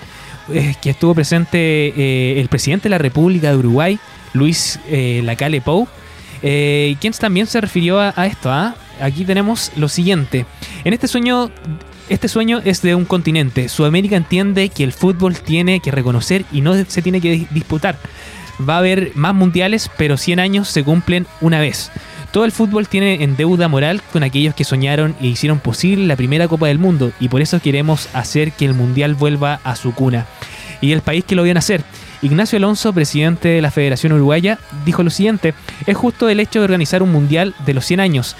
eh, 0.52 0.74
que 0.80 0.90
estuvo 0.90 1.14
presente 1.14 1.58
eh, 1.58 2.40
el 2.40 2.48
presidente 2.48 2.84
de 2.84 2.90
la 2.90 2.98
República 2.98 3.50
de 3.50 3.56
Uruguay, 3.56 3.98
Luis 4.32 4.78
eh, 4.88 5.20
Lacalle 5.24 5.60
Pou, 5.60 5.88
eh, 6.42 6.96
quien 7.00 7.12
también 7.14 7.46
se 7.46 7.60
refirió 7.60 8.00
a, 8.00 8.12
a 8.16 8.26
esto. 8.26 8.50
¿ah? 8.50 8.74
Aquí 9.00 9.24
tenemos 9.24 9.72
lo 9.76 9.88
siguiente. 9.88 10.46
En 10.84 10.92
este 10.92 11.08
sueño, 11.08 11.50
este 12.08 12.28
sueño 12.28 12.60
es 12.64 12.82
de 12.82 12.94
un 12.94 13.04
continente. 13.04 13.68
Sudamérica 13.68 14.16
entiende 14.16 14.68
que 14.68 14.84
el 14.84 14.92
fútbol 14.92 15.36
tiene 15.38 15.80
que 15.80 15.90
reconocer 15.90 16.44
y 16.52 16.60
no 16.60 16.74
se 16.84 17.02
tiene 17.02 17.20
que 17.20 17.34
dis- 17.34 17.48
disputar. 17.50 17.96
Va 18.68 18.74
a 18.74 18.78
haber 18.78 19.12
más 19.14 19.34
mundiales, 19.34 19.90
pero 19.96 20.16
100 20.16 20.40
años 20.40 20.68
se 20.68 20.82
cumplen 20.82 21.26
una 21.40 21.60
vez. 21.60 21.90
Todo 22.32 22.44
el 22.44 22.52
fútbol 22.52 22.88
tiene 22.88 23.22
en 23.22 23.36
deuda 23.36 23.68
moral 23.68 24.02
con 24.12 24.22
aquellos 24.22 24.54
que 24.54 24.64
soñaron 24.64 25.14
e 25.20 25.28
hicieron 25.28 25.60
posible 25.60 26.06
la 26.06 26.16
primera 26.16 26.48
Copa 26.48 26.66
del 26.66 26.78
Mundo 26.78 27.12
y 27.20 27.28
por 27.28 27.40
eso 27.40 27.60
queremos 27.60 28.08
hacer 28.12 28.52
que 28.52 28.64
el 28.66 28.74
Mundial 28.74 29.14
vuelva 29.14 29.60
a 29.64 29.76
su 29.76 29.94
cuna. 29.94 30.26
Y 30.80 30.92
el 30.92 31.00
país 31.00 31.24
que 31.24 31.34
lo 31.34 31.42
vio 31.42 31.54
nacer. 31.54 31.82
Ignacio 32.20 32.56
Alonso, 32.58 32.92
presidente 32.92 33.48
de 33.48 33.62
la 33.62 33.70
Federación 33.70 34.12
Uruguaya, 34.12 34.58
dijo 34.84 35.02
lo 35.02 35.10
siguiente, 35.10 35.54
es 35.86 35.96
justo 35.96 36.28
el 36.28 36.40
hecho 36.40 36.58
de 36.58 36.64
organizar 36.64 37.02
un 37.02 37.12
Mundial 37.12 37.54
de 37.64 37.74
los 37.74 37.84
100 37.86 38.00
años 38.00 38.36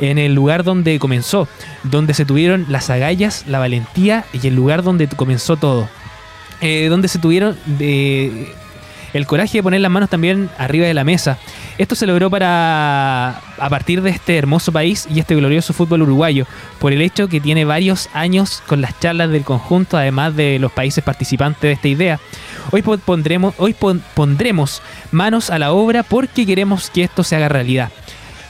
en 0.00 0.18
el 0.18 0.34
lugar 0.34 0.64
donde 0.64 0.98
comenzó, 0.98 1.46
donde 1.82 2.14
se 2.14 2.24
tuvieron 2.24 2.66
las 2.68 2.90
agallas, 2.90 3.44
la 3.46 3.58
valentía 3.58 4.24
y 4.32 4.46
el 4.46 4.54
lugar 4.54 4.82
donde 4.82 5.06
comenzó 5.08 5.56
todo. 5.56 5.88
Eh, 6.60 6.88
donde 6.90 7.08
se 7.08 7.18
tuvieron 7.18 7.56
de- 7.66 8.52
el 9.12 9.26
coraje 9.26 9.58
de 9.58 9.62
poner 9.62 9.80
las 9.80 9.90
manos 9.90 10.08
también 10.08 10.48
arriba 10.56 10.86
de 10.86 10.94
la 10.94 11.02
mesa. 11.04 11.36
Esto 11.78 11.94
se 11.96 12.06
logró 12.06 12.30
para 12.30 13.40
a 13.58 13.68
partir 13.68 14.02
de 14.02 14.10
este 14.10 14.36
hermoso 14.38 14.70
país 14.70 15.08
y 15.10 15.18
este 15.18 15.34
glorioso 15.34 15.72
fútbol 15.72 16.02
uruguayo, 16.02 16.46
por 16.78 16.92
el 16.92 17.02
hecho 17.02 17.26
que 17.28 17.40
tiene 17.40 17.64
varios 17.64 18.08
años 18.14 18.62
con 18.68 18.80
las 18.80 18.98
charlas 19.00 19.30
del 19.30 19.42
conjunto, 19.42 19.96
además 19.96 20.36
de 20.36 20.58
los 20.60 20.70
países 20.70 21.02
participantes 21.02 21.62
de 21.62 21.72
esta 21.72 21.88
idea. 21.88 22.20
Hoy 22.70 22.82
po- 22.82 22.98
pondremos, 22.98 23.54
hoy 23.58 23.74
pon- 23.74 24.02
pondremos 24.14 24.80
manos 25.10 25.50
a 25.50 25.58
la 25.58 25.72
obra 25.72 26.02
porque 26.04 26.46
queremos 26.46 26.88
que 26.90 27.02
esto 27.02 27.24
se 27.24 27.34
haga 27.36 27.48
realidad. 27.48 27.90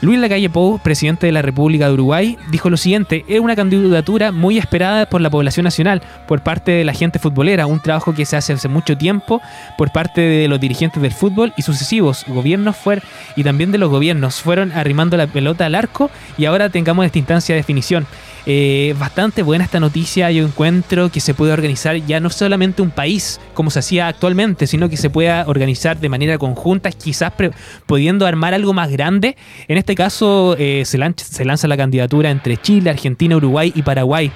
Luis 0.03 0.19
Lacalle 0.19 0.49
Pou, 0.49 0.79
presidente 0.79 1.27
de 1.27 1.33
la 1.33 1.43
República 1.43 1.87
de 1.87 1.93
Uruguay, 1.93 2.39
dijo 2.51 2.71
lo 2.71 2.79
siguiente, 2.79 3.23
es 3.29 3.39
una 3.39 3.55
candidatura 3.55 4.33
muy 4.33 4.57
esperada 4.57 5.05
por 5.05 5.21
la 5.21 5.29
población 5.29 5.65
nacional, 5.65 6.01
por 6.27 6.41
parte 6.41 6.73
de 6.73 6.85
la 6.85 6.95
gente 6.95 7.19
futbolera, 7.19 7.67
un 7.67 7.81
trabajo 7.81 8.15
que 8.15 8.25
se 8.25 8.35
hace 8.35 8.55
hace 8.55 8.69
mucho 8.69 8.97
tiempo 8.97 9.43
por 9.77 9.93
parte 9.93 10.23
de 10.23 10.49
los 10.49 10.59
dirigentes 10.59 11.03
del 11.03 11.13
fútbol 11.13 11.53
y 11.59 11.63
sucesivos 11.63 12.25
gobiernos 12.27 12.77
fuer- 12.83 13.03
y 13.37 13.45
también 13.45 13.73
de 13.73 13.79
los 13.79 13.91
gobiernos 13.91 14.41
fueron 14.41 14.73
arrimando 14.73 15.19
la 15.19 15.27
pelota 15.27 15.67
al 15.67 15.75
arco 15.75 16.11
y 16.39 16.47
ahora 16.47 16.71
tengamos 16.71 17.05
esta 17.05 17.19
instancia 17.19 17.55
de 17.55 17.61
definición. 17.61 18.07
Eh, 18.47 18.95
bastante 18.99 19.43
buena 19.43 19.65
esta 19.65 19.81
noticia, 19.81 20.31
yo 20.31 20.45
encuentro 20.45 21.11
que 21.11 21.21
se 21.21 21.35
puede 21.35 21.53
organizar 21.53 21.97
ya 21.97 22.21
no 22.21 22.31
solamente 22.31 22.81
un 22.83 22.91
país 22.91 23.39
como 23.55 23.71
se 23.71 23.81
hacía 23.81 24.09
actualmente, 24.09 24.67
sino 24.67 24.89
que 24.89 24.97
se 24.97 25.11
pueda 25.11 25.45
organizar 25.47 26.01
de 26.01 26.09
manera 26.09 26.39
conjunta, 26.39 26.91
quizás 26.91 27.33
pudiendo 27.87 28.27
armar 28.27 28.55
algo 28.55 28.73
más 28.73 28.91
grande. 28.91 29.37
En 29.69 29.77
este 29.77 29.95
caso 29.95 30.57
eh, 30.59 30.85
se, 30.87 30.97
lanza, 30.99 31.25
se 31.25 31.45
lanza 31.45 31.69
la 31.69 31.77
candidatura 31.77 32.31
entre 32.31 32.57
Chile, 32.57 32.91
Argentina, 32.91 33.37
Uruguay 33.37 33.73
y 33.75 33.83
Paraguay. 33.83 34.33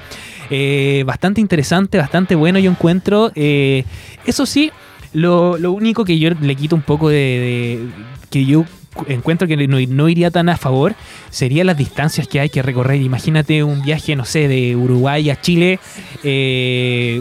Eh, 0.50 1.02
bastante 1.06 1.40
interesante, 1.40 1.96
bastante 1.96 2.34
bueno 2.34 2.58
yo 2.58 2.70
encuentro. 2.70 3.32
Eso 3.34 4.46
sí, 4.46 4.70
lo, 5.14 5.56
lo 5.56 5.72
único 5.72 6.04
que 6.04 6.18
yo 6.18 6.30
le 6.30 6.54
quito 6.54 6.76
un 6.76 6.82
poco 6.82 7.08
de- 7.08 7.88
que 8.34 8.44
yo 8.44 8.64
encuentro 9.06 9.46
que 9.46 9.56
no, 9.68 9.78
no 9.78 10.08
iría 10.08 10.32
tan 10.32 10.48
a 10.48 10.56
favor 10.56 10.96
serían 11.30 11.68
las 11.68 11.76
distancias 11.76 12.26
que 12.26 12.40
hay 12.40 12.48
que 12.48 12.62
recorrer. 12.62 13.00
Imagínate 13.00 13.62
un 13.62 13.80
viaje, 13.82 14.16
no 14.16 14.24
sé, 14.24 14.48
de 14.48 14.74
Uruguay 14.74 15.30
a 15.30 15.40
Chile. 15.40 15.78
eh, 16.24 17.20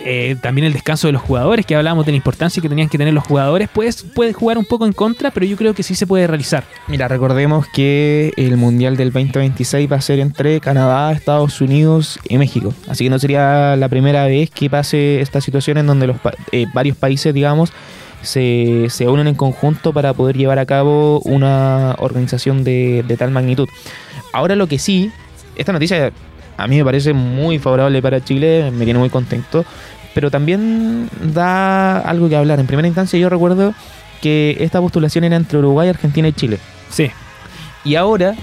eh, 0.00 0.36
también 0.40 0.66
el 0.66 0.72
descanso 0.72 1.08
de 1.08 1.12
los 1.12 1.22
jugadores, 1.22 1.66
que 1.66 1.74
hablábamos 1.74 2.06
de 2.06 2.12
la 2.12 2.16
importancia 2.16 2.62
que 2.62 2.68
tenían 2.68 2.88
que 2.88 2.98
tener 2.98 3.12
los 3.12 3.24
jugadores, 3.24 3.68
pues 3.72 4.02
puede 4.02 4.32
jugar 4.32 4.56
un 4.56 4.64
poco 4.64 4.86
en 4.86 4.92
contra, 4.92 5.30
pero 5.30 5.44
yo 5.44 5.56
creo 5.56 5.74
que 5.74 5.82
sí 5.82 5.94
se 5.94 6.06
puede 6.06 6.26
realizar. 6.26 6.64
Mira, 6.86 7.08
recordemos 7.08 7.66
que 7.66 8.32
el 8.36 8.56
Mundial 8.56 8.96
del 8.96 9.12
2026 9.12 9.90
va 9.90 9.96
a 9.96 10.00
ser 10.00 10.20
entre 10.20 10.60
Canadá, 10.60 11.10
Estados 11.12 11.60
Unidos 11.60 12.18
y 12.28 12.38
México. 12.38 12.72
Así 12.88 13.04
que 13.04 13.10
no 13.10 13.18
sería 13.18 13.76
la 13.76 13.88
primera 13.88 14.24
vez 14.26 14.50
que 14.50 14.70
pase 14.70 15.20
esta 15.20 15.40
situación 15.40 15.78
en 15.78 15.86
donde 15.86 16.06
los 16.06 16.16
eh, 16.52 16.66
varios 16.72 16.96
países, 16.96 17.34
digamos, 17.34 17.72
se, 18.22 18.86
se 18.90 19.08
unen 19.08 19.26
en 19.26 19.34
conjunto 19.34 19.92
para 19.92 20.12
poder 20.12 20.36
llevar 20.36 20.58
a 20.58 20.66
cabo 20.66 21.20
una 21.20 21.96
organización 21.98 22.62
de, 22.62 23.04
de 23.06 23.16
tal 23.16 23.30
magnitud. 23.30 23.68
Ahora 24.32 24.54
lo 24.54 24.66
que 24.66 24.78
sí, 24.78 25.10
esta 25.56 25.72
noticia 25.72 26.12
a 26.58 26.66
mí 26.66 26.76
me 26.76 26.84
parece 26.84 27.12
muy 27.12 27.58
favorable 27.58 28.02
para 28.02 28.22
Chile, 28.22 28.70
me 28.72 28.84
tiene 28.84 28.98
muy 28.98 29.08
contento, 29.08 29.64
pero 30.12 30.30
también 30.30 31.08
da 31.32 32.00
algo 32.00 32.28
que 32.28 32.36
hablar. 32.36 32.58
En 32.58 32.66
primera 32.66 32.88
instancia 32.88 33.18
yo 33.18 33.30
recuerdo 33.30 33.72
que 34.20 34.56
esta 34.60 34.80
postulación 34.80 35.22
era 35.24 35.36
entre 35.36 35.58
Uruguay, 35.58 35.88
Argentina 35.88 36.26
y 36.26 36.32
Chile. 36.32 36.58
Sí. 36.90 37.10
Y 37.84 37.94
ahora 37.94 38.34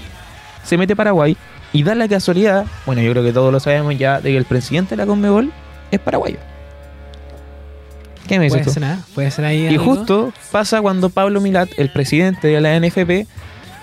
se 0.64 0.78
mete 0.78 0.96
Paraguay 0.96 1.36
y 1.74 1.82
da 1.82 1.94
la 1.94 2.08
casualidad, 2.08 2.64
bueno, 2.86 3.02
yo 3.02 3.12
creo 3.12 3.22
que 3.22 3.34
todos 3.34 3.52
lo 3.52 3.60
sabemos 3.60 3.98
ya, 3.98 4.20
de 4.20 4.30
que 4.30 4.36
el 4.38 4.46
presidente 4.46 4.90
de 4.90 4.96
la 4.96 5.06
Conmebol 5.06 5.52
es 5.90 6.00
paraguayo. 6.00 6.38
¿Qué 8.26 8.38
me 8.38 8.46
dices 8.46 8.62
Puede 8.62 8.74
tú? 8.74 8.80
ser. 8.80 8.96
Puede 9.14 9.30
ser 9.30 9.44
ahí. 9.44 9.64
Y 9.64 9.68
algo. 9.68 9.84
justo 9.84 10.32
pasa 10.50 10.80
cuando 10.80 11.10
Pablo 11.10 11.42
Milat, 11.42 11.68
el 11.76 11.90
presidente 11.90 12.48
de 12.48 12.60
la 12.62 12.80
NFP, 12.80 13.26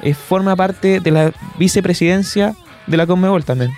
eh, 0.01 0.13
forma 0.15 0.55
parte 0.55 0.99
de 0.99 1.11
la 1.11 1.31
vicepresidencia 1.59 2.55
de 2.87 2.97
la 2.97 3.05
Conmebol 3.05 3.45
también. 3.45 3.71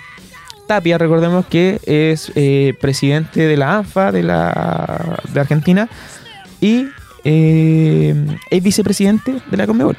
Tapia, 0.66 0.98
recordemos 0.98 1.46
que 1.46 1.80
es 1.84 2.32
eh, 2.34 2.74
presidente 2.80 3.46
de 3.46 3.56
la 3.56 3.78
ANFA 3.78 4.12
de, 4.12 4.22
la, 4.22 5.18
de 5.32 5.40
Argentina 5.40 5.88
y 6.60 6.86
eh, 7.24 8.14
es 8.50 8.62
vicepresidente 8.62 9.36
de 9.50 9.56
la 9.56 9.66
Conmebol. 9.66 9.96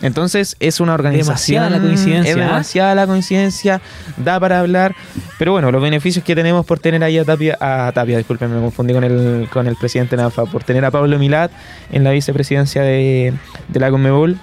Entonces 0.00 0.56
es 0.60 0.80
una 0.80 0.94
organización. 0.94 1.64
Demasiada 1.64 1.70
la 1.70 1.80
coincidencia, 1.80 2.30
Es 2.30 2.36
demasiada 2.36 2.94
la 2.94 3.06
coincidencia, 3.06 3.80
da 4.16 4.38
para 4.38 4.60
hablar. 4.60 4.94
Pero 5.38 5.52
bueno, 5.52 5.72
los 5.72 5.82
beneficios 5.82 6.24
que 6.24 6.34
tenemos 6.36 6.64
por 6.64 6.78
tener 6.78 7.02
ahí 7.02 7.18
a 7.18 7.24
Tapia, 7.24 7.58
a 7.60 7.90
Tapia, 7.92 8.16
disculpen, 8.16 8.54
me 8.54 8.60
confundí 8.60 8.94
con 8.94 9.04
el, 9.04 9.48
con 9.52 9.66
el 9.66 9.76
presidente 9.76 10.16
de 10.16 10.22
la 10.22 10.26
ANFA, 10.26 10.46
por 10.46 10.62
tener 10.62 10.84
a 10.84 10.90
Pablo 10.90 11.18
Milat 11.18 11.50
en 11.90 12.04
la 12.04 12.12
vicepresidencia 12.12 12.82
de, 12.82 13.34
de 13.68 13.80
la 13.80 13.90
Conmebol. 13.90 14.38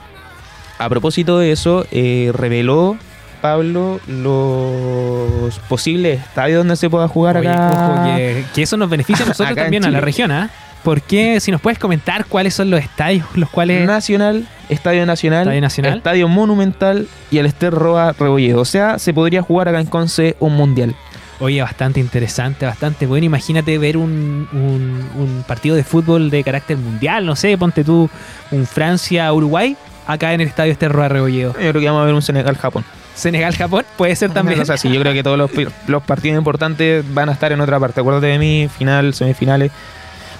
A 0.77 0.89
propósito 0.89 1.39
de 1.39 1.53
eso, 1.53 1.85
eh, 1.91 2.31
reveló 2.33 2.97
Pablo 3.45 3.99
los 4.07 5.59
posibles 5.69 6.19
estadios 6.21 6.59
donde 6.59 6.75
se 6.75 6.89
pueda 6.89 7.07
jugar 7.07 7.37
Oye, 7.37 7.49
acá. 7.49 7.69
ojo, 7.71 8.15
que, 8.17 8.43
que 8.55 8.61
eso 8.63 8.75
nos 8.77 8.89
beneficia 8.89 9.23
a 9.25 9.27
nosotros 9.29 9.55
también, 9.55 9.85
a 9.85 9.91
la 9.91 10.01
región, 10.01 10.31
¿ah? 10.31 10.49
¿Por 10.83 11.01
qué? 11.01 11.39
Si 11.39 11.51
nos 11.51 11.61
puedes 11.61 11.79
comentar 11.79 12.25
cuáles 12.25 12.53
son 12.53 12.69
los 12.69 12.79
estadios 12.79 13.25
los 13.35 13.49
cuales... 13.49 13.85
Nacional, 13.87 14.47
Estadio 14.69 15.05
Nacional, 15.05 15.41
Estadio 15.43 15.61
Nacional. 15.61 15.97
Estadio 15.97 16.27
Monumental 16.27 17.07
y 17.31 17.37
el 17.39 17.45
Ester 17.47 17.73
Roa 17.73 18.13
Rebolledo. 18.17 18.61
O 18.61 18.65
sea, 18.65 18.99
se 18.99 19.13
podría 19.13 19.41
jugar 19.41 19.67
acá 19.67 19.79
en 19.79 19.87
Conce 19.87 20.35
un 20.39 20.53
mundial. 20.55 20.95
Oye, 21.39 21.61
bastante 21.61 21.99
interesante, 21.99 22.65
bastante 22.65 23.05
bueno. 23.07 23.25
Imagínate 23.25 23.77
ver 23.77 23.97
un, 23.97 24.47
un- 24.53 25.09
un 25.21 25.43
partido 25.47 25.75
de 25.75 25.83
fútbol 25.83 26.29
de 26.29 26.43
carácter 26.43 26.77
mundial, 26.77 27.25
no 27.25 27.35
sé, 27.35 27.57
ponte 27.57 27.83
tú 27.83 28.09
un 28.51 28.65
Francia-Uruguay 28.65 29.75
acá 30.07 30.33
en 30.33 30.41
el 30.41 30.47
estadio 30.47 30.71
Esterroa 30.71 31.09
Rebolledo. 31.09 31.53
Yo 31.53 31.69
creo 31.71 31.81
que 31.81 31.85
vamos 31.87 32.03
a 32.03 32.05
ver 32.05 32.13
un 32.13 32.21
Senegal-Japón. 32.21 32.85
Senegal-Japón 33.15 33.85
puede 33.97 34.15
ser 34.15 34.31
también. 34.31 34.59
O 34.59 34.65
sea, 34.65 34.77
sí, 34.77 34.91
yo 34.91 34.99
creo 34.99 35.13
que 35.13 35.23
todos 35.23 35.37
los, 35.37 35.51
los 35.87 36.03
partidos 36.03 36.37
importantes 36.37 37.03
van 37.13 37.29
a 37.29 37.31
estar 37.31 37.51
en 37.51 37.61
otra 37.61 37.79
parte. 37.79 38.01
Acuérdate 38.01 38.27
de 38.27 38.39
mí, 38.39 38.67
final, 38.67 39.13
semifinales. 39.13 39.71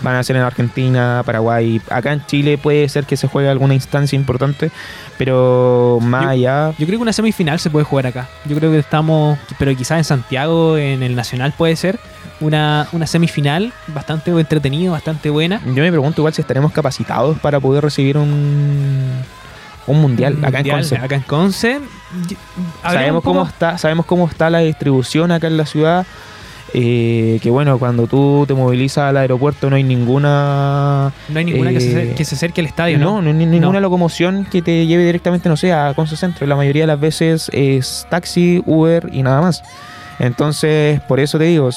Van 0.02 0.16
a 0.16 0.24
ser 0.24 0.36
en 0.36 0.42
Argentina, 0.42 1.24
Paraguay. 1.26 1.82
Acá 1.90 2.12
en 2.12 2.26
Chile 2.26 2.58
puede 2.58 2.88
ser 2.90 3.06
que 3.06 3.16
se 3.16 3.28
juegue 3.28 3.50
alguna 3.50 3.74
instancia 3.74 4.18
importante, 4.18 4.70
pero 5.18 6.00
más 6.02 6.28
allá. 6.28 6.74
Yo 6.78 6.86
creo 6.86 7.00
que 7.00 7.04
una 7.04 7.14
semifinal 7.14 7.60
se 7.60 7.70
puede 7.70 7.86
jugar 7.86 8.08
acá. 8.08 8.28
Yo 8.44 8.58
creo 8.58 8.72
que 8.72 8.80
estamos, 8.80 9.40
pero 9.58 9.74
quizás 9.76 9.98
en 9.98 10.04
Santiago, 10.04 10.78
en 10.78 11.02
el 11.02 11.16
Nacional 11.16 11.54
puede 11.58 11.78
ser 11.78 11.98
una, 12.42 12.88
una 12.92 13.08
semifinal 13.08 13.72
bastante 13.88 14.32
entretenida, 14.32 14.92
bastante 14.92 15.30
buena. 15.30 15.62
Yo 15.66 15.82
me 15.82 15.92
pregunto 15.92 16.22
igual 16.22 16.34
si 16.34 16.42
estaremos 16.42 16.74
capacitados 16.74 17.40
para 17.40 17.62
poder 17.62 17.84
recibir 17.84 18.18
un, 18.18 19.24
un 19.88 20.02
mundial 20.02 20.34
acá 20.44 20.48
en 20.48 20.54
Mundial, 20.68 20.78
Conce. 20.78 20.96
Acá 20.98 21.16
en 21.16 21.22
Conce. 21.22 21.80
Sabemos 22.84 23.24
cómo 23.24 23.44
está 23.44 23.78
sabemos 23.78 24.06
cómo 24.06 24.28
está 24.28 24.50
la 24.50 24.60
distribución 24.60 25.32
acá 25.32 25.48
en 25.48 25.58
la 25.58 25.66
ciudad 25.66 26.06
eh, 26.74 27.40
que 27.42 27.50
bueno 27.50 27.78
cuando 27.78 28.08
tú 28.08 28.44
te 28.48 28.54
movilizas 28.54 29.06
al 29.10 29.18
aeropuerto 29.18 29.70
no 29.70 29.76
hay 29.76 29.84
ninguna 29.84 31.12
No 31.30 31.40
hay 31.40 31.46
ninguna 31.46 31.70
que, 31.72 31.80
se, 31.80 31.92
eh, 31.92 31.96
acer- 32.12 32.16
que 32.16 32.26
se 32.26 32.36
acerque 32.36 32.62
al 32.62 32.68
estadio, 32.68 32.98
¿no? 32.98 33.16
no, 33.16 33.22
no 33.22 33.28
hay 33.30 33.34
ni- 33.36 33.46
ninguna 33.46 33.80
No. 33.80 33.82
locomoción 33.82 34.46
que 34.50 34.62
te 34.62 34.86
lleve 34.88 35.06
directamente 35.06 35.48
no 35.50 35.56
sé 35.58 35.72
a 35.74 35.94
Conce 35.96 36.16
Centro 36.18 36.46
la 36.48 36.56
mayoría 36.56 36.84
de 36.84 36.88
las 36.88 37.00
veces 37.00 37.50
es 37.54 38.08
taxi 38.10 38.62
Uber 38.66 39.10
y 39.12 39.24
nada 39.24 39.42
más 39.42 39.62
entonces 40.20 41.00
por 41.02 41.20
eso 41.20 41.38
te 41.38 41.46
digo 41.46 41.70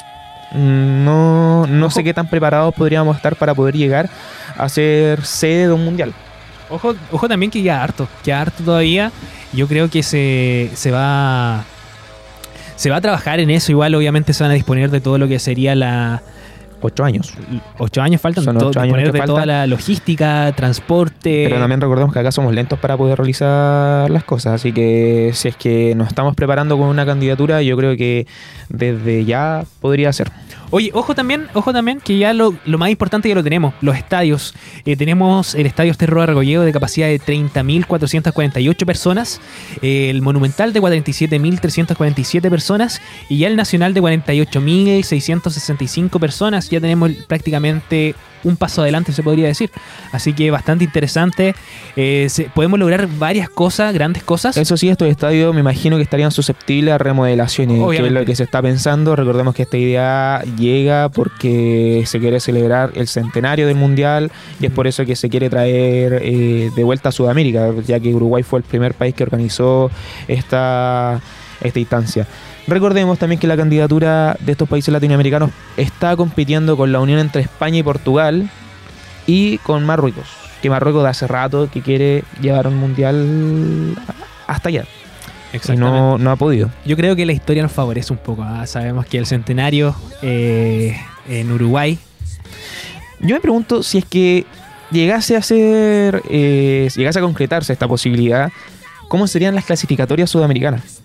no, 0.54 1.66
no 1.66 1.90
sé 1.90 2.02
qué 2.02 2.14
tan 2.14 2.26
preparados 2.26 2.74
podríamos 2.74 3.16
estar 3.16 3.36
para 3.36 3.54
poder 3.54 3.76
llegar 3.76 4.08
a 4.56 4.68
ser 4.68 5.24
sede 5.24 5.66
de 5.68 5.72
un 5.72 5.84
mundial 5.84 6.12
Ojo, 6.70 6.94
ojo 7.10 7.28
también 7.28 7.50
que 7.50 7.62
ya 7.62 7.82
harto, 7.82 8.08
ya 8.24 8.40
harto 8.40 8.62
todavía. 8.62 9.10
Yo 9.52 9.66
creo 9.66 9.88
que 9.88 10.02
se, 10.02 10.70
se 10.74 10.90
va 10.90 11.64
se 12.78 12.90
va 12.90 12.96
a 12.96 13.00
trabajar 13.00 13.40
en 13.40 13.50
eso. 13.50 13.72
Igual, 13.72 13.94
obviamente, 13.96 14.32
se 14.32 14.44
van 14.44 14.52
a 14.52 14.54
disponer 14.54 14.90
de 14.90 15.00
todo 15.00 15.18
lo 15.18 15.26
que 15.26 15.40
sería 15.40 15.74
la. 15.74 16.22
ocho 16.80 17.02
años 17.02 17.34
Ocho 17.78 18.00
años 18.00 18.20
faltan, 18.20 18.44
Son 18.44 18.56
ocho 18.56 18.78
años 18.78 18.96
disponer 18.96 19.12
que 19.12 19.20
de 19.20 19.26
toda 19.26 19.44
la 19.44 19.66
logística, 19.66 20.52
transporte. 20.52 21.46
Pero 21.48 21.58
también 21.58 21.80
recordemos 21.80 22.12
que 22.12 22.20
acá 22.20 22.30
somos 22.30 22.54
lentos 22.54 22.78
para 22.78 22.96
poder 22.96 23.18
realizar 23.18 24.08
las 24.10 24.22
cosas, 24.22 24.54
así 24.54 24.72
que 24.72 25.32
si 25.34 25.48
es 25.48 25.56
que 25.56 25.96
nos 25.96 26.06
estamos 26.06 26.36
preparando 26.36 26.78
con 26.78 26.86
una 26.86 27.04
candidatura, 27.04 27.62
yo 27.62 27.76
creo 27.76 27.96
que 27.96 28.28
desde 28.68 29.24
ya 29.24 29.64
podría 29.80 30.12
ser. 30.12 30.30
Oye, 30.70 30.90
ojo 30.92 31.14
también, 31.14 31.46
ojo 31.54 31.72
también 31.72 31.98
que 31.98 32.18
ya 32.18 32.34
lo, 32.34 32.54
lo 32.66 32.76
más 32.76 32.90
importante 32.90 33.26
ya 33.28 33.34
lo 33.34 33.42
tenemos, 33.42 33.72
los 33.80 33.96
estadios. 33.96 34.54
Eh, 34.84 34.96
tenemos 34.96 35.54
el 35.54 35.64
estadio 35.64 35.92
Esterroa 35.92 36.26
Regollego 36.26 36.62
de 36.62 36.72
capacidad 36.72 37.06
de 37.06 37.18
30.448 37.18 38.84
personas, 38.84 39.40
eh, 39.80 40.10
el 40.10 40.20
Monumental 40.20 40.74
de 40.74 40.82
47.347 40.82 42.50
personas 42.50 43.00
y 43.30 43.38
ya 43.38 43.48
el 43.48 43.56
Nacional 43.56 43.94
de 43.94 44.02
48.665 44.02 46.20
personas. 46.20 46.68
Ya 46.68 46.80
tenemos 46.80 47.12
prácticamente 47.26 48.14
un 48.44 48.56
paso 48.56 48.82
adelante, 48.82 49.12
se 49.12 49.22
podría 49.22 49.46
decir. 49.46 49.70
Así 50.12 50.32
que 50.32 50.50
bastante 50.50 50.84
interesante. 50.84 51.54
Eh, 51.96 52.28
podemos 52.54 52.78
lograr 52.78 53.06
varias 53.06 53.48
cosas, 53.48 53.92
grandes 53.92 54.22
cosas. 54.22 54.56
Eso 54.56 54.76
sí, 54.76 54.88
estos 54.88 55.08
estadios 55.08 55.54
me 55.54 55.60
imagino 55.60 55.96
que 55.96 56.02
estarían 56.02 56.30
susceptibles 56.30 56.94
a 56.94 56.98
remodelaciones, 56.98 57.76
que 57.76 57.80
es 57.80 57.88
Obviamente. 57.88 58.20
lo 58.20 58.26
que 58.26 58.36
se 58.36 58.44
está 58.44 58.62
pensando. 58.62 59.16
Recordemos 59.16 59.54
que 59.54 59.62
esta 59.62 59.76
idea 59.76 60.42
llega 60.56 61.08
porque 61.08 62.04
se 62.06 62.18
quiere 62.20 62.40
celebrar 62.40 62.92
el 62.94 63.08
centenario 63.08 63.66
del 63.66 63.76
Mundial 63.76 64.30
y 64.60 64.66
es 64.66 64.72
por 64.72 64.86
eso 64.86 65.04
que 65.04 65.16
se 65.16 65.28
quiere 65.28 65.50
traer 65.50 66.20
eh, 66.22 66.70
de 66.74 66.84
vuelta 66.84 67.10
a 67.10 67.12
Sudamérica, 67.12 67.72
ya 67.86 68.00
que 68.00 68.14
Uruguay 68.14 68.42
fue 68.42 68.60
el 68.60 68.64
primer 68.64 68.94
país 68.94 69.14
que 69.14 69.22
organizó 69.22 69.90
esta, 70.26 71.20
esta 71.60 71.78
instancia. 71.78 72.26
Recordemos 72.68 73.18
también 73.18 73.40
que 73.40 73.46
la 73.46 73.56
candidatura 73.56 74.36
de 74.40 74.52
estos 74.52 74.68
países 74.68 74.92
latinoamericanos 74.92 75.50
está 75.78 76.14
compitiendo 76.16 76.76
con 76.76 76.92
la 76.92 77.00
unión 77.00 77.18
entre 77.18 77.40
España 77.40 77.78
y 77.78 77.82
Portugal 77.82 78.50
y 79.26 79.56
con 79.58 79.86
Marruecos, 79.86 80.28
que 80.60 80.68
Marruecos 80.68 81.02
de 81.02 81.08
hace 81.08 81.26
rato 81.26 81.70
que 81.72 81.80
quiere 81.80 82.24
llevar 82.42 82.66
un 82.66 82.76
mundial 82.76 83.96
hasta 84.46 84.68
allá. 84.68 84.84
Y 85.66 85.76
no, 85.78 86.18
no 86.18 86.30
ha 86.30 86.36
podido. 86.36 86.70
Yo 86.84 86.94
creo 86.94 87.16
que 87.16 87.24
la 87.24 87.32
historia 87.32 87.62
nos 87.62 87.72
favorece 87.72 88.12
un 88.12 88.18
poco. 88.18 88.42
¿ah? 88.42 88.66
Sabemos 88.66 89.06
que 89.06 89.16
el 89.16 89.24
centenario 89.24 89.96
eh, 90.20 90.94
en 91.26 91.50
Uruguay. 91.50 91.98
Yo 93.20 93.34
me 93.34 93.40
pregunto 93.40 93.82
si 93.82 93.96
es 93.96 94.04
que 94.04 94.44
llegase 94.90 95.36
a 95.36 95.42
ser, 95.42 96.22
eh, 96.28 96.88
si 96.90 97.00
llegase 97.00 97.18
a 97.18 97.22
concretarse 97.22 97.72
esta 97.72 97.88
posibilidad, 97.88 98.52
¿cómo 99.08 99.26
serían 99.26 99.54
las 99.54 99.64
clasificatorias 99.64 100.28
sudamericanas? 100.28 100.97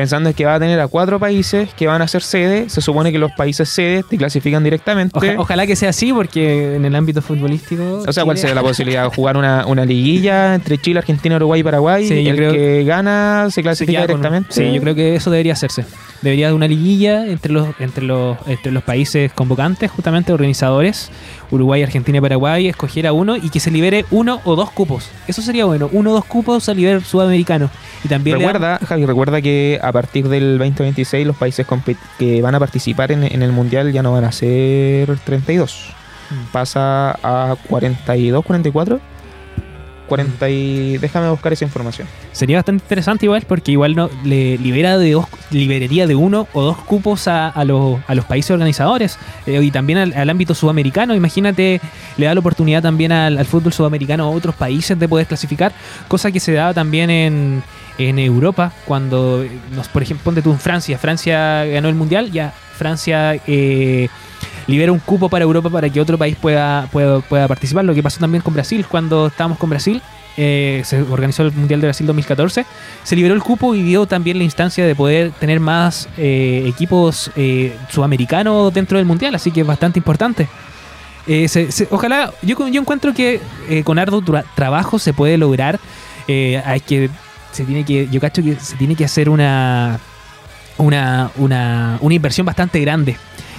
Pensando 0.00 0.30
en 0.30 0.34
que 0.34 0.46
va 0.46 0.54
a 0.54 0.58
tener 0.58 0.80
a 0.80 0.88
cuatro 0.88 1.18
países 1.20 1.68
que 1.74 1.86
van 1.86 2.00
a 2.00 2.08
ser 2.08 2.22
sede, 2.22 2.70
se 2.70 2.80
supone 2.80 3.12
que 3.12 3.18
los 3.18 3.32
países 3.32 3.68
sede 3.68 4.02
te 4.02 4.16
clasifican 4.16 4.64
directamente. 4.64 5.16
Oja- 5.18 5.34
ojalá 5.38 5.66
que 5.66 5.76
sea 5.76 5.90
así, 5.90 6.10
porque 6.12 6.76
en 6.76 6.84
el 6.86 6.94
ámbito 6.96 7.20
futbolístico. 7.20 8.02
O 8.06 8.12
sea, 8.12 8.24
¿cuál 8.24 8.38
sería 8.38 8.54
la 8.54 8.62
posibilidad? 8.70 9.12
¿Jugar 9.12 9.36
una, 9.36 9.66
una 9.66 9.84
liguilla 9.84 10.54
entre 10.54 10.78
Chile, 10.78 11.00
Argentina, 11.00 11.36
Uruguay 11.36 11.60
y 11.60 11.64
Paraguay? 11.64 12.06
Sí, 12.08 12.24
yo 12.24 12.30
el 12.30 12.36
creo- 12.36 12.52
que 12.52 12.84
gana 12.84 13.48
se 13.50 13.62
clasifica 13.62 14.00
con- 14.00 14.06
directamente. 14.08 14.48
Sí, 14.54 14.72
yo 14.72 14.80
creo 14.80 14.94
que 14.94 15.16
eso 15.16 15.30
debería 15.30 15.52
hacerse. 15.52 15.84
Debería 16.22 16.48
de 16.48 16.54
una 16.54 16.68
liguilla 16.68 17.26
entre 17.26 17.52
los, 17.52 17.68
entre 17.78 18.04
los, 18.04 18.36
entre 18.46 18.72
los 18.72 18.82
países 18.82 19.32
convocantes, 19.32 19.90
justamente 19.90 20.32
organizadores, 20.32 21.10
Uruguay, 21.50 21.82
Argentina 21.82 22.18
y 22.18 22.20
Paraguay, 22.20 22.68
escoger 22.68 23.06
a 23.06 23.12
uno 23.12 23.36
y 23.36 23.48
que 23.48 23.58
se 23.58 23.70
libere 23.70 24.04
uno 24.10 24.40
o 24.44 24.54
dos 24.54 24.70
cupos. 24.70 25.08
Eso 25.26 25.40
sería 25.40 25.64
bueno, 25.64 25.88
uno 25.92 26.10
o 26.10 26.14
dos 26.14 26.24
cupos 26.26 26.68
a 26.68 26.74
nivel 26.74 27.02
sudamericano. 27.02 27.70
Y 28.04 28.08
también 28.08 28.38
Recuerda, 28.38 28.78
Javi, 28.86 29.06
recuerda 29.06 29.40
que 29.40 29.78
a 29.82 29.92
partir 29.92 30.28
del 30.28 30.58
2026 30.58 31.26
los 31.26 31.36
países 31.36 31.66
que 32.18 32.42
van 32.42 32.54
a 32.54 32.58
participar 32.58 33.12
en, 33.12 33.24
en 33.24 33.42
el 33.42 33.52
Mundial 33.52 33.92
ya 33.92 34.02
no 34.02 34.12
van 34.12 34.24
a 34.24 34.32
ser 34.32 35.18
32. 35.24 35.94
Mm. 36.30 36.52
Pasa 36.52 37.18
a 37.22 37.56
42, 37.68 38.44
44. 38.44 39.00
40 40.10 40.50
y... 40.50 40.98
Déjame 40.98 41.30
buscar 41.30 41.52
esa 41.52 41.64
información. 41.64 42.08
Sería 42.32 42.58
bastante 42.58 42.84
interesante 42.84 43.26
igual 43.26 43.44
porque 43.46 43.70
igual 43.70 43.94
no 43.94 44.10
le 44.24 44.58
libera 44.58 44.98
de 44.98 45.12
dos, 45.12 45.26
liberaría 45.50 46.08
de 46.08 46.16
uno 46.16 46.48
o 46.52 46.62
dos 46.62 46.78
cupos 46.78 47.28
a, 47.28 47.48
a 47.48 47.64
los, 47.64 48.00
a 48.08 48.14
los 48.16 48.24
países 48.24 48.50
organizadores 48.50 49.18
eh, 49.46 49.62
y 49.62 49.70
también 49.70 50.12
al, 50.12 50.28
ámbito 50.28 50.54
sudamericano. 50.54 51.14
Imagínate, 51.14 51.80
le 52.16 52.26
da 52.26 52.34
la 52.34 52.40
oportunidad 52.40 52.82
también 52.82 53.12
al, 53.12 53.38
al 53.38 53.46
fútbol 53.46 53.72
sudamericano 53.72 54.24
a 54.24 54.30
otros 54.30 54.56
países 54.56 54.98
de 54.98 55.08
poder 55.08 55.28
clasificar, 55.28 55.72
cosa 56.08 56.32
que 56.32 56.40
se 56.40 56.52
daba 56.52 56.74
también 56.74 57.08
en, 57.08 57.62
en 57.98 58.18
Europa 58.18 58.72
cuando, 58.84 59.44
eh, 59.44 59.50
nos, 59.74 59.88
por 59.88 60.02
ejemplo, 60.02 60.24
ponte 60.24 60.42
tú 60.42 60.50
en 60.50 60.58
Francia, 60.58 60.98
Francia 60.98 61.64
ganó 61.66 61.88
el 61.88 61.94
mundial, 61.94 62.32
ya 62.32 62.52
Francia 62.76 63.40
eh, 63.46 64.08
libera 64.70 64.90
un 64.92 64.98
cupo 65.00 65.28
para 65.28 65.42
Europa 65.44 65.68
para 65.68 65.90
que 65.90 66.00
otro 66.00 66.16
país 66.16 66.36
pueda, 66.40 66.88
pueda, 66.90 67.20
pueda 67.20 67.46
participar. 67.48 67.84
Lo 67.84 67.94
que 67.94 68.02
pasó 68.02 68.18
también 68.20 68.42
con 68.42 68.54
Brasil, 68.54 68.86
cuando 68.88 69.26
estábamos 69.26 69.58
con 69.58 69.68
Brasil, 69.68 70.00
eh, 70.36 70.80
se 70.86 71.02
organizó 71.02 71.42
el 71.42 71.52
Mundial 71.52 71.80
de 71.82 71.88
Brasil 71.88 72.06
2014, 72.06 72.64
se 73.02 73.16
liberó 73.16 73.34
el 73.34 73.42
cupo 73.42 73.74
y 73.74 73.82
dio 73.82 74.06
también 74.06 74.38
la 74.38 74.44
instancia 74.44 74.86
de 74.86 74.94
poder 74.94 75.32
tener 75.32 75.60
más 75.60 76.08
eh, 76.16 76.64
equipos 76.66 77.30
eh, 77.36 77.76
sudamericanos 77.90 78.72
dentro 78.72 78.96
del 78.96 79.06
Mundial, 79.06 79.34
así 79.34 79.50
que 79.50 79.60
es 79.60 79.66
bastante 79.66 79.98
importante. 79.98 80.48
Eh, 81.26 81.48
se- 81.48 81.70
se- 81.70 81.88
ojalá, 81.90 82.32
yo, 82.42 82.56
yo 82.68 82.80
encuentro 82.80 83.12
que 83.12 83.40
con 83.84 83.98
arduo 83.98 84.22
tra- 84.22 84.44
trabajo 84.54 84.98
se 84.98 85.12
puede 85.12 85.36
lograr. 85.36 85.78
hay 86.28 86.80
que, 86.80 87.10
se 87.52 87.64
tiene 87.64 87.84
que, 87.84 88.08
yo 88.10 88.20
cacho 88.20 88.42
que 88.42 88.54
se 88.54 88.76
tiene 88.76 88.94
que 88.94 89.04
hacer 89.04 89.28
una, 89.28 89.98
una, 90.78 91.30
una, 91.36 91.98
una 92.00 92.14
inversión 92.14 92.46
bastante 92.46 92.80
grande. 92.80 93.16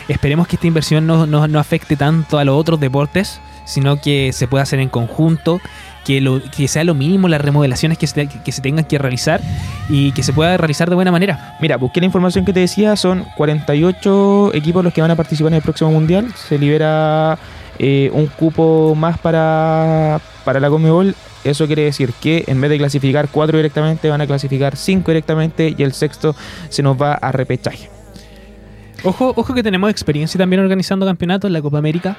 Esperemos 0.07 0.47
que 0.47 0.55
esta 0.55 0.67
inversión 0.67 1.07
no, 1.07 1.25
no, 1.25 1.47
no 1.47 1.59
afecte 1.59 1.95
tanto 1.95 2.37
a 2.37 2.45
los 2.45 2.55
otros 2.55 2.79
deportes, 2.79 3.39
sino 3.65 3.99
que 3.99 4.33
se 4.33 4.47
pueda 4.47 4.63
hacer 4.63 4.79
en 4.79 4.89
conjunto, 4.89 5.61
que, 6.05 6.19
lo, 6.21 6.41
que 6.55 6.67
sea 6.67 6.83
lo 6.83 6.95
mínimo 6.95 7.27
las 7.27 7.41
remodelaciones 7.41 7.97
que 7.97 8.07
se, 8.07 8.27
que 8.27 8.51
se 8.51 8.61
tengan 8.61 8.85
que 8.85 8.97
realizar 8.97 9.41
y 9.89 10.11
que 10.11 10.23
se 10.23 10.33
pueda 10.33 10.57
realizar 10.57 10.89
de 10.89 10.95
buena 10.95 11.11
manera. 11.11 11.57
Mira, 11.61 11.77
busqué 11.77 11.99
la 11.99 12.07
información 12.07 12.45
que 12.45 12.53
te 12.53 12.59
decía, 12.59 12.95
son 12.95 13.25
48 13.37 14.51
equipos 14.53 14.83
los 14.83 14.93
que 14.93 15.01
van 15.01 15.11
a 15.11 15.15
participar 15.15 15.51
en 15.51 15.57
el 15.57 15.61
próximo 15.61 15.91
Mundial. 15.91 16.33
Se 16.35 16.57
libera 16.57 17.37
eh, 17.79 18.09
un 18.13 18.27
cupo 18.27 18.95
más 18.95 19.19
para, 19.19 20.19
para 20.43 20.59
la 20.59 20.69
Conmebol. 20.69 21.15
Eso 21.43 21.65
quiere 21.65 21.83
decir 21.83 22.13
que 22.21 22.43
en 22.47 22.61
vez 22.61 22.69
de 22.69 22.77
clasificar 22.77 23.29
4 23.29 23.57
directamente, 23.57 24.09
van 24.09 24.21
a 24.21 24.27
clasificar 24.27 24.75
5 24.75 25.09
directamente 25.09 25.73
y 25.75 25.83
el 25.83 25.93
sexto 25.93 26.35
se 26.69 26.83
nos 26.83 27.01
va 27.01 27.13
a 27.13 27.31
repechaje. 27.31 28.00
Ojo, 29.03 29.33
ojo 29.35 29.53
que 29.53 29.63
tenemos 29.63 29.89
experiencia 29.89 30.37
también 30.37 30.61
organizando 30.61 31.05
campeonatos 31.05 31.47
en 31.49 31.53
la 31.53 31.61
Copa 31.61 31.77
América. 31.77 32.17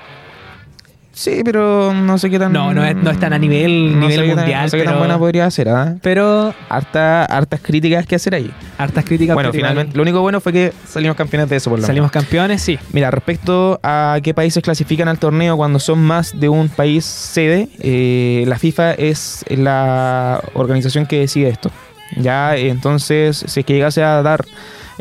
Sí, 1.14 1.42
pero 1.44 1.92
no 1.92 2.16
sé 2.16 2.30
qué 2.30 2.38
tan... 2.38 2.54
No, 2.54 2.72
no 2.72 2.82
es, 2.86 2.96
no 2.96 3.10
es 3.10 3.20
tan 3.20 3.34
a 3.34 3.38
nivel, 3.38 4.00
no 4.00 4.08
sé 4.08 4.12
nivel 4.12 4.22
qué 4.30 4.34
tan- 4.34 4.38
mundial, 4.44 4.62
no 4.62 4.68
sé 4.70 4.78
qué 4.78 4.84
tan 4.84 4.98
buena 4.98 5.18
podría 5.18 5.50
ser, 5.50 5.68
¿ah? 5.68 5.94
pero 6.00 6.54
Harta, 6.70 7.26
hartas 7.26 7.60
críticas 7.60 8.06
que 8.06 8.14
hacer 8.14 8.34
ahí. 8.34 8.50
hartas 8.78 9.04
críticas. 9.04 9.34
Bueno, 9.34 9.52
finalmente, 9.52 9.94
lo 9.94 10.02
único 10.04 10.22
bueno 10.22 10.40
fue 10.40 10.54
que 10.54 10.72
salimos 10.88 11.14
campeones 11.14 11.50
de 11.50 11.56
eso, 11.56 11.68
por 11.68 11.78
lo 11.78 11.82
menos. 11.82 11.86
salimos 11.88 12.10
campeones, 12.10 12.62
sí. 12.62 12.78
Mira, 12.94 13.10
respecto 13.10 13.78
a 13.82 14.20
qué 14.22 14.32
países 14.32 14.62
clasifican 14.62 15.06
al 15.06 15.18
torneo 15.18 15.58
cuando 15.58 15.78
son 15.80 16.02
más 16.02 16.40
de 16.40 16.48
un 16.48 16.70
país 16.70 17.04
sede, 17.04 17.68
eh, 17.80 18.44
la 18.46 18.58
FIFA 18.58 18.92
es 18.94 19.44
la 19.50 20.42
organización 20.54 21.04
que 21.04 21.18
decide 21.20 21.50
esto. 21.50 21.70
Ya, 22.16 22.56
entonces, 22.56 23.44
si 23.46 23.60
es 23.60 23.66
que 23.66 23.74
llegase 23.74 24.02
a 24.02 24.22
dar 24.22 24.46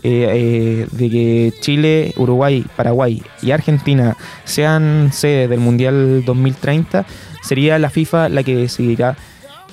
eh, 0.04 0.28
eh, 0.34 0.88
de 0.92 1.10
que 1.10 1.54
Chile, 1.60 2.14
Uruguay, 2.18 2.66
Paraguay 2.76 3.22
y 3.42 3.52
Argentina 3.52 4.16
sean 4.44 5.10
sede 5.14 5.48
del 5.48 5.60
Mundial 5.60 6.24
2030, 6.26 7.06
sería 7.44 7.78
la 7.80 7.90
FIFA 7.90 8.30
la 8.30 8.44
que 8.44 8.56
decidirá 8.56 9.16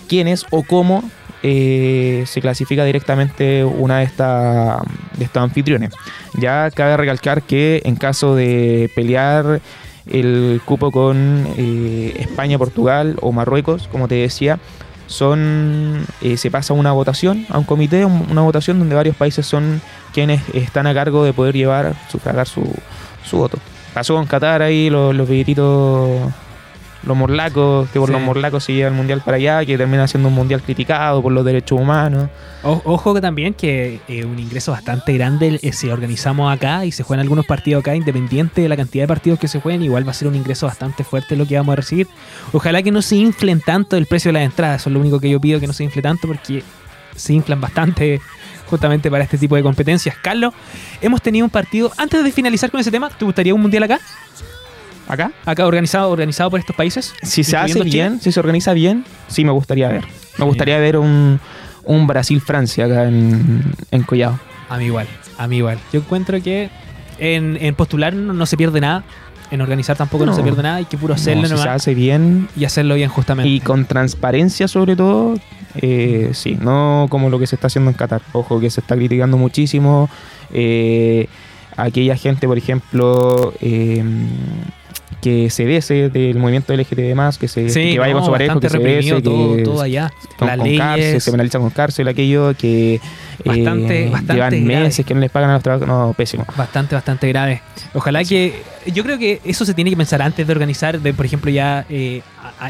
quiénes 0.08 0.44
o 0.50 0.62
cómo 0.62 1.02
eh, 1.42 2.24
se 2.26 2.40
clasifica 2.40 2.84
directamente 2.84 3.64
una 3.64 3.98
de, 3.98 4.04
esta- 4.04 4.82
de 5.16 5.24
estos 5.24 5.42
anfitriones. 5.42 5.92
Ya 6.40 6.70
cabe 6.72 6.96
recalcar 6.96 7.42
que 7.42 7.80
en 7.84 7.94
caso 7.96 8.34
de 8.34 8.90
pelear 8.96 9.60
el 10.06 10.60
cupo 10.64 10.90
con 10.90 11.46
eh, 11.58 12.14
España, 12.18 12.58
Portugal 12.58 13.16
o 13.20 13.30
Marruecos, 13.30 13.86
como 13.92 14.08
te 14.08 14.16
decía, 14.16 14.58
son 15.06 16.04
eh, 16.22 16.36
se 16.36 16.50
pasa 16.50 16.74
una 16.74 16.92
votación 16.92 17.46
a 17.50 17.58
un 17.58 17.64
comité, 17.64 18.04
un- 18.04 18.26
una 18.30 18.42
votación 18.42 18.78
donde 18.78 18.94
varios 18.94 19.14
países 19.16 19.46
son 19.46 19.80
quienes 20.18 20.42
están 20.52 20.86
a 20.86 20.94
cargo 20.94 21.22
de 21.24 21.32
poder 21.32 21.54
llevar, 21.54 21.94
sufragar 22.10 22.46
su, 22.48 22.62
su 23.24 23.36
voto. 23.38 23.58
Pasó 23.94 24.14
con 24.14 24.26
Qatar 24.26 24.62
ahí, 24.62 24.90
los, 24.90 25.14
los 25.14 25.28
billetitos, 25.28 26.20
los 27.04 27.16
morlacos, 27.16 27.88
que 27.90 27.98
por 28.00 28.08
Sí. 28.08 28.12
los 28.12 28.20
morlacos 28.22 28.64
se 28.64 28.72
lleva 28.74 28.88
el 28.88 28.94
mundial 28.94 29.22
para 29.24 29.36
allá, 29.36 29.64
que 29.64 29.78
termina 29.78 30.06
siendo 30.08 30.28
un 30.28 30.34
mundial 30.34 30.60
criticado 30.62 31.22
por 31.22 31.30
los 31.32 31.44
derechos 31.44 31.80
humanos. 31.80 32.28
O- 32.64 32.82
ojo 32.84 33.14
que 33.14 33.20
también 33.20 33.54
que 33.54 34.00
eh, 34.08 34.24
un 34.24 34.38
ingreso 34.38 34.72
bastante 34.72 35.12
grande 35.14 35.60
eh, 35.62 35.72
se 35.72 35.92
organizamos 35.92 36.52
acá 36.52 36.84
y 36.84 36.90
se 36.92 37.04
juegan 37.04 37.22
algunos 37.22 37.46
partidos 37.46 37.80
acá, 37.80 37.94
independiente 37.94 38.60
de 38.62 38.68
la 38.68 38.76
cantidad 38.76 39.04
de 39.04 39.08
partidos 39.08 39.38
que 39.38 39.46
se 39.48 39.60
jueguen, 39.60 39.82
igual 39.84 40.04
va 40.06 40.10
a 40.10 40.14
ser 40.14 40.26
un 40.28 40.34
ingreso 40.34 40.66
bastante 40.66 41.04
fuerte 41.04 41.36
lo 41.36 41.46
que 41.46 41.56
vamos 41.56 41.72
a 41.72 41.76
recibir. 41.76 42.08
Ojalá 42.52 42.82
que 42.82 42.90
no 42.90 43.00
se 43.02 43.14
inflen 43.16 43.60
tanto 43.60 43.96
el 43.96 44.06
precio 44.06 44.30
de 44.30 44.32
las 44.34 44.42
entradas, 44.42 44.80
eso 44.82 44.90
es 44.90 44.94
lo 44.94 45.00
único 45.00 45.20
que 45.20 45.30
yo 45.30 45.40
pido, 45.40 45.60
que 45.60 45.66
no 45.68 45.72
se 45.72 45.84
infle 45.84 46.02
tanto 46.02 46.26
porque 46.26 46.62
se 47.14 47.32
inflan 47.32 47.60
bastante 47.60 48.20
justamente 48.68 49.10
para 49.10 49.24
este 49.24 49.38
tipo 49.38 49.56
de 49.56 49.62
competencias. 49.62 50.16
Carlos, 50.22 50.54
hemos 51.00 51.20
tenido 51.22 51.44
un 51.46 51.50
partido, 51.50 51.90
antes 51.96 52.22
de 52.22 52.30
finalizar 52.32 52.70
con 52.70 52.80
ese 52.80 52.90
tema, 52.90 53.08
¿te 53.10 53.24
gustaría 53.24 53.54
un 53.54 53.60
mundial 53.60 53.82
acá? 53.84 53.98
Acá, 55.08 55.32
Acá 55.46 55.66
organizado, 55.66 56.10
organizado 56.10 56.50
por 56.50 56.60
estos 56.60 56.76
países. 56.76 57.14
si 57.22 57.42
se 57.42 57.56
hace 57.56 57.72
Chile? 57.74 57.84
bien, 57.84 58.20
si 58.20 58.30
se 58.30 58.38
organiza 58.40 58.74
bien, 58.74 59.04
sí 59.28 59.42
me 59.44 59.52
gustaría 59.52 59.88
ver. 59.88 60.04
Me 60.36 60.44
gustaría 60.44 60.78
ver 60.78 60.98
un, 60.98 61.40
un 61.84 62.06
Brasil-Francia 62.06 62.84
acá 62.84 63.04
en, 63.08 63.62
en 63.90 64.02
Collado. 64.02 64.38
A 64.68 64.76
mí 64.76 64.84
igual, 64.84 65.06
a 65.38 65.48
mí 65.48 65.56
igual. 65.56 65.78
Yo 65.94 66.00
encuentro 66.00 66.40
que 66.42 66.68
en, 67.18 67.56
en 67.58 67.74
postular 67.74 68.12
no, 68.12 68.34
no 68.34 68.44
se 68.44 68.58
pierde 68.58 68.82
nada, 68.82 69.02
en 69.50 69.62
organizar 69.62 69.96
tampoco 69.96 70.26
no, 70.26 70.32
No. 70.32 70.36
se 70.36 70.42
pierde 70.42 70.62
nada, 70.62 70.76
hay 70.76 70.84
que 70.84 70.98
puro 70.98 71.14
hacerlo 71.14 71.48
No, 71.48 71.56
si 71.56 71.62
se 71.62 71.68
hace 71.70 71.94
bien 71.94 72.46
y 72.54 72.66
hacerlo 72.66 72.94
bien 72.94 73.08
justamente. 73.08 73.48
y 73.48 73.60
con 73.60 73.86
transparencia 73.86 74.68
sobre 74.68 74.94
todo, 74.94 75.36
eh, 75.76 76.30
sí, 76.32 76.56
no 76.60 77.06
como 77.10 77.30
lo 77.30 77.38
que 77.38 77.46
se 77.46 77.56
está 77.56 77.66
haciendo 77.68 77.90
en 77.90 77.96
Qatar. 77.96 78.22
Ojo, 78.32 78.60
que 78.60 78.70
se 78.70 78.80
está 78.80 78.96
criticando 78.96 79.36
muchísimo. 79.36 80.08
eh, 80.52 81.28
aquella 81.76 82.16
gente, 82.16 82.46
por 82.46 82.58
ejemplo, 82.58 83.54
eh, 83.60 84.02
que 85.22 85.50
se 85.50 85.64
bese 85.64 86.10
del 86.10 86.38
movimiento 86.38 86.72
LGTB+, 86.74 87.38
que, 87.38 87.48
se, 87.48 87.70
Sí, 87.70 87.92
que 87.92 87.98
vaya 87.98 88.12
no, 88.12 88.18
con 88.20 88.26
su 88.26 88.32
pareja, 88.32 88.60
que 88.60 88.68
se 88.68 88.76
reprimido 88.78 89.22
todo, 89.22 89.56
que 89.56 89.62
todo 89.62 89.80
allá. 89.82 90.12
con, 90.38 90.48
Las 90.48 90.56
con 90.58 90.66
leyes. 90.66 90.80
cárcel, 90.80 91.20
se 91.20 91.30
penaliza 91.30 91.58
con 91.58 91.70
cárcel, 91.70 92.08
aquello 92.08 92.54
que 92.56 93.00
Bastante- 93.44 94.04
eh, 94.06 94.10
bastante 94.10 94.34
llevan 94.34 94.50
grave. 94.66 94.82
meses 94.84 95.06
que 95.06 95.14
no 95.14 95.20
les 95.20 95.30
pagan 95.30 95.50
a 95.50 95.54
los 95.54 95.62
trabajadores, 95.62 95.94
no, 96.08 96.12
pésimo. 96.14 96.44
Bastante, 96.56 96.94
bastante 96.94 97.28
grave. 97.28 97.62
Ojalá 97.94 98.22
que. 98.24 98.62
Yo 98.86 99.02
creo 99.04 99.18
que 99.18 99.40
eso 99.44 99.64
se 99.66 99.74
tiene 99.74 99.90
que 99.90 99.96
pensar 99.96 100.22
antes 100.22 100.46
de 100.46 100.52
organizar, 100.52 100.98
de, 101.00 101.12
por 101.12 101.26
ejemplo, 101.26 101.50
ya 101.50 101.84
eh, 101.90 102.22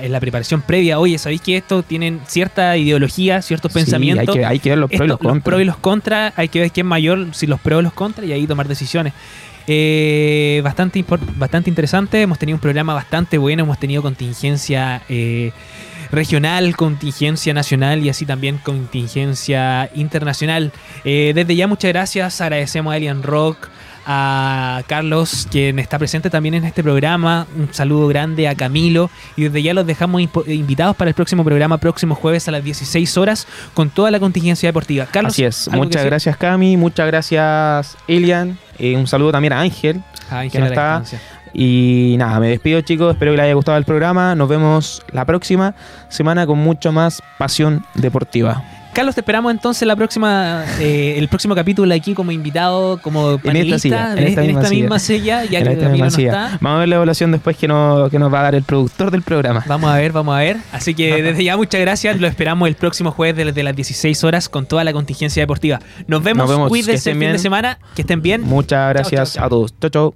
en 0.03 0.11
la 0.11 0.19
preparación 0.19 0.63
previa. 0.63 0.99
Oye, 0.99 1.17
¿sabéis 1.19 1.41
que 1.41 1.57
esto 1.57 1.83
tienen 1.85 2.21
cierta 2.27 2.77
ideología, 2.77 3.41
ciertos 3.41 3.73
Sí, 3.73 3.79
pensamientos? 3.79 4.29
hay, 4.35 4.41
que, 4.41 4.47
hay 4.47 4.59
que 4.59 4.71
ver 4.71 4.79
los 4.79 4.91
pros 4.91 5.01
y 5.01 5.05
Esto, 5.05 5.07
los 5.15 5.19
contras. 5.19 5.45
pros 5.45 5.61
y 5.61 5.65
los 5.65 5.77
contras, 5.77 6.33
hay 6.37 6.49
que 6.49 6.61
ver 6.61 6.71
quién 6.73 6.87
es 6.87 6.89
mayor, 6.91 7.27
si 7.33 7.47
los 7.47 7.61
pros 7.61 7.79
o 7.79 7.83
los 7.83 7.93
contras, 7.93 8.27
y 8.27 8.33
ahí 8.33 8.47
tomar 8.49 8.67
decisiones. 8.67 9.13
Eh, 9.71 10.63
bastante, 10.65 11.05
bastante 11.37 11.69
interesante, 11.69 12.23
hemos 12.23 12.39
tenido 12.39 12.57
un 12.57 12.61
programa 12.61 12.95
bastante 12.95 13.37
bueno, 13.37 13.65
hemos 13.65 13.79
tenido 13.79 14.01
contingencia 14.01 15.03
eh, 15.11 15.53
regional, 16.11 16.75
contingencia 16.75 17.53
nacional 17.53 18.03
y 18.03 18.09
así 18.09 18.25
también 18.25 18.57
contingencia 18.57 19.91
internacional. 19.95 20.73
Eh, 21.05 21.33
desde 21.35 21.55
ya 21.55 21.67
muchas 21.67 21.93
gracias, 21.93 22.41
agradecemos 22.41 22.93
a 22.93 22.97
Alien 22.97 23.23
Rock, 23.23 23.69
a 24.11 24.83
Carlos, 24.87 25.47
quien 25.51 25.79
está 25.79 25.99
presente 25.99 26.31
también 26.31 26.55
en 26.55 26.65
este 26.65 26.83
programa. 26.83 27.47
Un 27.55 27.69
saludo 27.73 28.09
grande 28.09 28.49
a 28.49 28.55
Camilo. 28.55 29.11
Y 29.37 29.45
desde 29.45 29.63
ya 29.63 29.75
los 29.75 29.87
dejamos 29.87 30.23
invitados 30.47 30.97
para 30.97 31.11
el 31.11 31.15
próximo 31.15 31.45
programa, 31.45 31.77
próximo 31.77 32.15
jueves 32.15 32.49
a 32.49 32.51
las 32.51 32.65
16 32.65 33.19
horas, 33.19 33.47
con 33.75 33.91
toda 33.91 34.11
la 34.11 34.19
contingencia 34.19 34.67
deportiva. 34.71 35.05
Carlos, 35.05 35.35
Así 35.35 35.45
es. 35.45 35.69
¿algo 35.69 35.83
que 35.83 35.89
Muchas 35.89 36.07
gracias, 36.07 36.37
Cami. 36.39 36.79
Muchas 36.79 37.07
gracias, 37.07 37.99
Elian. 38.09 38.59
Eh, 38.79 38.97
un 38.97 39.07
saludo 39.07 39.31
también 39.31 39.53
a 39.53 39.61
Ángel. 39.61 40.03
Ah, 40.31 40.39
Ángel 40.39 40.53
que 40.53 40.59
no 40.59 40.65
a 40.65 40.69
está. 40.69 41.03
Y 41.53 42.17
nada, 42.19 42.41
me 42.41 42.49
despido, 42.49 42.81
chicos. 42.81 43.13
Espero 43.13 43.33
que 43.33 43.37
les 43.37 43.45
haya 43.45 43.55
gustado 43.55 43.77
el 43.77 43.85
programa. 43.85 44.35
Nos 44.35 44.49
vemos 44.49 45.03
la 45.13 45.27
próxima 45.27 45.75
semana 46.09 46.47
con 46.47 46.59
mucho 46.59 46.93
más 46.93 47.23
pasión 47.37 47.85
deportiva. 47.95 48.65
Carlos, 48.93 49.15
te 49.15 49.21
esperamos 49.21 49.53
entonces 49.53 49.87
la 49.87 49.95
próxima, 49.95 50.65
eh, 50.81 51.15
el 51.19 51.29
próximo 51.29 51.55
capítulo 51.55 51.95
aquí 51.95 52.15
como 52.15 52.33
invitado, 52.33 53.01
como 53.01 53.39
panelista, 53.39 53.79
silla, 53.79 54.13
en 54.15 54.19
esta 54.27 54.41
en 54.41 54.47
misma 54.49 54.61
esta 54.61 54.69
silla. 54.71 54.81
misma 54.83 54.99
silla, 54.99 55.45
ya 55.45 55.59
En 55.61 55.65
que 55.67 55.73
esta 55.75 55.89
misma 55.91 56.05
no 56.07 56.11
silla. 56.11 56.29
está. 56.47 56.59
Vamos 56.61 56.77
a 56.77 56.81
ver 56.81 56.89
la 56.89 56.97
evaluación 56.97 57.31
después 57.31 57.57
que, 57.57 57.69
no- 57.69 58.09
que 58.11 58.19
nos 58.19 58.33
va 58.35 58.41
a 58.41 58.43
dar 58.45 58.55
el 58.57 58.65
productor 58.65 59.13
del 59.13 59.23
programa. 59.23 59.63
Vamos 59.69 59.89
a 59.91 59.97
ver, 59.97 60.11
vamos 60.11 60.35
a 60.35 60.39
ver. 60.41 60.57
Así 60.73 60.95
que 60.95 61.23
desde 61.23 61.45
ya 61.45 61.57
muchas 61.57 61.81
gracias. 61.81 62.19
Lo 62.21 62.27
esperamos 62.27 62.67
el 62.69 62.75
próximo 62.75 63.13
jueves 63.13 63.47
desde 63.47 63.63
las 63.63 63.77
16 63.77 64.25
horas 64.25 64.49
con 64.49 64.67
toda 64.67 64.83
la 64.83 64.93
contingencia 64.93 65.43
deportiva. 65.43 65.79
Nos 66.09 66.23
vemos. 66.25 66.49
Nos 66.49 66.51
vemos. 66.51 66.69
Cuídense 66.69 67.11
el 67.11 67.15
fin 67.15 67.21
de 67.21 67.27
bien. 67.29 67.39
semana. 67.39 67.79
Que 67.95 68.03
estén 68.03 68.21
bien. 68.21 68.41
Muchas 68.43 68.89
gracias 68.95 69.37
a 69.39 69.49
todos. 69.49 69.73
Chau, 69.81 69.91
chau. 69.91 70.15